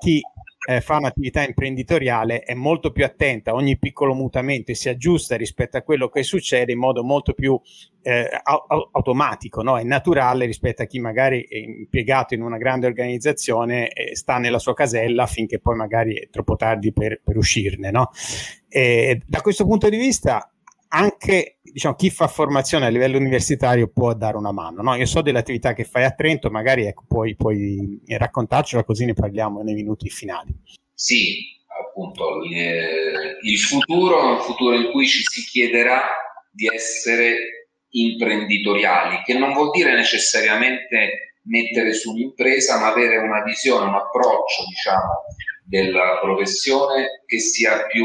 chi 0.00 0.20
eh, 0.68 0.80
fa 0.80 0.96
un'attività 0.98 1.42
imprenditoriale 1.42 2.40
è 2.40 2.52
molto 2.54 2.92
più 2.92 3.04
attenta 3.04 3.50
a 3.50 3.54
ogni 3.54 3.78
piccolo 3.78 4.14
mutamento 4.14 4.70
e 4.70 4.74
si 4.74 4.88
aggiusta 4.88 5.36
rispetto 5.36 5.78
a 5.78 5.82
quello 5.82 6.08
che 6.08 6.22
succede 6.22 6.72
in 6.72 6.78
modo 6.78 7.02
molto 7.02 7.32
più 7.32 7.58
eh, 8.02 8.28
automatico, 8.92 9.62
no? 9.62 9.78
è 9.78 9.82
naturale 9.82 10.44
rispetto 10.44 10.82
a 10.82 10.86
chi 10.86 10.98
magari 11.00 11.46
è 11.48 11.56
impiegato 11.56 12.34
in 12.34 12.42
una 12.42 12.58
grande 12.58 12.86
organizzazione 12.86 13.88
e 13.88 14.14
sta 14.14 14.38
nella 14.38 14.58
sua 14.58 14.74
casella 14.74 15.26
finché 15.26 15.58
poi 15.58 15.76
magari 15.76 16.14
è 16.14 16.28
troppo 16.28 16.56
tardi 16.56 16.92
per, 16.92 17.20
per 17.24 17.36
uscirne. 17.36 17.90
No? 17.90 18.10
da 18.70 19.40
questo 19.40 19.66
punto 19.66 19.88
di 19.88 19.96
vista 19.96 20.48
anche 20.92 21.58
diciamo, 21.62 21.94
chi 21.94 22.10
fa 22.10 22.26
formazione 22.26 22.86
a 22.86 22.88
livello 22.88 23.16
universitario 23.16 23.88
può 23.88 24.14
dare 24.14 24.36
una 24.36 24.52
mano. 24.52 24.82
No? 24.82 24.94
Io 24.94 25.06
so 25.06 25.22
delle 25.22 25.38
attività 25.38 25.72
che 25.72 25.84
fai 25.84 26.04
a 26.04 26.10
Trento, 26.12 26.50
magari 26.50 26.86
ecco, 26.86 27.04
puoi, 27.06 27.36
puoi 27.36 28.00
raccontarcela 28.06 28.84
così 28.84 29.04
ne 29.04 29.14
parliamo 29.14 29.62
nei 29.62 29.74
minuti 29.74 30.08
finali. 30.08 30.54
Sì, 30.92 31.38
appunto, 31.80 32.42
il 32.44 33.58
futuro 33.58 34.20
è 34.20 34.32
un 34.32 34.40
futuro 34.40 34.76
in 34.76 34.90
cui 34.90 35.06
ci 35.06 35.22
si 35.22 35.42
chiederà 35.42 36.02
di 36.50 36.66
essere 36.66 37.68
imprenditoriali, 37.90 39.22
che 39.24 39.34
non 39.38 39.52
vuol 39.52 39.70
dire 39.70 39.94
necessariamente 39.94 41.36
mettere 41.44 41.94
su 41.94 42.10
un'impresa, 42.10 42.78
ma 42.78 42.92
avere 42.92 43.16
una 43.16 43.42
visione, 43.42 43.88
un 43.88 43.94
approccio, 43.94 44.64
diciamo, 44.68 45.24
della 45.70 46.18
professione 46.20 47.22
che 47.26 47.38
sia 47.38 47.86
più 47.86 48.04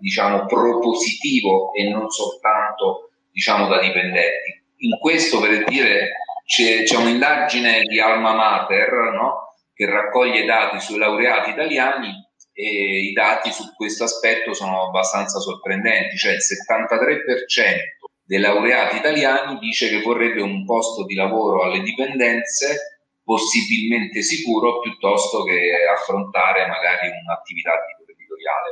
diciamo, 0.00 0.46
propositivo 0.46 1.74
e 1.74 1.90
non 1.90 2.08
soltanto 2.08 3.10
diciamo, 3.30 3.68
da 3.68 3.78
dipendenti. 3.78 4.62
In 4.78 4.98
questo 4.98 5.38
per 5.38 5.64
dire 5.64 6.12
c'è, 6.46 6.82
c'è 6.84 6.96
un'indagine 6.96 7.82
di 7.82 8.00
Alma 8.00 8.32
Mater 8.32 8.90
no? 9.12 9.54
che 9.74 9.84
raccoglie 9.84 10.46
dati 10.46 10.80
sui 10.80 10.96
laureati 10.96 11.50
italiani 11.50 12.10
e 12.54 13.00
i 13.00 13.12
dati 13.12 13.52
su 13.52 13.74
questo 13.74 14.04
aspetto 14.04 14.54
sono 14.54 14.86
abbastanza 14.86 15.40
sorprendenti, 15.40 16.16
cioè 16.16 16.32
il 16.32 16.38
73% 16.38 18.04
dei 18.26 18.38
laureati 18.38 18.96
italiani 18.96 19.58
dice 19.58 19.90
che 19.90 20.00
vorrebbe 20.00 20.40
un 20.40 20.64
posto 20.64 21.04
di 21.04 21.14
lavoro 21.14 21.64
alle 21.64 21.82
dipendenze 21.82 22.93
possibilmente 23.24 24.22
sicuro 24.22 24.80
piuttosto 24.80 25.42
che 25.44 25.72
affrontare 25.90 26.66
magari 26.66 27.08
un'attività 27.08 27.72
imprenditoriale. 27.98 28.70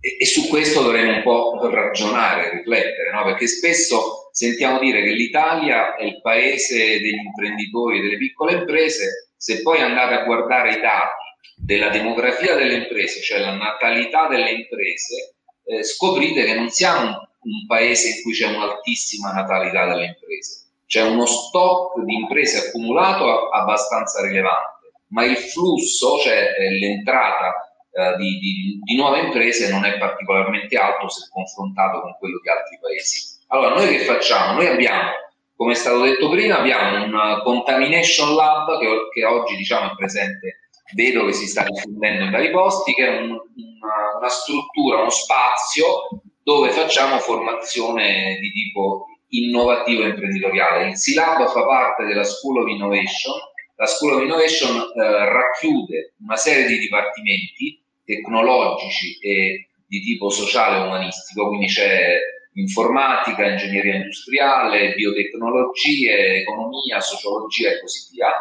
E, 0.00 0.16
e, 0.20 0.26
su 0.26 0.48
questo 0.48 0.82
dovremmo 0.82 1.16
un 1.16 1.22
po' 1.22 1.68
ragionare, 1.68 2.50
riflettere, 2.50 3.10
no? 3.12 3.24
perché 3.24 3.48
spesso 3.48 4.30
sentiamo 4.30 4.78
dire 4.78 5.02
che 5.02 5.10
l'Italia 5.10 5.96
è 5.96 6.04
il 6.04 6.20
paese 6.20 7.00
degli 7.00 7.24
imprenditori 7.24 8.00
delle 8.00 8.16
piccole 8.16 8.52
imprese, 8.52 9.32
se 9.36 9.62
poi 9.62 9.80
andate 9.80 10.14
a 10.14 10.24
guardare 10.24 10.76
i 10.76 10.80
dati 10.80 11.24
della 11.56 11.88
demografia 11.88 12.54
delle 12.54 12.74
imprese, 12.74 13.20
cioè 13.20 13.40
la 13.40 13.54
natalità 13.54 14.28
delle 14.28 14.52
imprese, 14.52 15.34
eh, 15.64 15.82
scoprite 15.82 16.44
che 16.44 16.54
non 16.54 16.68
siamo 16.70 17.00
un, 17.00 17.14
un 17.14 17.66
paese 17.66 18.08
in 18.10 18.22
cui 18.22 18.32
c'è 18.32 18.46
un'altissima 18.46 19.32
natalità 19.32 19.86
delle 19.88 20.06
imprese 20.06 20.65
c'è 20.86 21.02
uno 21.02 21.26
stock 21.26 22.00
di 22.04 22.14
imprese 22.14 22.68
accumulato 22.68 23.48
abbastanza 23.48 24.22
rilevante, 24.22 24.92
ma 25.08 25.24
il 25.24 25.36
flusso, 25.36 26.18
cioè 26.18 26.54
eh, 26.56 26.70
l'entrata 26.78 27.66
eh, 27.90 28.16
di, 28.16 28.38
di, 28.38 28.80
di, 28.82 28.96
nuove 28.96 29.20
imprese 29.20 29.70
non 29.70 29.84
è 29.84 29.98
particolarmente 29.98 30.76
alto 30.76 31.08
se 31.08 31.28
confrontato 31.30 32.00
con 32.02 32.16
quello 32.18 32.38
di 32.40 32.48
altri 32.48 32.78
paesi. 32.80 33.34
Allora, 33.48 33.74
noi 33.74 33.88
che 33.88 34.04
facciamo? 34.04 34.54
Noi 34.54 34.66
abbiamo, 34.68 35.10
come 35.56 35.72
è 35.72 35.76
stato 35.76 36.02
detto 36.02 36.28
prima, 36.30 36.58
abbiamo 36.58 37.04
un 37.04 37.40
contamination 37.42 38.34
lab 38.34 38.78
che, 38.78 38.86
che 39.12 39.24
oggi 39.24 39.56
diciamo, 39.56 39.90
è 39.90 39.94
presente, 39.96 40.60
vedo 40.94 41.26
che 41.26 41.32
si 41.32 41.46
sta 41.46 41.64
diffondendo 41.64 42.24
in 42.24 42.30
vari 42.30 42.50
posti, 42.50 42.94
che 42.94 43.06
è 43.06 43.18
un, 43.18 43.30
una, 43.30 44.18
una 44.18 44.28
struttura, 44.28 45.00
uno 45.00 45.10
spazio 45.10 46.08
dove 46.42 46.70
facciamo 46.70 47.18
formazione 47.18 48.38
di 48.40 48.52
tipo 48.52 49.06
innovativo 49.28 50.02
e 50.04 50.08
imprenditoriale. 50.08 50.88
Il 50.88 50.96
SILAB 50.96 51.48
fa 51.48 51.64
parte 51.64 52.04
della 52.04 52.24
School 52.24 52.62
of 52.62 52.68
Innovation 52.68 53.34
la 53.78 53.86
School 53.86 54.14
of 54.14 54.22
Innovation 54.22 54.74
eh, 54.74 55.24
racchiude 55.28 56.14
una 56.22 56.36
serie 56.36 56.66
di 56.66 56.78
dipartimenti 56.78 57.78
tecnologici 58.04 59.18
e 59.18 59.68
di 59.86 60.00
tipo 60.00 60.30
sociale 60.30 60.78
e 60.78 60.86
umanistico, 60.86 61.48
quindi 61.48 61.66
c'è 61.66 62.16
informatica, 62.54 63.46
ingegneria 63.46 63.96
industriale, 63.96 64.94
biotecnologie, 64.94 66.40
economia, 66.40 67.00
sociologia 67.00 67.70
e 67.70 67.80
così 67.80 68.08
via. 68.12 68.32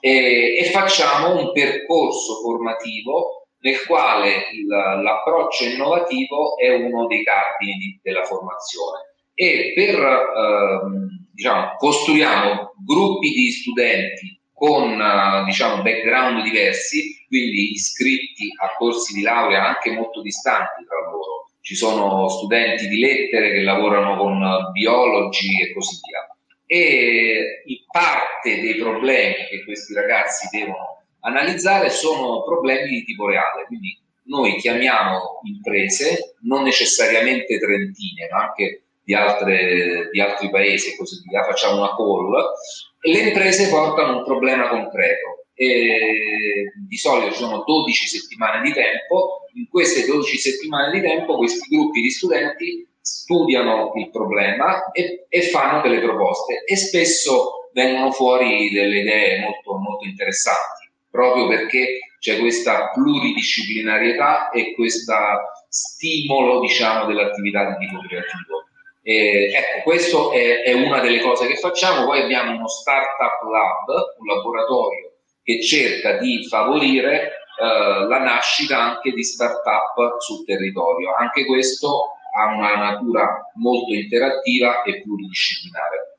E, 0.00 0.56
e 0.58 0.64
facciamo 0.70 1.38
un 1.38 1.52
percorso 1.52 2.40
formativo 2.40 3.48
nel 3.60 3.84
quale 3.84 4.48
il, 4.54 4.66
l'approccio 4.66 5.64
innovativo 5.64 6.56
è 6.56 6.70
uno 6.74 7.06
dei 7.06 7.22
cardini 7.22 7.76
di, 7.76 8.00
della 8.02 8.24
formazione 8.24 9.09
e 9.40 9.72
per 9.74 9.96
ehm, 9.96 11.08
diciamo, 11.32 11.76
costruiamo 11.78 12.74
gruppi 12.84 13.30
di 13.30 13.50
studenti 13.50 14.38
con 14.52 15.00
uh, 15.00 15.44
diciamo, 15.46 15.80
background 15.80 16.42
diversi, 16.42 17.24
quindi 17.26 17.72
iscritti 17.72 18.52
a 18.60 18.74
corsi 18.76 19.14
di 19.14 19.22
laurea 19.22 19.68
anche 19.68 19.92
molto 19.92 20.20
distanti 20.20 20.84
tra 20.84 21.10
loro. 21.10 21.48
Ci 21.62 21.74
sono 21.74 22.28
studenti 22.28 22.86
di 22.88 22.98
lettere 22.98 23.52
che 23.52 23.62
lavorano 23.62 24.18
con 24.18 24.42
biologi 24.72 25.62
e 25.62 25.72
così 25.72 25.98
via. 26.06 26.36
E 26.66 27.62
parte 27.90 28.60
dei 28.60 28.74
problemi 28.74 29.46
che 29.48 29.64
questi 29.64 29.94
ragazzi 29.94 30.48
devono 30.54 31.02
analizzare 31.20 31.88
sono 31.88 32.42
problemi 32.42 32.90
di 32.90 33.04
tipo 33.04 33.26
reale, 33.26 33.64
quindi 33.66 33.98
noi 34.24 34.56
chiamiamo 34.56 35.40
imprese, 35.44 36.36
non 36.42 36.62
necessariamente 36.62 37.58
trentine, 37.58 38.28
ma 38.30 38.44
anche 38.44 38.82
di, 39.10 39.14
altre, 39.14 40.08
di 40.12 40.20
altri 40.20 40.50
paesi 40.50 40.92
e 40.92 40.96
così 40.96 41.20
via, 41.28 41.42
facciamo 41.42 41.78
una 41.78 41.96
call 41.96 42.30
le 43.02 43.18
imprese 43.18 43.68
portano 43.68 44.18
un 44.18 44.24
problema 44.24 44.68
concreto. 44.68 45.46
E 45.54 46.72
di 46.88 46.96
solito 46.96 47.32
ci 47.32 47.38
sono 47.38 47.64
12 47.66 48.06
settimane 48.06 48.62
di 48.62 48.72
tempo, 48.72 49.46
in 49.54 49.68
queste 49.68 50.06
12 50.06 50.36
settimane 50.38 50.92
di 50.92 51.00
tempo 51.06 51.36
questi 51.36 51.74
gruppi 51.74 52.00
di 52.00 52.10
studenti 52.10 52.88
studiano 53.00 53.92
il 53.96 54.10
problema 54.10 54.90
e, 54.92 55.26
e 55.28 55.42
fanno 55.42 55.82
delle 55.82 56.00
proposte 56.00 56.62
e 56.64 56.76
spesso 56.76 57.68
vengono 57.72 58.12
fuori 58.12 58.70
delle 58.70 59.00
idee 59.00 59.40
molto, 59.40 59.76
molto 59.76 60.06
interessanti, 60.06 60.90
proprio 61.10 61.48
perché 61.48 61.98
c'è 62.20 62.38
questa 62.38 62.90
pluridisciplinarietà 62.90 64.50
e 64.50 64.74
questo 64.74 65.14
stimolo 65.68 66.60
diciamo, 66.60 67.06
dell'attività 67.06 67.76
di 67.76 67.86
tipo 67.86 67.98
creativo. 68.00 68.69
Eh, 69.02 69.50
ecco, 69.54 69.82
questo 69.82 70.32
è, 70.32 70.62
è, 70.62 70.72
una 70.74 71.00
delle 71.00 71.20
cose 71.20 71.46
che 71.46 71.56
facciamo. 71.56 72.04
Poi 72.04 72.20
abbiamo 72.22 72.54
uno 72.54 72.68
startup 72.68 73.42
lab, 73.50 74.16
un 74.18 74.26
laboratorio 74.26 75.12
che 75.42 75.62
cerca 75.62 76.18
di 76.18 76.46
favorire 76.46 77.32
eh, 77.60 78.06
la 78.06 78.18
nascita 78.18 78.78
anche 78.78 79.12
di 79.12 79.22
startup 79.22 80.18
sul 80.18 80.44
territorio. 80.44 81.14
Anche 81.14 81.46
questo 81.46 82.12
ha 82.36 82.54
una 82.54 82.76
natura 82.76 83.50
molto 83.54 83.92
interattiva 83.92 84.82
e 84.82 85.02
pluridisciplinare. 85.02 86.09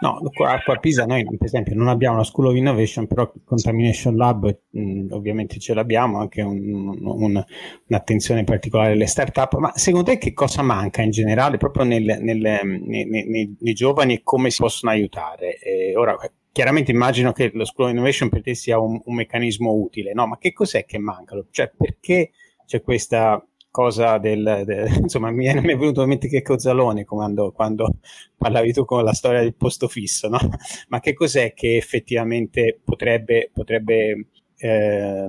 No, 0.00 0.20
qua, 0.34 0.60
a 0.64 0.76
Pisa 0.76 1.04
noi 1.04 1.24
per 1.24 1.46
esempio 1.46 1.74
non 1.74 1.88
abbiamo 1.88 2.16
una 2.16 2.24
School 2.24 2.48
of 2.48 2.56
Innovation, 2.56 3.06
però 3.06 3.30
il 3.34 3.42
Contamination 3.44 4.16
Lab 4.16 4.58
mh, 4.70 5.06
ovviamente 5.10 5.58
ce 5.58 5.74
l'abbiamo, 5.74 6.18
anche 6.18 6.42
un, 6.42 6.98
un, 7.00 7.44
un'attenzione 7.88 8.44
particolare 8.44 8.92
alle 8.92 9.06
start-up, 9.06 9.56
ma 9.56 9.72
secondo 9.74 10.10
te 10.10 10.18
che 10.18 10.32
cosa 10.32 10.62
manca 10.62 11.02
in 11.02 11.10
generale 11.10 11.56
proprio 11.56 11.84
nel, 11.84 12.18
nel, 12.20 12.38
nei, 12.38 13.04
nei, 13.04 13.56
nei, 13.58 13.72
giovani 13.74 14.14
e 14.14 14.20
come 14.22 14.50
si 14.50 14.60
possono 14.60 14.92
aiutare? 14.92 15.58
Eh, 15.58 15.96
ora, 15.96 16.16
chiaramente 16.50 16.90
immagino 16.90 17.32
che 17.32 17.50
lo 17.54 17.64
School 17.64 17.88
of 17.88 17.94
Innovation 17.94 18.28
per 18.28 18.42
te 18.42 18.54
sia 18.54 18.78
un, 18.78 19.00
un 19.04 19.14
meccanismo 19.14 19.72
utile, 19.72 20.12
no? 20.12 20.26
ma 20.26 20.38
che 20.38 20.52
cos'è 20.52 20.84
che 20.84 20.98
manca? 20.98 21.36
Cioè 21.50 21.72
perché 21.76 22.32
c'è 22.66 22.82
questa 22.82 23.44
cosa 23.72 24.18
del, 24.18 24.62
del 24.66 24.86
insomma 25.02 25.32
mi 25.32 25.46
è, 25.46 25.54
mi 25.54 25.72
è, 25.72 25.76
venuto 25.76 26.02
in 26.02 26.08
mente 26.08 26.28
che 26.28 26.42
Cozzalone 26.42 27.04
quando, 27.04 27.50
quando 27.52 27.96
parlavi 28.36 28.72
tu 28.72 28.84
con 28.84 29.02
la 29.02 29.14
storia 29.14 29.40
del 29.40 29.56
posto 29.56 29.88
fisso 29.88 30.28
no? 30.28 30.38
ma 30.88 31.00
che 31.00 31.14
cos'è 31.14 31.54
che 31.54 31.76
effettivamente 31.76 32.78
potrebbe, 32.84 33.50
potrebbe 33.52 34.26
eh, 34.58 35.28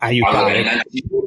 aiutare? 0.00 0.58
allora, 0.58 0.82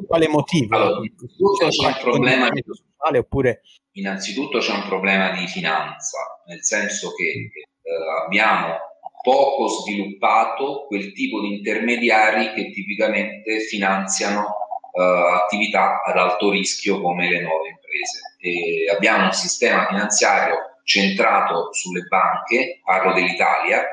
quale 0.06 0.28
motivo? 0.28 0.76
allora, 0.76 1.00
c'è, 1.00 1.68
c'è 1.68 1.86
un 1.86 1.96
problema 2.00 2.50
di 2.50 2.62
sociale 2.64 3.18
oppure 3.18 3.62
innanzitutto 3.92 4.58
c'è 4.58 4.74
un 4.74 4.84
problema 4.86 5.30
di 5.32 5.46
finanza 5.46 6.18
nel 6.46 6.62
senso 6.62 7.12
che 7.14 7.50
eh, 7.82 8.24
abbiamo 8.26 8.76
poco 9.22 9.68
sviluppato 9.68 10.84
quel 10.86 11.12
tipo 11.12 11.40
di 11.40 11.56
intermediari 11.56 12.52
che 12.52 12.72
tipicamente 12.72 13.60
finanziano 13.60 14.61
attività 15.00 16.02
ad 16.02 16.16
alto 16.16 16.50
rischio 16.50 17.00
come 17.00 17.28
le 17.28 17.40
nuove 17.40 17.68
imprese. 17.68 18.36
E 18.38 18.90
abbiamo 18.94 19.24
un 19.24 19.32
sistema 19.32 19.86
finanziario 19.86 20.78
centrato 20.84 21.72
sulle 21.72 22.02
banche, 22.08 22.80
parlo 22.84 23.12
dell'Italia, 23.12 23.86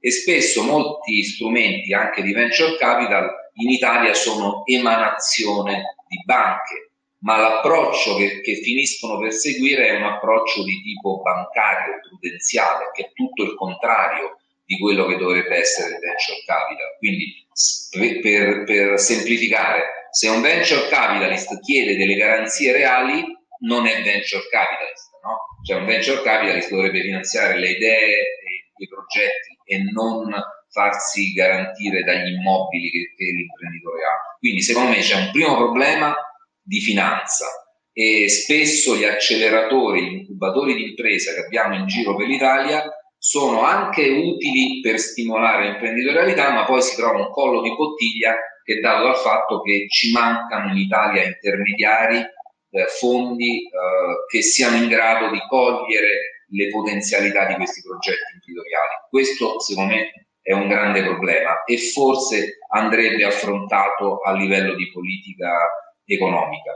e 0.00 0.10
spesso 0.10 0.62
molti 0.62 1.22
strumenti 1.22 1.94
anche 1.94 2.22
di 2.22 2.32
venture 2.32 2.76
capital 2.76 3.30
in 3.54 3.70
Italia 3.70 4.12
sono 4.14 4.62
emanazione 4.66 5.96
di 6.08 6.20
banche, 6.24 6.90
ma 7.20 7.38
l'approccio 7.38 8.16
che, 8.16 8.40
che, 8.40 8.56
finiscono 8.56 9.18
per 9.18 9.32
seguire 9.32 9.88
è 9.88 9.96
un 9.96 10.04
approccio 10.04 10.62
di 10.62 10.82
tipo 10.82 11.22
bancario, 11.22 12.00
prudenziale, 12.06 12.90
che 12.92 13.04
è 13.04 13.12
tutto 13.14 13.44
il 13.44 13.54
contrario 13.54 14.38
di 14.64 14.78
quello 14.78 15.06
che 15.06 15.16
dovrebbe 15.16 15.56
essere 15.56 15.94
il 15.94 16.00
venture 16.00 16.42
capital. 16.44 16.96
Quindi 16.98 17.46
per, 18.20 18.64
per 18.64 18.98
semplificare, 18.98 20.03
se 20.14 20.28
un 20.28 20.42
venture 20.42 20.86
capitalist 20.86 21.58
chiede 21.58 21.96
delle 21.96 22.14
garanzie 22.14 22.70
reali, 22.70 23.20
non 23.66 23.84
è 23.84 24.00
venture 24.00 24.46
capitalist, 24.48 25.10
no? 25.24 25.58
Cioè 25.66 25.80
un 25.80 25.86
venture 25.86 26.22
capitalist 26.22 26.70
dovrebbe 26.70 27.02
finanziare 27.02 27.58
le 27.58 27.70
idee 27.70 28.16
i 28.76 28.86
progetti 28.86 29.58
e 29.64 29.78
non 29.90 30.32
farsi 30.70 31.32
garantire 31.32 32.04
dagli 32.04 32.32
immobili 32.32 32.90
che, 32.90 33.12
che 33.16 33.24
l'imprenditore 33.24 34.04
ha. 34.04 34.38
Quindi 34.38 34.62
secondo 34.62 34.90
me 34.90 34.98
c'è 34.98 35.16
un 35.16 35.30
primo 35.32 35.56
problema 35.56 36.14
di 36.62 36.78
finanza 36.78 37.46
e 37.92 38.28
spesso 38.28 38.94
gli 38.94 39.04
acceleratori, 39.04 40.00
gli 40.00 40.14
incubatori 40.18 40.74
di 40.74 40.90
impresa 40.90 41.32
che 41.32 41.40
abbiamo 41.40 41.74
in 41.74 41.86
giro 41.86 42.14
per 42.14 42.28
l'Italia 42.28 42.84
sono 43.18 43.62
anche 43.62 44.08
utili 44.10 44.78
per 44.80 45.00
stimolare 45.00 45.70
l'imprenditorialità, 45.70 46.52
ma 46.52 46.64
poi 46.64 46.82
si 46.82 46.94
trova 46.94 47.18
un 47.18 47.32
collo 47.32 47.62
di 47.62 47.74
bottiglia 47.74 48.36
che 48.64 48.78
è 48.78 48.80
dato 48.80 49.04
dal 49.04 49.16
fatto 49.16 49.60
che 49.60 49.86
ci 49.88 50.10
mancano 50.10 50.72
in 50.72 50.78
Italia 50.78 51.24
intermediari, 51.24 52.16
eh, 52.16 52.86
fondi 52.86 53.66
eh, 53.66 53.70
che 54.28 54.42
siano 54.42 54.76
in 54.76 54.88
grado 54.88 55.30
di 55.30 55.38
cogliere 55.48 56.42
le 56.48 56.68
potenzialità 56.70 57.46
di 57.46 57.54
questi 57.54 57.82
progetti 57.82 58.34
imprenditoriali. 58.34 58.94
Questo 59.08 59.60
secondo 59.60 59.94
me 59.94 60.12
è 60.40 60.52
un 60.52 60.68
grande 60.68 61.02
problema 61.02 61.64
e 61.64 61.78
forse 61.78 62.58
andrebbe 62.70 63.24
affrontato 63.24 64.20
a 64.20 64.32
livello 64.32 64.74
di 64.74 64.90
politica 64.90 65.52
economica. 66.04 66.72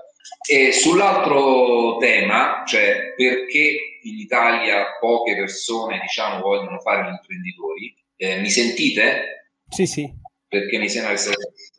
E 0.49 0.73
sull'altro 0.73 1.97
tema, 1.99 2.65
cioè 2.67 3.15
perché 3.17 4.01
in 4.03 4.19
Italia 4.19 4.97
poche 4.99 5.37
persone 5.37 6.01
diciamo, 6.01 6.41
vogliono 6.41 6.79
fare 6.81 7.05
gli 7.05 7.13
imprenditori, 7.13 7.95
eh, 8.17 8.41
mi 8.41 8.51
sentite? 8.51 9.51
Sì, 9.69 9.87
sì. 9.87 10.11
Perché 10.47 10.79
mi 10.79 10.89
sembra 10.89 11.13
essere... 11.13 11.37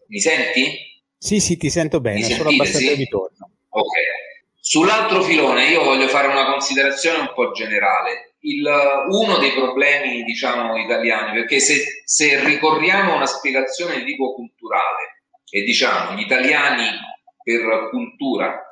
Mi 0.09 0.19
senti? 0.19 0.87
Sì, 1.17 1.39
sì, 1.39 1.57
ti 1.57 1.69
sento 1.69 2.01
bene, 2.01 2.17
mi 2.17 2.33
sono 2.33 2.49
abbastanza 2.49 2.87
sì? 2.87 2.95
ritorno. 2.95 3.51
Ok. 3.69 3.93
Sull'altro 4.59 5.21
filone 5.21 5.67
io 5.69 5.83
voglio 5.83 6.07
fare 6.07 6.27
una 6.27 6.45
considerazione 6.45 7.19
un 7.19 7.31
po' 7.33 7.51
generale. 7.51 8.35
Il, 8.41 8.67
uno 9.09 9.37
dei 9.37 9.51
problemi, 9.51 10.23
diciamo, 10.23 10.77
italiani, 10.77 11.33
perché 11.33 11.59
se, 11.59 12.01
se 12.05 12.43
ricorriamo 12.43 13.13
a 13.13 13.15
una 13.15 13.25
spiegazione 13.25 13.99
di 13.99 14.05
tipo 14.05 14.33
culturale 14.33 15.23
e 15.51 15.63
diciamo 15.63 16.15
gli 16.15 16.21
italiani 16.21 16.87
per 17.43 17.89
cultura 17.89 18.67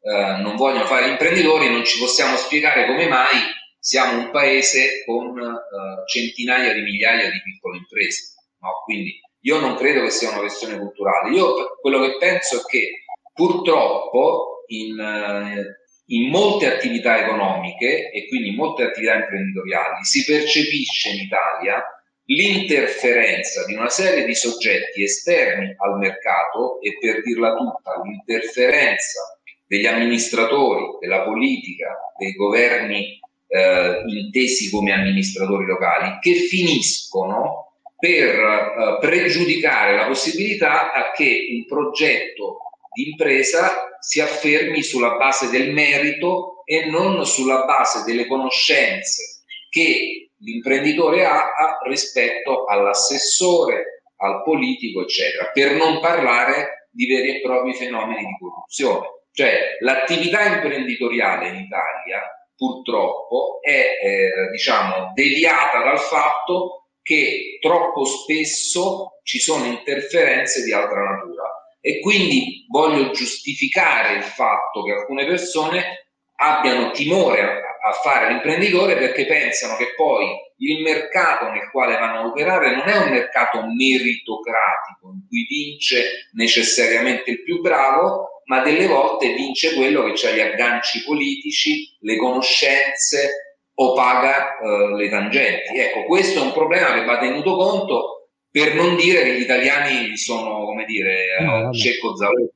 eh, 0.00 0.42
non 0.42 0.56
vogliono 0.56 0.86
fare 0.86 1.08
imprenditori, 1.08 1.70
non 1.70 1.84
ci 1.84 1.98
possiamo 1.98 2.36
spiegare 2.36 2.86
come 2.86 3.06
mai 3.06 3.38
siamo 3.78 4.18
un 4.18 4.30
paese 4.30 5.04
con 5.04 5.38
eh, 5.38 6.06
centinaia 6.06 6.72
di 6.72 6.82
migliaia 6.82 7.30
di 7.30 7.40
piccole 7.42 7.78
imprese. 7.78 8.34
No? 8.60 8.70
Quindi 8.84 9.20
io 9.42 9.58
non 9.60 9.76
credo 9.76 10.02
che 10.02 10.10
sia 10.10 10.30
una 10.30 10.40
questione 10.40 10.78
culturale. 10.78 11.34
Io 11.34 11.76
quello 11.80 12.00
che 12.00 12.16
penso 12.18 12.60
è 12.60 12.64
che 12.64 13.04
purtroppo 13.32 14.64
in, 14.68 14.98
eh, 14.98 15.78
in 16.06 16.30
molte 16.30 16.72
attività 16.72 17.18
economiche 17.24 18.10
e 18.10 18.28
quindi 18.28 18.48
in 18.48 18.56
molte 18.56 18.84
attività 18.84 19.14
imprenditoriali 19.14 20.04
si 20.04 20.24
percepisce 20.24 21.10
in 21.10 21.20
Italia 21.22 21.82
l'interferenza 22.26 23.64
di 23.66 23.74
una 23.74 23.88
serie 23.88 24.24
di 24.24 24.34
soggetti 24.34 25.02
esterni 25.02 25.74
al 25.76 25.98
mercato 25.98 26.80
e 26.80 26.96
per 27.00 27.20
dirla 27.22 27.54
tutta 27.54 28.00
l'interferenza 28.04 29.38
degli 29.66 29.86
amministratori, 29.86 30.98
della 31.00 31.22
politica, 31.22 32.14
dei 32.16 32.32
governi 32.32 33.18
eh, 33.48 34.02
intesi 34.06 34.70
come 34.70 34.92
amministratori 34.92 35.66
locali 35.66 36.18
che 36.20 36.34
finiscono 36.34 37.71
per 38.02 38.36
uh, 38.36 38.98
pregiudicare 38.98 39.94
la 39.94 40.06
possibilità 40.06 40.90
che 41.14 41.46
un 41.52 41.64
progetto 41.66 42.58
di 42.92 43.10
impresa 43.10 43.96
si 44.00 44.20
affermi 44.20 44.82
sulla 44.82 45.14
base 45.14 45.48
del 45.50 45.70
merito 45.70 46.64
e 46.64 46.86
non 46.86 47.24
sulla 47.24 47.64
base 47.64 48.02
delle 48.04 48.26
conoscenze 48.26 49.44
che 49.68 50.30
l'imprenditore 50.38 51.24
ha, 51.24 51.52
ha 51.54 51.78
rispetto 51.86 52.64
all'assessore, 52.64 54.02
al 54.16 54.42
politico, 54.42 55.02
eccetera, 55.02 55.50
per 55.52 55.76
non 55.76 56.00
parlare 56.00 56.88
di 56.90 57.06
veri 57.06 57.36
e 57.36 57.40
propri 57.40 57.72
fenomeni 57.72 58.24
di 58.24 58.36
corruzione. 58.36 59.06
Cioè 59.30 59.76
l'attività 59.78 60.42
imprenditoriale 60.42 61.50
in 61.50 61.54
Italia 61.54 62.20
purtroppo 62.56 63.60
è 63.62 63.98
eh, 64.02 64.50
diciamo 64.50 65.12
deviata 65.14 65.84
dal 65.84 66.00
fatto 66.00 66.81
che 67.02 67.58
troppo 67.60 68.04
spesso 68.04 69.20
ci 69.22 69.38
sono 69.38 69.64
interferenze 69.64 70.62
di 70.62 70.72
altra 70.72 71.02
natura. 71.02 71.42
E 71.80 72.00
quindi 72.00 72.64
voglio 72.68 73.10
giustificare 73.10 74.16
il 74.16 74.22
fatto 74.22 74.84
che 74.84 74.92
alcune 74.92 75.26
persone 75.26 76.06
abbiano 76.36 76.90
timore 76.92 77.40
a, 77.40 77.88
a 77.88 77.92
fare 78.02 78.28
l'imprenditore 78.28 78.96
perché 78.96 79.26
pensano 79.26 79.76
che 79.76 79.92
poi 79.96 80.26
il 80.58 80.82
mercato 80.82 81.50
nel 81.50 81.70
quale 81.70 81.98
vanno 81.98 82.20
a 82.20 82.26
operare 82.26 82.74
non 82.76 82.88
è 82.88 82.96
un 82.96 83.10
mercato 83.10 83.62
meritocratico 83.66 85.10
in 85.12 85.26
cui 85.28 85.44
vince 85.48 86.28
necessariamente 86.34 87.32
il 87.32 87.42
più 87.42 87.60
bravo, 87.60 88.42
ma 88.44 88.60
delle 88.60 88.86
volte 88.86 89.34
vince 89.34 89.74
quello 89.74 90.04
che 90.04 90.26
ha 90.26 90.30
gli 90.30 90.40
agganci 90.40 91.02
politici, 91.02 91.96
le 92.00 92.16
conoscenze 92.16 93.41
o 93.74 93.94
paga 93.94 94.58
uh, 94.60 94.94
le 94.96 95.08
tangenti. 95.08 95.78
Ecco, 95.78 96.04
questo 96.04 96.40
è 96.40 96.42
un 96.42 96.52
problema 96.52 96.92
che 96.94 97.04
va 97.04 97.18
tenuto 97.18 97.56
conto 97.56 98.28
per 98.50 98.74
non 98.74 98.96
dire 98.96 99.22
che 99.22 99.38
gli 99.38 99.42
italiani 99.42 100.16
sono, 100.16 100.64
come 100.64 100.84
dire, 100.84 101.24
no, 101.40 101.68
uh, 101.68 101.72
cieco 101.72 102.16
zalone. 102.16 102.50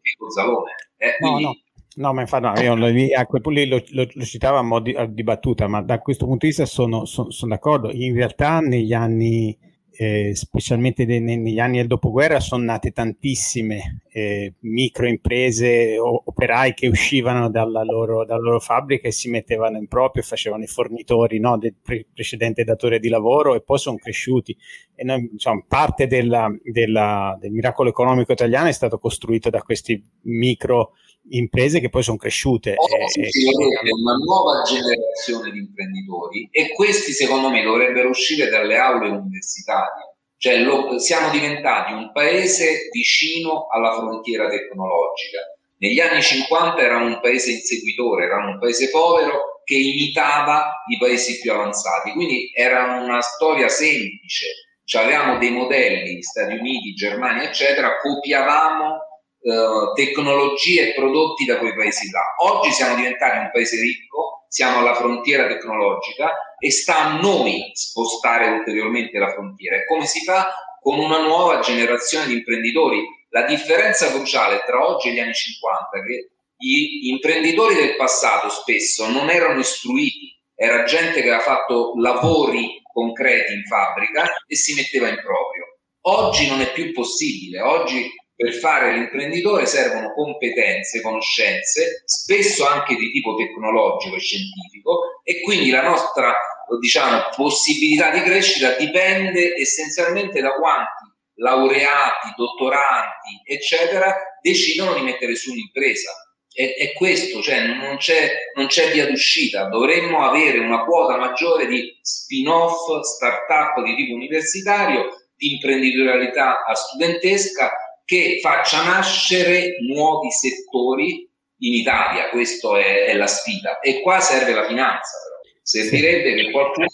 Eh, 0.99 1.17
no, 1.21 1.39
no. 1.39 1.57
No, 1.99 2.13
ma 2.13 2.21
infatti 2.21 2.45
no, 2.45 2.53
io 2.61 2.75
lo, 2.75 2.87
a 2.87 3.25
quel 3.25 3.41
punto 3.41 3.59
lì 3.59 3.67
lo, 3.67 3.83
lo, 3.93 4.07
lo 4.13 4.25
citavo 4.25 4.59
a 4.59 4.63
mo' 4.63 4.81
di, 4.81 4.95
di, 5.09 5.23
battuta, 5.23 5.67
ma 5.67 5.81
da 5.81 5.99
questo 6.01 6.27
punto 6.27 6.41
di 6.41 6.49
vista 6.49 6.67
sono, 6.67 7.07
sono, 7.07 7.31
sono 7.31 7.55
d'accordo. 7.55 7.91
In 7.91 8.15
realtà 8.15 8.61
negli 8.61 8.93
anni, 8.93 9.57
eh, 9.99 10.35
specialmente 10.35 11.07
de, 11.07 11.21
negli 11.21 11.59
anni 11.59 11.79
del 11.79 11.87
dopoguerra, 11.87 12.39
sono 12.41 12.65
nate 12.65 12.91
tantissime 12.91 14.03
eh, 14.13 14.55
microimprese 14.61 15.99
o 15.99 16.23
operai 16.25 16.75
che 16.75 16.87
uscivano 16.87 17.49
dalla 17.51 17.83
loro, 17.83 18.25
dalla 18.25 18.43
loro, 18.43 18.61
fabbrica 18.61 19.09
e 19.09 19.13
si 19.13 19.31
mettevano 19.31 19.79
in 19.79 19.89
proprio, 19.89 20.23
facevano 20.23 20.65
i 20.65 20.67
fornitori 20.69 21.39
no, 21.39 21.57
del 21.57 21.75
pre- 21.83 22.07
precedente 22.13 22.65
datore 22.65 22.99
di 22.99 23.09
lavoro 23.09 23.55
e 23.55 23.63
poi 23.63 23.79
sono 23.79 23.97
cresciuti. 23.97 24.57
Noi, 24.97 25.29
insomma, 25.33 25.65
parte 25.67 26.07
della, 26.07 26.49
della, 26.63 27.37
del 27.41 27.53
miracolo 27.53 27.89
economico 27.89 28.33
italiano 28.33 28.69
è 28.69 28.73
stato 28.73 28.99
costruito 28.99 29.51
da 29.51 29.63
questi 29.63 30.03
micro 30.23 30.93
imprese 31.31 31.81
che 31.81 31.89
poi 31.89 32.03
sono 32.03 32.17
cresciute. 32.17 32.75
Oh, 32.77 33.09
sì, 33.09 33.25
sì, 33.25 33.49
è 33.49 33.91
una 33.91 34.15
nuova 34.15 34.63
generazione 34.63 35.51
di 35.51 35.59
imprenditori 35.59 36.49
e 36.51 36.73
questi 36.73 37.13
secondo 37.13 37.49
me 37.49 37.63
dovrebbero 37.63 38.09
uscire 38.09 38.49
dalle 38.49 38.77
aule 38.77 39.09
universitarie. 39.09 40.15
Cioè 40.39 40.59
lo, 40.59 40.99
siamo 40.99 41.31
diventati 41.31 41.93
un 41.93 42.13
paese 42.13 42.89
vicino 42.93 43.67
alla 43.69 43.95
frontiera 43.95 44.49
tecnologica. 44.49 45.41
Negli 45.79 46.01
anni 46.01 46.23
50 46.23 46.81
eravamo 46.81 47.07
un 47.07 47.21
paese 47.21 47.53
inseguitore, 47.53 48.25
eravamo 48.25 48.53
un 48.53 48.59
paese 48.59 48.91
povero 48.91 49.63
che 49.65 49.77
imitava 49.77 50.85
i 50.87 50.99
paesi 50.99 51.41
più 51.41 51.53
avanzati. 51.53 52.13
Quindi 52.13 52.51
era 52.55 53.01
una 53.01 53.21
storia 53.21 53.69
semplice. 53.69 54.47
Cioè, 54.85 55.03
avevamo 55.03 55.39
dei 55.39 55.51
modelli, 55.51 56.23
Stati 56.23 56.55
Uniti, 56.55 56.95
Germania, 56.95 57.49
eccetera, 57.49 57.97
copiavamo 57.97 59.06
eh, 59.47 59.93
tecnologie 59.95 60.89
e 60.89 60.95
prodotti 60.95 61.45
da 61.45 61.59
quei 61.59 61.73
paesi 61.73 62.11
là. 62.11 62.35
Oggi 62.39 62.73
siamo 62.73 62.97
diventati 62.97 63.39
un 63.39 63.51
paese 63.53 63.81
ricco, 63.81 64.47
siamo 64.49 64.79
alla 64.79 64.95
frontiera 64.95 65.47
tecnologica 65.47 66.57
e 66.59 66.73
sta 66.73 66.99
a 66.99 67.21
noi 67.21 67.71
spostare 67.73 68.49
ulteriormente 68.49 69.17
la 69.19 69.31
frontiera. 69.31 69.77
E 69.77 69.87
come 69.87 70.05
si 70.05 70.25
fa? 70.25 70.53
Con 70.81 70.99
una 70.99 71.23
nuova 71.23 71.61
generazione 71.61 72.27
di 72.27 72.33
imprenditori. 72.33 73.05
La 73.29 73.43
differenza 73.43 74.11
cruciale 74.11 74.65
tra 74.67 74.85
oggi 74.85 75.11
e 75.11 75.13
gli 75.13 75.21
anni 75.21 75.35
50 75.35 75.91
è 75.93 76.03
che 76.05 76.31
gli 76.57 77.09
imprenditori 77.11 77.77
del 77.77 77.95
passato 77.95 78.49
spesso 78.49 79.09
non 79.09 79.31
erano 79.31 79.61
istruiti, 79.61 80.37
era 80.57 80.83
gente 80.83 81.21
che 81.21 81.29
aveva 81.29 81.39
fatto 81.39 81.93
lavori 82.01 82.83
concreti 82.93 83.53
in 83.53 83.63
fabbrica 83.65 84.27
e 84.45 84.57
si 84.57 84.75
metteva 84.75 85.07
in 85.09 85.21
proprio. 85.23 85.79
Oggi 86.09 86.49
non 86.49 86.61
è 86.63 86.73
più 86.73 86.93
possibile, 86.93 87.61
oggi 87.61 88.11
per 88.37 88.53
fare 88.53 88.93
l'imprenditore 88.93 89.65
servono 89.65 90.13
competenze, 90.13 91.01
conoscenze, 91.01 92.03
spesso 92.05 92.67
anche 92.67 92.95
di 92.95 93.11
tipo 93.11 93.35
tecnologico 93.35 94.15
e 94.15 94.21
scientifico 94.21 95.23
e 95.25 95.41
quindi 95.41 95.71
la 95.71 95.83
nostra 95.83 96.35
diciamo, 96.79 97.31
possibilità 97.35 98.11
di 98.11 98.21
crescita 98.21 98.77
dipende 98.77 99.55
essenzialmente 99.55 100.43
da 100.43 100.53
quanti 100.53 101.15
laureati, 101.37 102.35
dottorati, 102.37 103.41
eccetera, 103.45 104.15
decidono 104.43 104.95
di 104.95 105.01
mettere 105.03 105.35
su 105.35 105.53
un'impresa. 105.53 106.13
È, 106.53 106.75
è 106.75 106.93
questo, 106.93 107.43
cioè 107.43 107.67
non 107.67 107.97
c'è, 107.97 108.31
non 108.55 108.67
c'è 108.67 108.91
via 108.91 109.07
d'uscita, 109.07 109.69
dovremmo 109.69 110.27
avere 110.27 110.59
una 110.59 110.85
quota 110.85 111.17
maggiore 111.17 111.67
di 111.67 111.99
spin-off, 112.01 113.01
start-up 113.01 113.83
di 113.83 113.95
tipo 113.95 114.15
universitario, 114.15 115.29
di 115.37 115.53
imprenditorialità 115.53 116.65
studentesca 116.73 117.71
che 118.07 118.39
faccia 118.41 118.85
nascere 118.85 119.77
nuovi 119.81 120.31
settori 120.31 121.29
in 121.59 121.75
Italia. 121.75 122.31
Questa 122.31 122.79
è, 122.79 123.07
è, 123.07 123.15
la 123.15 123.27
sfida. 123.27 123.81
E 123.81 124.01
qua 124.01 124.21
serve 124.21 124.55
la 124.55 124.67
finanza. 124.67 125.19
Però. 125.23 125.59
Servirebbe 125.61 126.35
che 126.35 126.51
qualcuno 126.53 126.87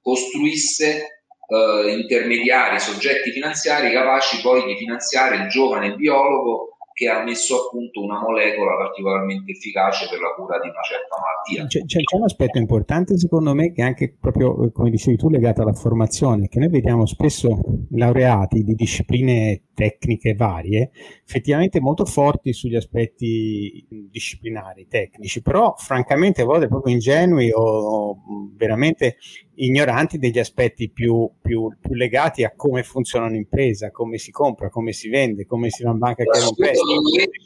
costruisse 0.00 1.26
eh, 1.46 1.92
intermediari, 1.92 2.80
soggetti 2.80 3.30
finanziari 3.30 3.92
capaci 3.92 4.40
poi 4.40 4.64
di 4.64 4.76
finanziare 4.76 5.36
il 5.36 5.48
giovane 5.48 5.94
biologo 5.94 6.73
che 6.94 7.08
ha 7.08 7.24
messo 7.24 7.56
a 7.56 7.68
punto 7.70 8.00
una 8.00 8.20
molecola 8.20 8.76
particolarmente 8.76 9.50
efficace 9.50 10.06
per 10.08 10.20
la 10.20 10.32
cura 10.36 10.60
di 10.60 10.68
una 10.68 10.80
certa 10.80 11.16
malattia. 11.18 11.66
C'è, 11.66 11.84
c'è, 11.84 12.16
un 12.16 12.22
aspetto 12.22 12.56
importante 12.56 13.18
secondo 13.18 13.52
me 13.52 13.72
che 13.72 13.82
è 13.82 13.84
anche 13.84 14.16
proprio, 14.18 14.70
come 14.70 14.90
dicevi 14.90 15.16
tu, 15.16 15.28
legato 15.28 15.62
alla 15.62 15.72
formazione, 15.72 16.46
che 16.46 16.60
noi 16.60 16.68
vediamo 16.68 17.04
spesso 17.04 17.58
laureati 17.90 18.62
di 18.62 18.74
discipline 18.74 19.70
tecniche 19.74 20.34
varie, 20.34 20.92
effettivamente 21.26 21.80
molto 21.80 22.04
forti 22.04 22.52
sugli 22.52 22.76
aspetti 22.76 23.84
disciplinari, 23.88 24.86
tecnici, 24.86 25.42
però 25.42 25.74
francamente 25.76 26.42
a 26.42 26.44
volte 26.44 26.68
proprio 26.68 26.94
ingenui 26.94 27.50
o 27.52 28.22
veramente 28.56 29.16
ignoranti 29.56 30.18
degli 30.18 30.38
aspetti 30.38 30.90
più, 30.90 31.30
più, 31.40 31.74
più, 31.80 31.94
legati 31.94 32.44
a 32.44 32.52
come 32.54 32.82
funziona 32.82 33.26
un'impresa, 33.26 33.90
come 33.90 34.18
si 34.18 34.30
compra, 34.30 34.68
come 34.68 34.92
si 34.92 35.08
vende, 35.08 35.44
come 35.44 35.70
si 35.70 35.82
va 35.82 35.90
in 35.90 35.98
banca 35.98 36.22
a 36.22 36.26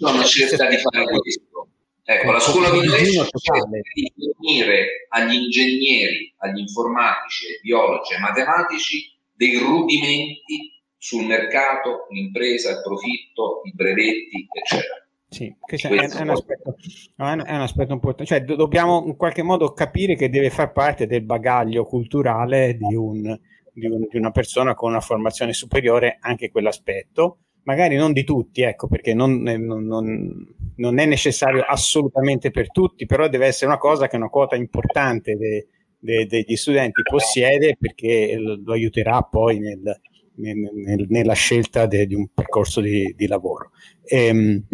non 0.01 0.25
cerca 0.25 0.69
di 0.69 0.77
fare 0.79 1.05
questo. 1.05 1.69
Ecco, 2.11 2.33
la 2.33 2.41
scuola 2.41 2.71
di 2.71 2.79
inglese 2.79 3.29
cerca 3.29 3.69
di 3.93 4.13
fornire 4.15 5.07
agli 5.11 5.35
ingegneri, 5.35 6.35
agli 6.39 6.61
informatici, 6.61 7.47
ai 7.47 7.61
biologi, 7.63 8.15
ai 8.15 8.21
matematici 8.21 9.15
dei 9.35 9.59
rudimenti 9.59 10.73
sul 10.97 11.27
mercato, 11.27 12.07
l'impresa, 12.11 12.71
il 12.71 12.83
profitto, 12.83 13.61
i 13.65 13.73
brevetti, 13.75 14.49
eccetera. 14.51 15.07
Sì, 15.31 15.55
questo 15.61 15.89
è, 15.89 16.09
è, 16.09 16.21
un 16.23 16.31
aspetto, 16.31 16.75
è, 17.17 17.23
un 17.23 17.61
aspetto, 17.61 17.93
importante, 17.93 18.25
cioè 18.25 18.43
do, 18.43 18.57
dobbiamo 18.57 19.05
in 19.07 19.15
qualche 19.15 19.43
modo 19.43 19.73
capire 19.75 20.17
che 20.17 20.31
deve 20.31 20.49
far 20.49 20.73
parte 20.73 21.07
del 21.07 21.23
bagaglio 21.23 21.85
culturale 21.85 22.75
di, 22.75 22.95
un, 22.95 23.39
di, 23.71 23.87
un, 23.87 24.07
di 24.09 24.17
una 24.17 24.31
persona 24.31 24.75
con 24.75 24.91
una 24.91 25.03
formazione 25.03 25.53
superiore 25.53 26.17
anche 26.21 26.51
quell'aspetto, 26.51 27.41
magari 27.69 27.97
non 27.97 28.15
di 28.15 28.25
tutti, 28.25 28.63
ecco, 28.63 28.89
perché 28.89 29.13
non, 29.13 29.43
non, 29.43 30.47
non, 30.75 30.99
è 30.99 31.05
necessario 31.05 31.63
assolutamente 31.63 32.51
per 32.51 32.71
tutti, 32.71 33.05
però 33.05 33.29
deve 33.29 33.45
essere 33.45 33.67
una 33.67 33.77
cosa 33.77 34.09
che 34.09 34.17
una 34.17 34.31
quota 34.31 34.57
importante 34.57 35.37
de, 35.37 35.67
de, 35.99 36.25
degli 36.25 36.57
studenti 36.57 37.03
possiede 37.03 37.77
perché 37.79 38.39
lo, 38.39 38.73
aiuterà 38.73 39.21
poi 39.21 39.59
nel, 39.59 40.01
nel, 40.37 41.07
nella 41.11 41.35
scelta 41.35 41.85
de, 41.85 42.07
di 42.07 42.15
un 42.15 42.29
percorso 42.33 42.81
di, 42.81 43.13
di 43.15 43.27
lavoro. 43.27 43.73
Ehm, 44.05 44.65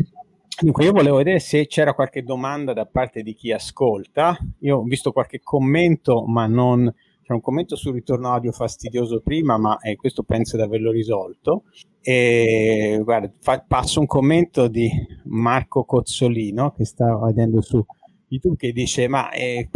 Dunque, 0.56 0.84
io 0.84 0.92
volevo 0.92 1.16
vedere 1.16 1.40
se 1.40 1.66
c'era 1.66 1.94
qualche 1.94 2.22
domanda 2.22 2.72
da 2.72 2.86
parte 2.86 3.24
di 3.24 3.34
chi 3.34 3.50
ascolta. 3.50 4.38
Io 4.60 4.76
ho 4.76 4.82
visto 4.84 5.10
qualche 5.10 5.40
commento, 5.42 6.24
ma 6.26 6.46
non 6.46 6.94
c'è 7.24 7.32
un 7.32 7.40
commento 7.40 7.74
sul 7.74 7.94
ritorno 7.94 8.30
audio 8.30 8.52
fastidioso 8.52 9.20
prima, 9.20 9.56
ma 9.56 9.78
eh, 9.78 9.96
questo 9.96 10.24
penso 10.24 10.56
di 10.56 10.62
averlo 10.62 10.90
risolto. 10.90 11.64
E 12.02 13.00
guarda, 13.02 13.32
fa, 13.40 13.64
passo 13.66 14.00
un 14.00 14.06
commento 14.06 14.68
di 14.68 14.90
Marco 15.24 15.84
Cozzolino 15.84 16.72
che 16.72 16.84
sta 16.84 17.16
vedendo 17.16 17.62
su 17.62 17.82
YouTube 18.28 18.56
che 18.56 18.72
dice: 18.72 19.08
Ma 19.08 19.30
eh, 19.30 19.70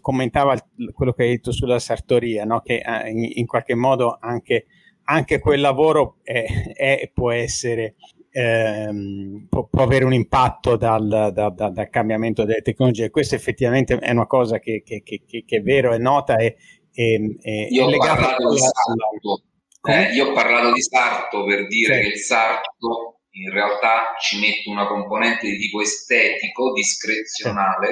commentava 0.00 0.56
quello 0.92 1.12
che 1.12 1.24
hai 1.24 1.30
detto 1.30 1.50
sulla 1.50 1.80
sartoria, 1.80 2.44
no? 2.44 2.60
che 2.60 2.76
eh, 2.76 3.10
in, 3.10 3.28
in, 3.34 3.46
qualche 3.46 3.74
modo 3.74 4.16
anche 4.20 4.66
anche 5.06 5.40
quel 5.40 5.60
lavoro 5.60 6.18
è, 6.22 6.44
è, 6.74 7.10
può 7.12 7.32
essere 7.32 7.96
ehm, 8.30 9.46
può, 9.48 9.66
può, 9.66 9.82
avere 9.82 10.04
un 10.04 10.12
impatto 10.12 10.76
dal, 10.76 11.06
da, 11.08 11.50
da, 11.50 11.70
dal, 11.70 11.88
cambiamento 11.90 12.44
delle 12.44 12.62
tecnologie. 12.62 13.10
Questo 13.10 13.34
effettivamente 13.34 13.96
è 13.98 14.10
una 14.10 14.26
cosa 14.26 14.58
che, 14.58 14.82
che, 14.84 15.02
che, 15.04 15.22
che 15.26 15.56
è 15.56 15.62
vero, 15.62 15.92
è 15.92 15.98
nota 15.98 16.36
e, 16.36 16.56
e, 16.94 17.36
e 17.42 17.66
io, 17.70 17.86
è 17.86 17.90
legata 17.90 18.36
alla, 18.36 18.56
sarto, 18.56 19.42
eh, 19.88 20.12
io 20.14 20.30
ho 20.30 20.32
parlato 20.32 20.72
di 20.72 20.80
sarto 20.80 21.44
per 21.44 21.66
dire 21.66 21.94
sì. 21.94 22.00
che 22.00 22.06
il 22.14 22.18
sarto 22.18 23.18
in 23.32 23.50
realtà 23.50 24.14
ci 24.20 24.38
mette 24.38 24.68
una 24.68 24.86
componente 24.86 25.46
di 25.46 25.58
tipo 25.58 25.80
estetico, 25.80 26.72
discrezionale, 26.72 27.88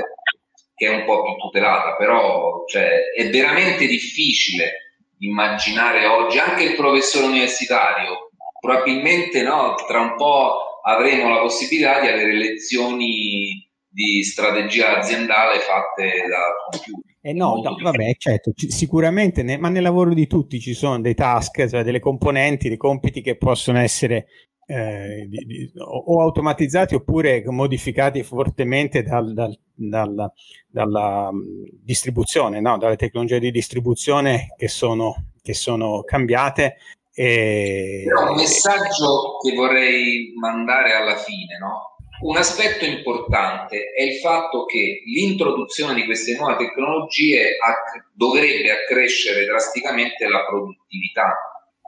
sì. 0.54 0.64
che 0.74 0.86
è 0.86 0.94
un 0.94 1.04
po' 1.04 1.22
più 1.22 1.34
tutelata, 1.36 1.96
però 1.96 2.64
cioè, 2.66 3.10
è 3.14 3.28
veramente 3.28 3.86
difficile 3.86 4.94
immaginare 5.18 6.06
oggi, 6.06 6.38
anche 6.38 6.62
il 6.62 6.76
professore 6.76 7.26
universitario 7.26 8.30
probabilmente 8.62 9.42
no, 9.42 9.74
tra 9.88 10.00
un 10.00 10.14
po' 10.14 10.80
avremo 10.84 11.28
la 11.28 11.40
possibilità 11.40 12.00
di 12.00 12.06
avere 12.06 12.32
lezioni 12.32 13.68
di 13.88 14.22
strategia 14.22 14.98
aziendale 14.98 15.58
fatte 15.58 16.26
da 16.28 16.54
computer. 16.70 17.11
Eh 17.24 17.32
no, 17.32 17.60
no 17.62 17.76
vabbè, 17.80 18.16
certo, 18.18 18.50
c- 18.52 18.70
sicuramente, 18.70 19.44
ne- 19.44 19.56
ma 19.56 19.68
nel 19.68 19.82
lavoro 19.82 20.12
di 20.12 20.26
tutti 20.26 20.58
ci 20.58 20.74
sono 20.74 21.00
dei 21.00 21.14
task, 21.14 21.68
cioè 21.68 21.84
delle 21.84 22.00
componenti, 22.00 22.66
dei 22.66 22.76
compiti 22.76 23.20
che 23.20 23.36
possono 23.36 23.78
essere 23.78 24.26
eh, 24.66 25.26
di, 25.28 25.44
di, 25.44 25.72
o 25.78 26.20
automatizzati 26.20 26.96
oppure 26.96 27.44
modificati 27.46 28.24
fortemente 28.24 29.02
dal, 29.02 29.32
dal, 29.32 29.56
dal, 29.72 30.32
dalla 30.68 31.30
distribuzione, 31.80 32.60
no? 32.60 32.76
dalle 32.76 32.96
tecnologie 32.96 33.38
di 33.38 33.52
distribuzione 33.52 34.54
che 34.56 34.66
sono, 34.66 35.26
che 35.40 35.54
sono 35.54 36.02
cambiate 36.02 36.76
e... 37.14 38.04
Però 38.06 38.30
un 38.30 38.36
messaggio 38.36 39.36
che 39.42 39.54
vorrei 39.54 40.32
mandare 40.40 40.94
alla 40.94 41.16
fine, 41.16 41.58
no? 41.58 41.91
Un 42.22 42.36
aspetto 42.36 42.84
importante 42.84 43.90
è 43.96 44.02
il 44.02 44.18
fatto 44.18 44.64
che 44.64 45.02
l'introduzione 45.06 45.94
di 45.94 46.04
queste 46.04 46.36
nuove 46.36 46.56
tecnologie 46.56 47.56
acc- 47.58 48.10
dovrebbe 48.14 48.70
accrescere 48.70 49.44
drasticamente 49.44 50.28
la 50.28 50.44
produttività. 50.44 51.36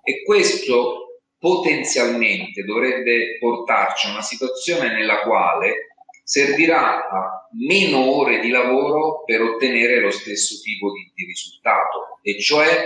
E 0.03 0.25
questo 0.25 1.21
potenzialmente 1.39 2.65
dovrebbe 2.65 3.39
portarci 3.39 4.09
a 4.09 4.11
una 4.11 4.23
situazione 4.23 4.93
nella 4.93 5.21
quale 5.21 5.95
servirà 6.25 7.47
meno 7.69 8.17
ore 8.17 8.41
di 8.41 8.49
lavoro 8.49 9.23
per 9.25 9.41
ottenere 9.41 10.01
lo 10.01 10.11
stesso 10.11 10.61
tipo 10.63 10.91
di, 10.91 11.13
di 11.15 11.27
risultato, 11.27 12.19
e 12.23 12.41
cioè 12.41 12.85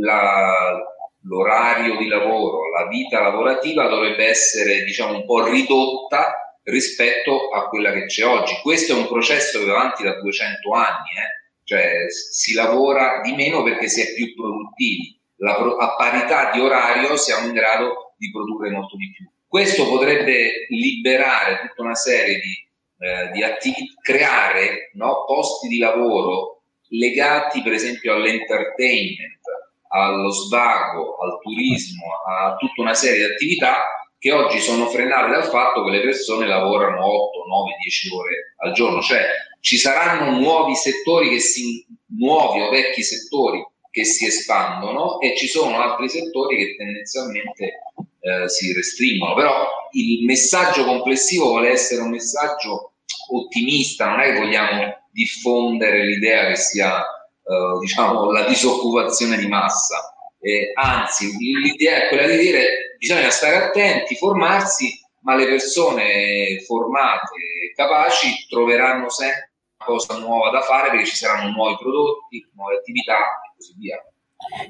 la, 0.00 0.78
l'orario 1.22 1.96
di 1.96 2.08
lavoro, 2.08 2.68
la 2.76 2.88
vita 2.88 3.22
lavorativa 3.22 3.88
dovrebbe 3.88 4.26
essere 4.26 4.82
diciamo 4.84 5.14
un 5.14 5.24
po' 5.24 5.46
ridotta 5.46 6.34
rispetto 6.64 7.48
a 7.50 7.68
quella 7.68 7.92
che 7.92 8.06
c'è 8.06 8.24
oggi. 8.24 8.54
Questo 8.62 8.92
è 8.92 8.96
un 8.96 9.06
processo 9.06 9.58
che 9.58 9.64
va 9.64 9.80
avanti 9.80 10.02
da 10.02 10.20
200 10.20 10.72
anni, 10.72 11.10
eh? 11.18 11.64
cioè 11.64 11.92
si 12.10 12.52
lavora 12.54 13.20
di 13.22 13.32
meno 13.32 13.62
perché 13.62 13.88
si 13.88 14.00
è 14.00 14.12
più 14.14 14.34
produttivi. 14.34 15.18
La, 15.36 15.56
a 15.56 15.94
parità 15.96 16.50
di 16.50 16.60
orario 16.60 17.16
siamo 17.16 17.46
in 17.46 17.54
grado 17.54 18.14
di 18.16 18.30
produrre 18.30 18.70
molto 18.70 18.96
di 18.96 19.10
più. 19.16 19.28
Questo 19.46 19.88
potrebbe 19.88 20.66
liberare 20.68 21.60
tutta 21.66 21.82
una 21.82 21.94
serie 21.94 22.40
di, 22.40 22.68
eh, 23.04 23.30
di 23.32 23.42
attività, 23.42 23.94
creare 24.02 24.90
no, 24.94 25.24
posti 25.26 25.68
di 25.68 25.78
lavoro 25.78 26.62
legati 26.90 27.62
per 27.62 27.72
esempio 27.72 28.14
all'entertainment, 28.14 29.40
allo 29.88 30.30
svago, 30.30 31.16
al 31.16 31.38
turismo, 31.40 32.06
a 32.28 32.56
tutta 32.56 32.82
una 32.82 32.94
serie 32.94 33.26
di 33.26 33.32
attività 33.32 33.99
che 34.20 34.32
oggi 34.32 34.60
sono 34.60 34.86
frenate 34.86 35.30
dal 35.30 35.48
fatto 35.48 35.82
che 35.82 35.92
le 35.92 36.02
persone 36.02 36.46
lavorano 36.46 37.06
8, 37.06 37.46
9, 37.48 37.76
10 37.80 38.14
ore 38.14 38.54
al 38.58 38.72
giorno, 38.72 39.00
cioè 39.00 39.24
ci 39.60 39.78
saranno 39.78 40.38
nuovi 40.38 40.74
settori 40.74 41.30
che 41.30 41.40
si 41.40 41.86
nuovi 42.18 42.60
o 42.60 42.68
vecchi 42.68 43.02
settori 43.02 43.66
che 43.90 44.04
si 44.04 44.26
espandono 44.26 45.20
e 45.20 45.34
ci 45.38 45.46
sono 45.46 45.80
altri 45.80 46.10
settori 46.10 46.58
che 46.58 46.76
tendenzialmente 46.76 47.82
eh, 48.20 48.46
si 48.46 48.74
restringono, 48.74 49.34
però 49.34 49.66
il 49.92 50.22
messaggio 50.26 50.84
complessivo 50.84 51.46
vuole 51.46 51.70
essere 51.70 52.02
un 52.02 52.10
messaggio 52.10 52.92
ottimista, 53.32 54.10
non 54.10 54.20
è 54.20 54.32
che 54.32 54.38
vogliamo 54.38 55.08
diffondere 55.10 56.04
l'idea 56.04 56.46
che 56.48 56.56
sia 56.56 57.00
eh, 57.00 57.78
diciamo, 57.80 58.30
la 58.30 58.44
disoccupazione 58.44 59.38
di 59.38 59.48
massa. 59.48 60.14
Eh, 60.42 60.72
anzi, 60.74 61.34
l'idea 61.38 62.04
è 62.04 62.08
quella 62.08 62.26
di 62.26 62.36
dire 62.36 62.89
bisogna 63.00 63.30
stare 63.30 63.56
attenti, 63.56 64.14
formarsi, 64.14 65.00
ma 65.22 65.34
le 65.34 65.46
persone 65.46 66.60
formate 66.66 67.34
e 67.34 67.72
capaci 67.74 68.46
troveranno 68.46 69.08
sempre 69.08 69.52
una 69.78 69.96
cosa 69.96 70.18
nuova 70.18 70.50
da 70.50 70.60
fare 70.60 70.90
perché 70.90 71.06
ci 71.06 71.16
saranno 71.16 71.50
nuovi 71.50 71.76
prodotti, 71.78 72.46
nuove 72.54 72.76
attività 72.76 73.16
e 73.16 73.54
così 73.56 73.74
via. 73.78 73.96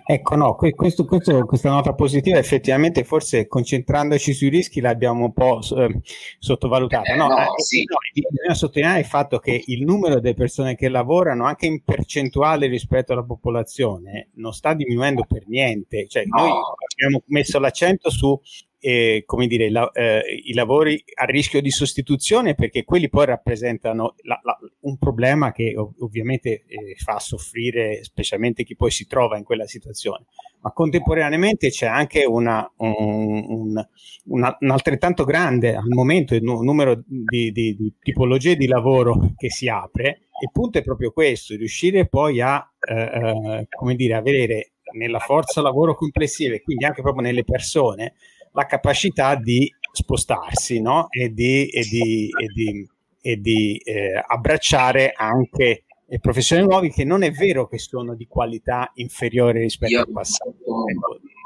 Ecco, 0.04 0.34
no, 0.34 0.56
questo, 0.56 1.04
questo, 1.04 1.44
questa 1.46 1.70
nota 1.70 1.94
positiva 1.94 2.38
effettivamente 2.38 3.04
forse 3.04 3.46
concentrandoci 3.46 4.32
sui 4.32 4.48
rischi 4.48 4.80
l'abbiamo 4.80 5.24
un 5.24 5.32
po' 5.32 5.60
eh, 5.60 6.00
sottovalutata. 6.38 7.14
No, 7.14 7.28
no, 7.28 7.38
eh, 7.38 7.62
sì. 7.62 7.84
no, 7.84 7.96
bisogna 8.12 8.54
sottolineare 8.54 9.00
il 9.00 9.06
fatto 9.06 9.38
che 9.38 9.62
il 9.66 9.84
numero 9.84 10.20
delle 10.20 10.34
persone 10.34 10.74
che 10.74 10.88
lavorano, 10.88 11.44
anche 11.44 11.66
in 11.66 11.82
percentuale 11.82 12.66
rispetto 12.66 13.12
alla 13.12 13.24
popolazione, 13.24 14.30
non 14.34 14.52
sta 14.52 14.74
diminuendo 14.74 15.24
per 15.26 15.46
niente. 15.46 16.06
Cioè, 16.08 16.24
no. 16.26 16.40
noi 16.40 16.50
abbiamo 16.92 17.22
messo 17.26 17.58
l'accento 17.58 18.10
su 18.10 18.38
eh, 18.80 19.24
come 19.26 19.46
dire, 19.46 19.70
la, 19.70 19.90
eh, 19.92 20.22
i 20.44 20.54
lavori 20.54 21.02
a 21.14 21.24
rischio 21.24 21.60
di 21.60 21.70
sostituzione 21.70 22.54
perché 22.54 22.84
quelli 22.84 23.10
poi 23.10 23.26
rappresentano 23.26 24.14
la, 24.22 24.40
la, 24.42 24.58
un 24.80 24.96
problema 24.96 25.52
che 25.52 25.74
ov- 25.76 26.00
ovviamente 26.00 26.64
eh, 26.66 26.94
fa 26.96 27.18
soffrire 27.18 28.02
specialmente 28.02 28.64
chi 28.64 28.76
poi 28.76 28.90
si 28.90 29.06
trova 29.06 29.36
in 29.36 29.44
quella 29.44 29.66
situazione. 29.66 30.24
Ma 30.62 30.72
contemporaneamente 30.72 31.68
c'è 31.68 31.86
anche 31.86 32.24
una, 32.24 32.70
un, 32.78 33.44
un, 33.46 33.86
una, 34.24 34.56
un, 34.58 34.70
altrettanto 34.70 35.24
grande 35.24 35.74
al 35.74 35.88
momento 35.88 36.34
il 36.34 36.42
n- 36.42 36.64
numero 36.64 37.02
di, 37.06 37.52
di, 37.52 37.76
di, 37.76 37.94
tipologie 38.00 38.56
di 38.56 38.66
lavoro 38.66 39.32
che 39.36 39.50
si 39.50 39.68
apre. 39.68 40.28
Il 40.42 40.50
punto 40.52 40.78
è 40.78 40.82
proprio 40.82 41.12
questo, 41.12 41.54
riuscire 41.54 42.08
poi 42.08 42.40
a 42.40 42.66
eh, 42.80 42.94
eh, 42.94 43.66
come 43.68 43.94
dire, 43.94 44.14
avere 44.14 44.72
nella 44.92 45.18
forza 45.18 45.60
lavoro 45.60 45.94
complessiva 45.94 46.54
e 46.54 46.62
quindi 46.62 46.84
anche 46.84 47.02
proprio 47.02 47.22
nelle 47.22 47.44
persone 47.44 48.14
la 48.52 48.66
capacità 48.66 49.34
di 49.36 49.72
spostarsi 49.92 50.80
no? 50.80 51.08
e 51.10 51.32
di, 51.32 51.68
e 51.68 51.82
di, 51.82 52.28
e 52.28 52.46
di, 52.46 52.88
e 53.20 53.36
di 53.36 53.76
eh, 53.78 54.22
abbracciare 54.26 55.12
anche 55.14 55.84
professioni 56.18 56.62
nuove 56.62 56.90
che 56.90 57.04
non 57.04 57.22
è 57.22 57.30
vero 57.30 57.68
che 57.68 57.78
sono 57.78 58.14
di 58.16 58.26
qualità 58.26 58.90
inferiore 58.94 59.60
rispetto 59.60 59.92
Io 59.92 60.00
al 60.00 60.10
passato. 60.10 60.54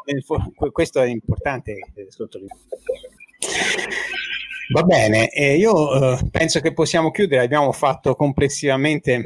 Ecco, 0.06 0.70
questo 0.70 1.00
è 1.02 1.06
importante 1.06 1.72
eh, 1.72 2.06
sottolineare. 2.08 2.60
Va 4.72 4.82
bene, 4.82 5.30
eh, 5.30 5.56
io 5.56 6.16
eh, 6.16 6.28
penso 6.30 6.60
che 6.60 6.72
possiamo 6.72 7.10
chiudere, 7.10 7.44
abbiamo 7.44 7.72
fatto 7.72 8.14
complessivamente 8.14 9.22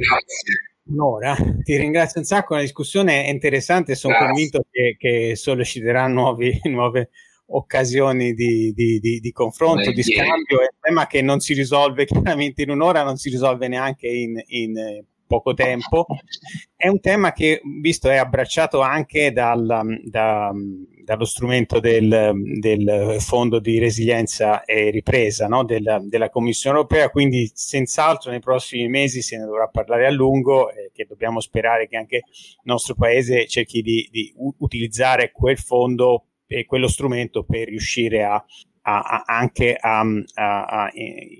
un'ora. 0.84 1.36
Ti 1.62 1.76
ringrazio 1.76 2.20
un 2.20 2.26
sacco, 2.26 2.54
la 2.54 2.60
discussione 2.60 3.24
è 3.24 3.28
interessante, 3.28 3.94
sono 3.94 4.14
Grazie. 4.14 4.28
convinto 4.28 4.66
che, 4.68 4.96
che 4.98 5.36
solleciterà 5.36 6.08
nuovi, 6.08 6.58
nuove 6.66 7.10
occasioni 7.50 8.34
di, 8.34 8.72
di, 8.74 8.98
di, 8.98 9.20
di 9.20 9.32
confronto, 9.32 9.90
di 9.92 10.02
scambio, 10.02 10.60
è 10.60 10.70
un 10.70 10.78
tema 10.80 11.06
che 11.06 11.22
non 11.22 11.40
si 11.40 11.54
risolve 11.54 12.04
chiaramente 12.06 12.62
in 12.62 12.70
un'ora, 12.70 13.02
non 13.02 13.16
si 13.16 13.30
risolve 13.30 13.68
neanche 13.68 14.08
in, 14.08 14.42
in 14.46 14.76
eh, 14.76 15.04
poco 15.26 15.54
tempo. 15.54 16.06
È 16.74 16.88
un 16.88 17.00
tema 17.00 17.32
che, 17.32 17.60
visto, 17.80 18.08
è 18.08 18.16
abbracciato 18.16 18.80
anche 18.80 19.32
dal, 19.32 20.00
da, 20.04 20.52
dallo 21.04 21.24
strumento 21.24 21.80
del, 21.80 22.32
del, 22.58 23.16
Fondo 23.20 23.60
di 23.60 23.78
Resilienza 23.78 24.64
e 24.64 24.90
Ripresa 24.90 25.46
no? 25.46 25.64
della, 25.64 26.00
della, 26.02 26.30
Commissione 26.30 26.76
Europea, 26.76 27.10
quindi 27.10 27.50
senz'altro 27.54 28.30
nei 28.30 28.40
prossimi 28.40 28.88
mesi 28.88 29.22
se 29.22 29.36
ne 29.36 29.44
dovrà 29.44 29.68
parlare 29.68 30.06
a 30.06 30.10
lungo 30.10 30.70
e 30.70 30.90
che 30.92 31.06
dobbiamo 31.06 31.40
sperare 31.40 31.88
che 31.88 31.96
anche 31.96 32.16
il 32.16 32.22
nostro 32.64 32.94
Paese 32.94 33.46
cerchi 33.46 33.82
di, 33.82 34.08
di 34.10 34.32
utilizzare 34.58 35.30
quel 35.30 35.58
fondo 35.58 36.27
e 36.48 36.64
quello 36.64 36.88
strumento 36.88 37.44
per 37.44 37.68
riuscire 37.68 38.24
a, 38.24 38.42
a, 38.82 39.00
a 39.00 39.22
anche 39.26 39.76
a, 39.78 40.00
a, 40.34 40.90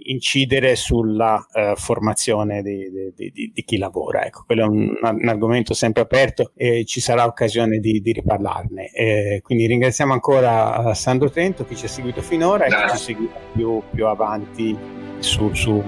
incidere 0.04 0.76
sulla 0.76 1.44
uh, 1.50 1.74
formazione 1.76 2.62
di, 2.62 3.12
di, 3.16 3.32
di, 3.32 3.52
di, 3.54 3.64
chi 3.64 3.78
lavora. 3.78 4.24
Ecco, 4.24 4.44
quello 4.44 4.64
è 4.64 4.66
un, 4.66 4.94
un, 5.00 5.28
argomento 5.28 5.72
sempre 5.72 6.02
aperto 6.02 6.52
e 6.54 6.84
ci 6.84 7.00
sarà 7.00 7.24
occasione 7.24 7.78
di, 7.78 8.02
riparlarne. 8.04 8.90
Eh, 8.92 9.40
quindi 9.42 9.66
ringraziamo 9.66 10.12
ancora 10.12 10.92
Sandro 10.94 11.30
Trento, 11.30 11.64
chi 11.64 11.74
ci 11.74 11.86
ha 11.86 11.88
seguito 11.88 12.20
finora 12.20 12.66
e 12.66 12.68
chi 12.68 12.96
ci 12.96 12.96
seguirà 12.98 13.40
più, 13.52 13.82
più 13.90 14.06
avanti 14.06 14.76
su, 15.18 15.52
su, 15.54 15.82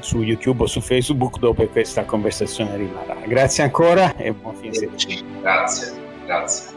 su 0.00 0.22
YouTube 0.22 0.64
o 0.64 0.66
su 0.66 0.80
Facebook 0.80 1.38
dove 1.38 1.68
questa 1.68 2.04
conversazione 2.04 2.76
rimarrà. 2.76 3.16
Grazie 3.26 3.62
ancora 3.62 4.16
e 4.16 4.32
buon 4.32 4.54
fine 4.56 4.74
settimana. 4.74 5.40
Grazie, 5.40 5.92
grazie. 6.24 6.73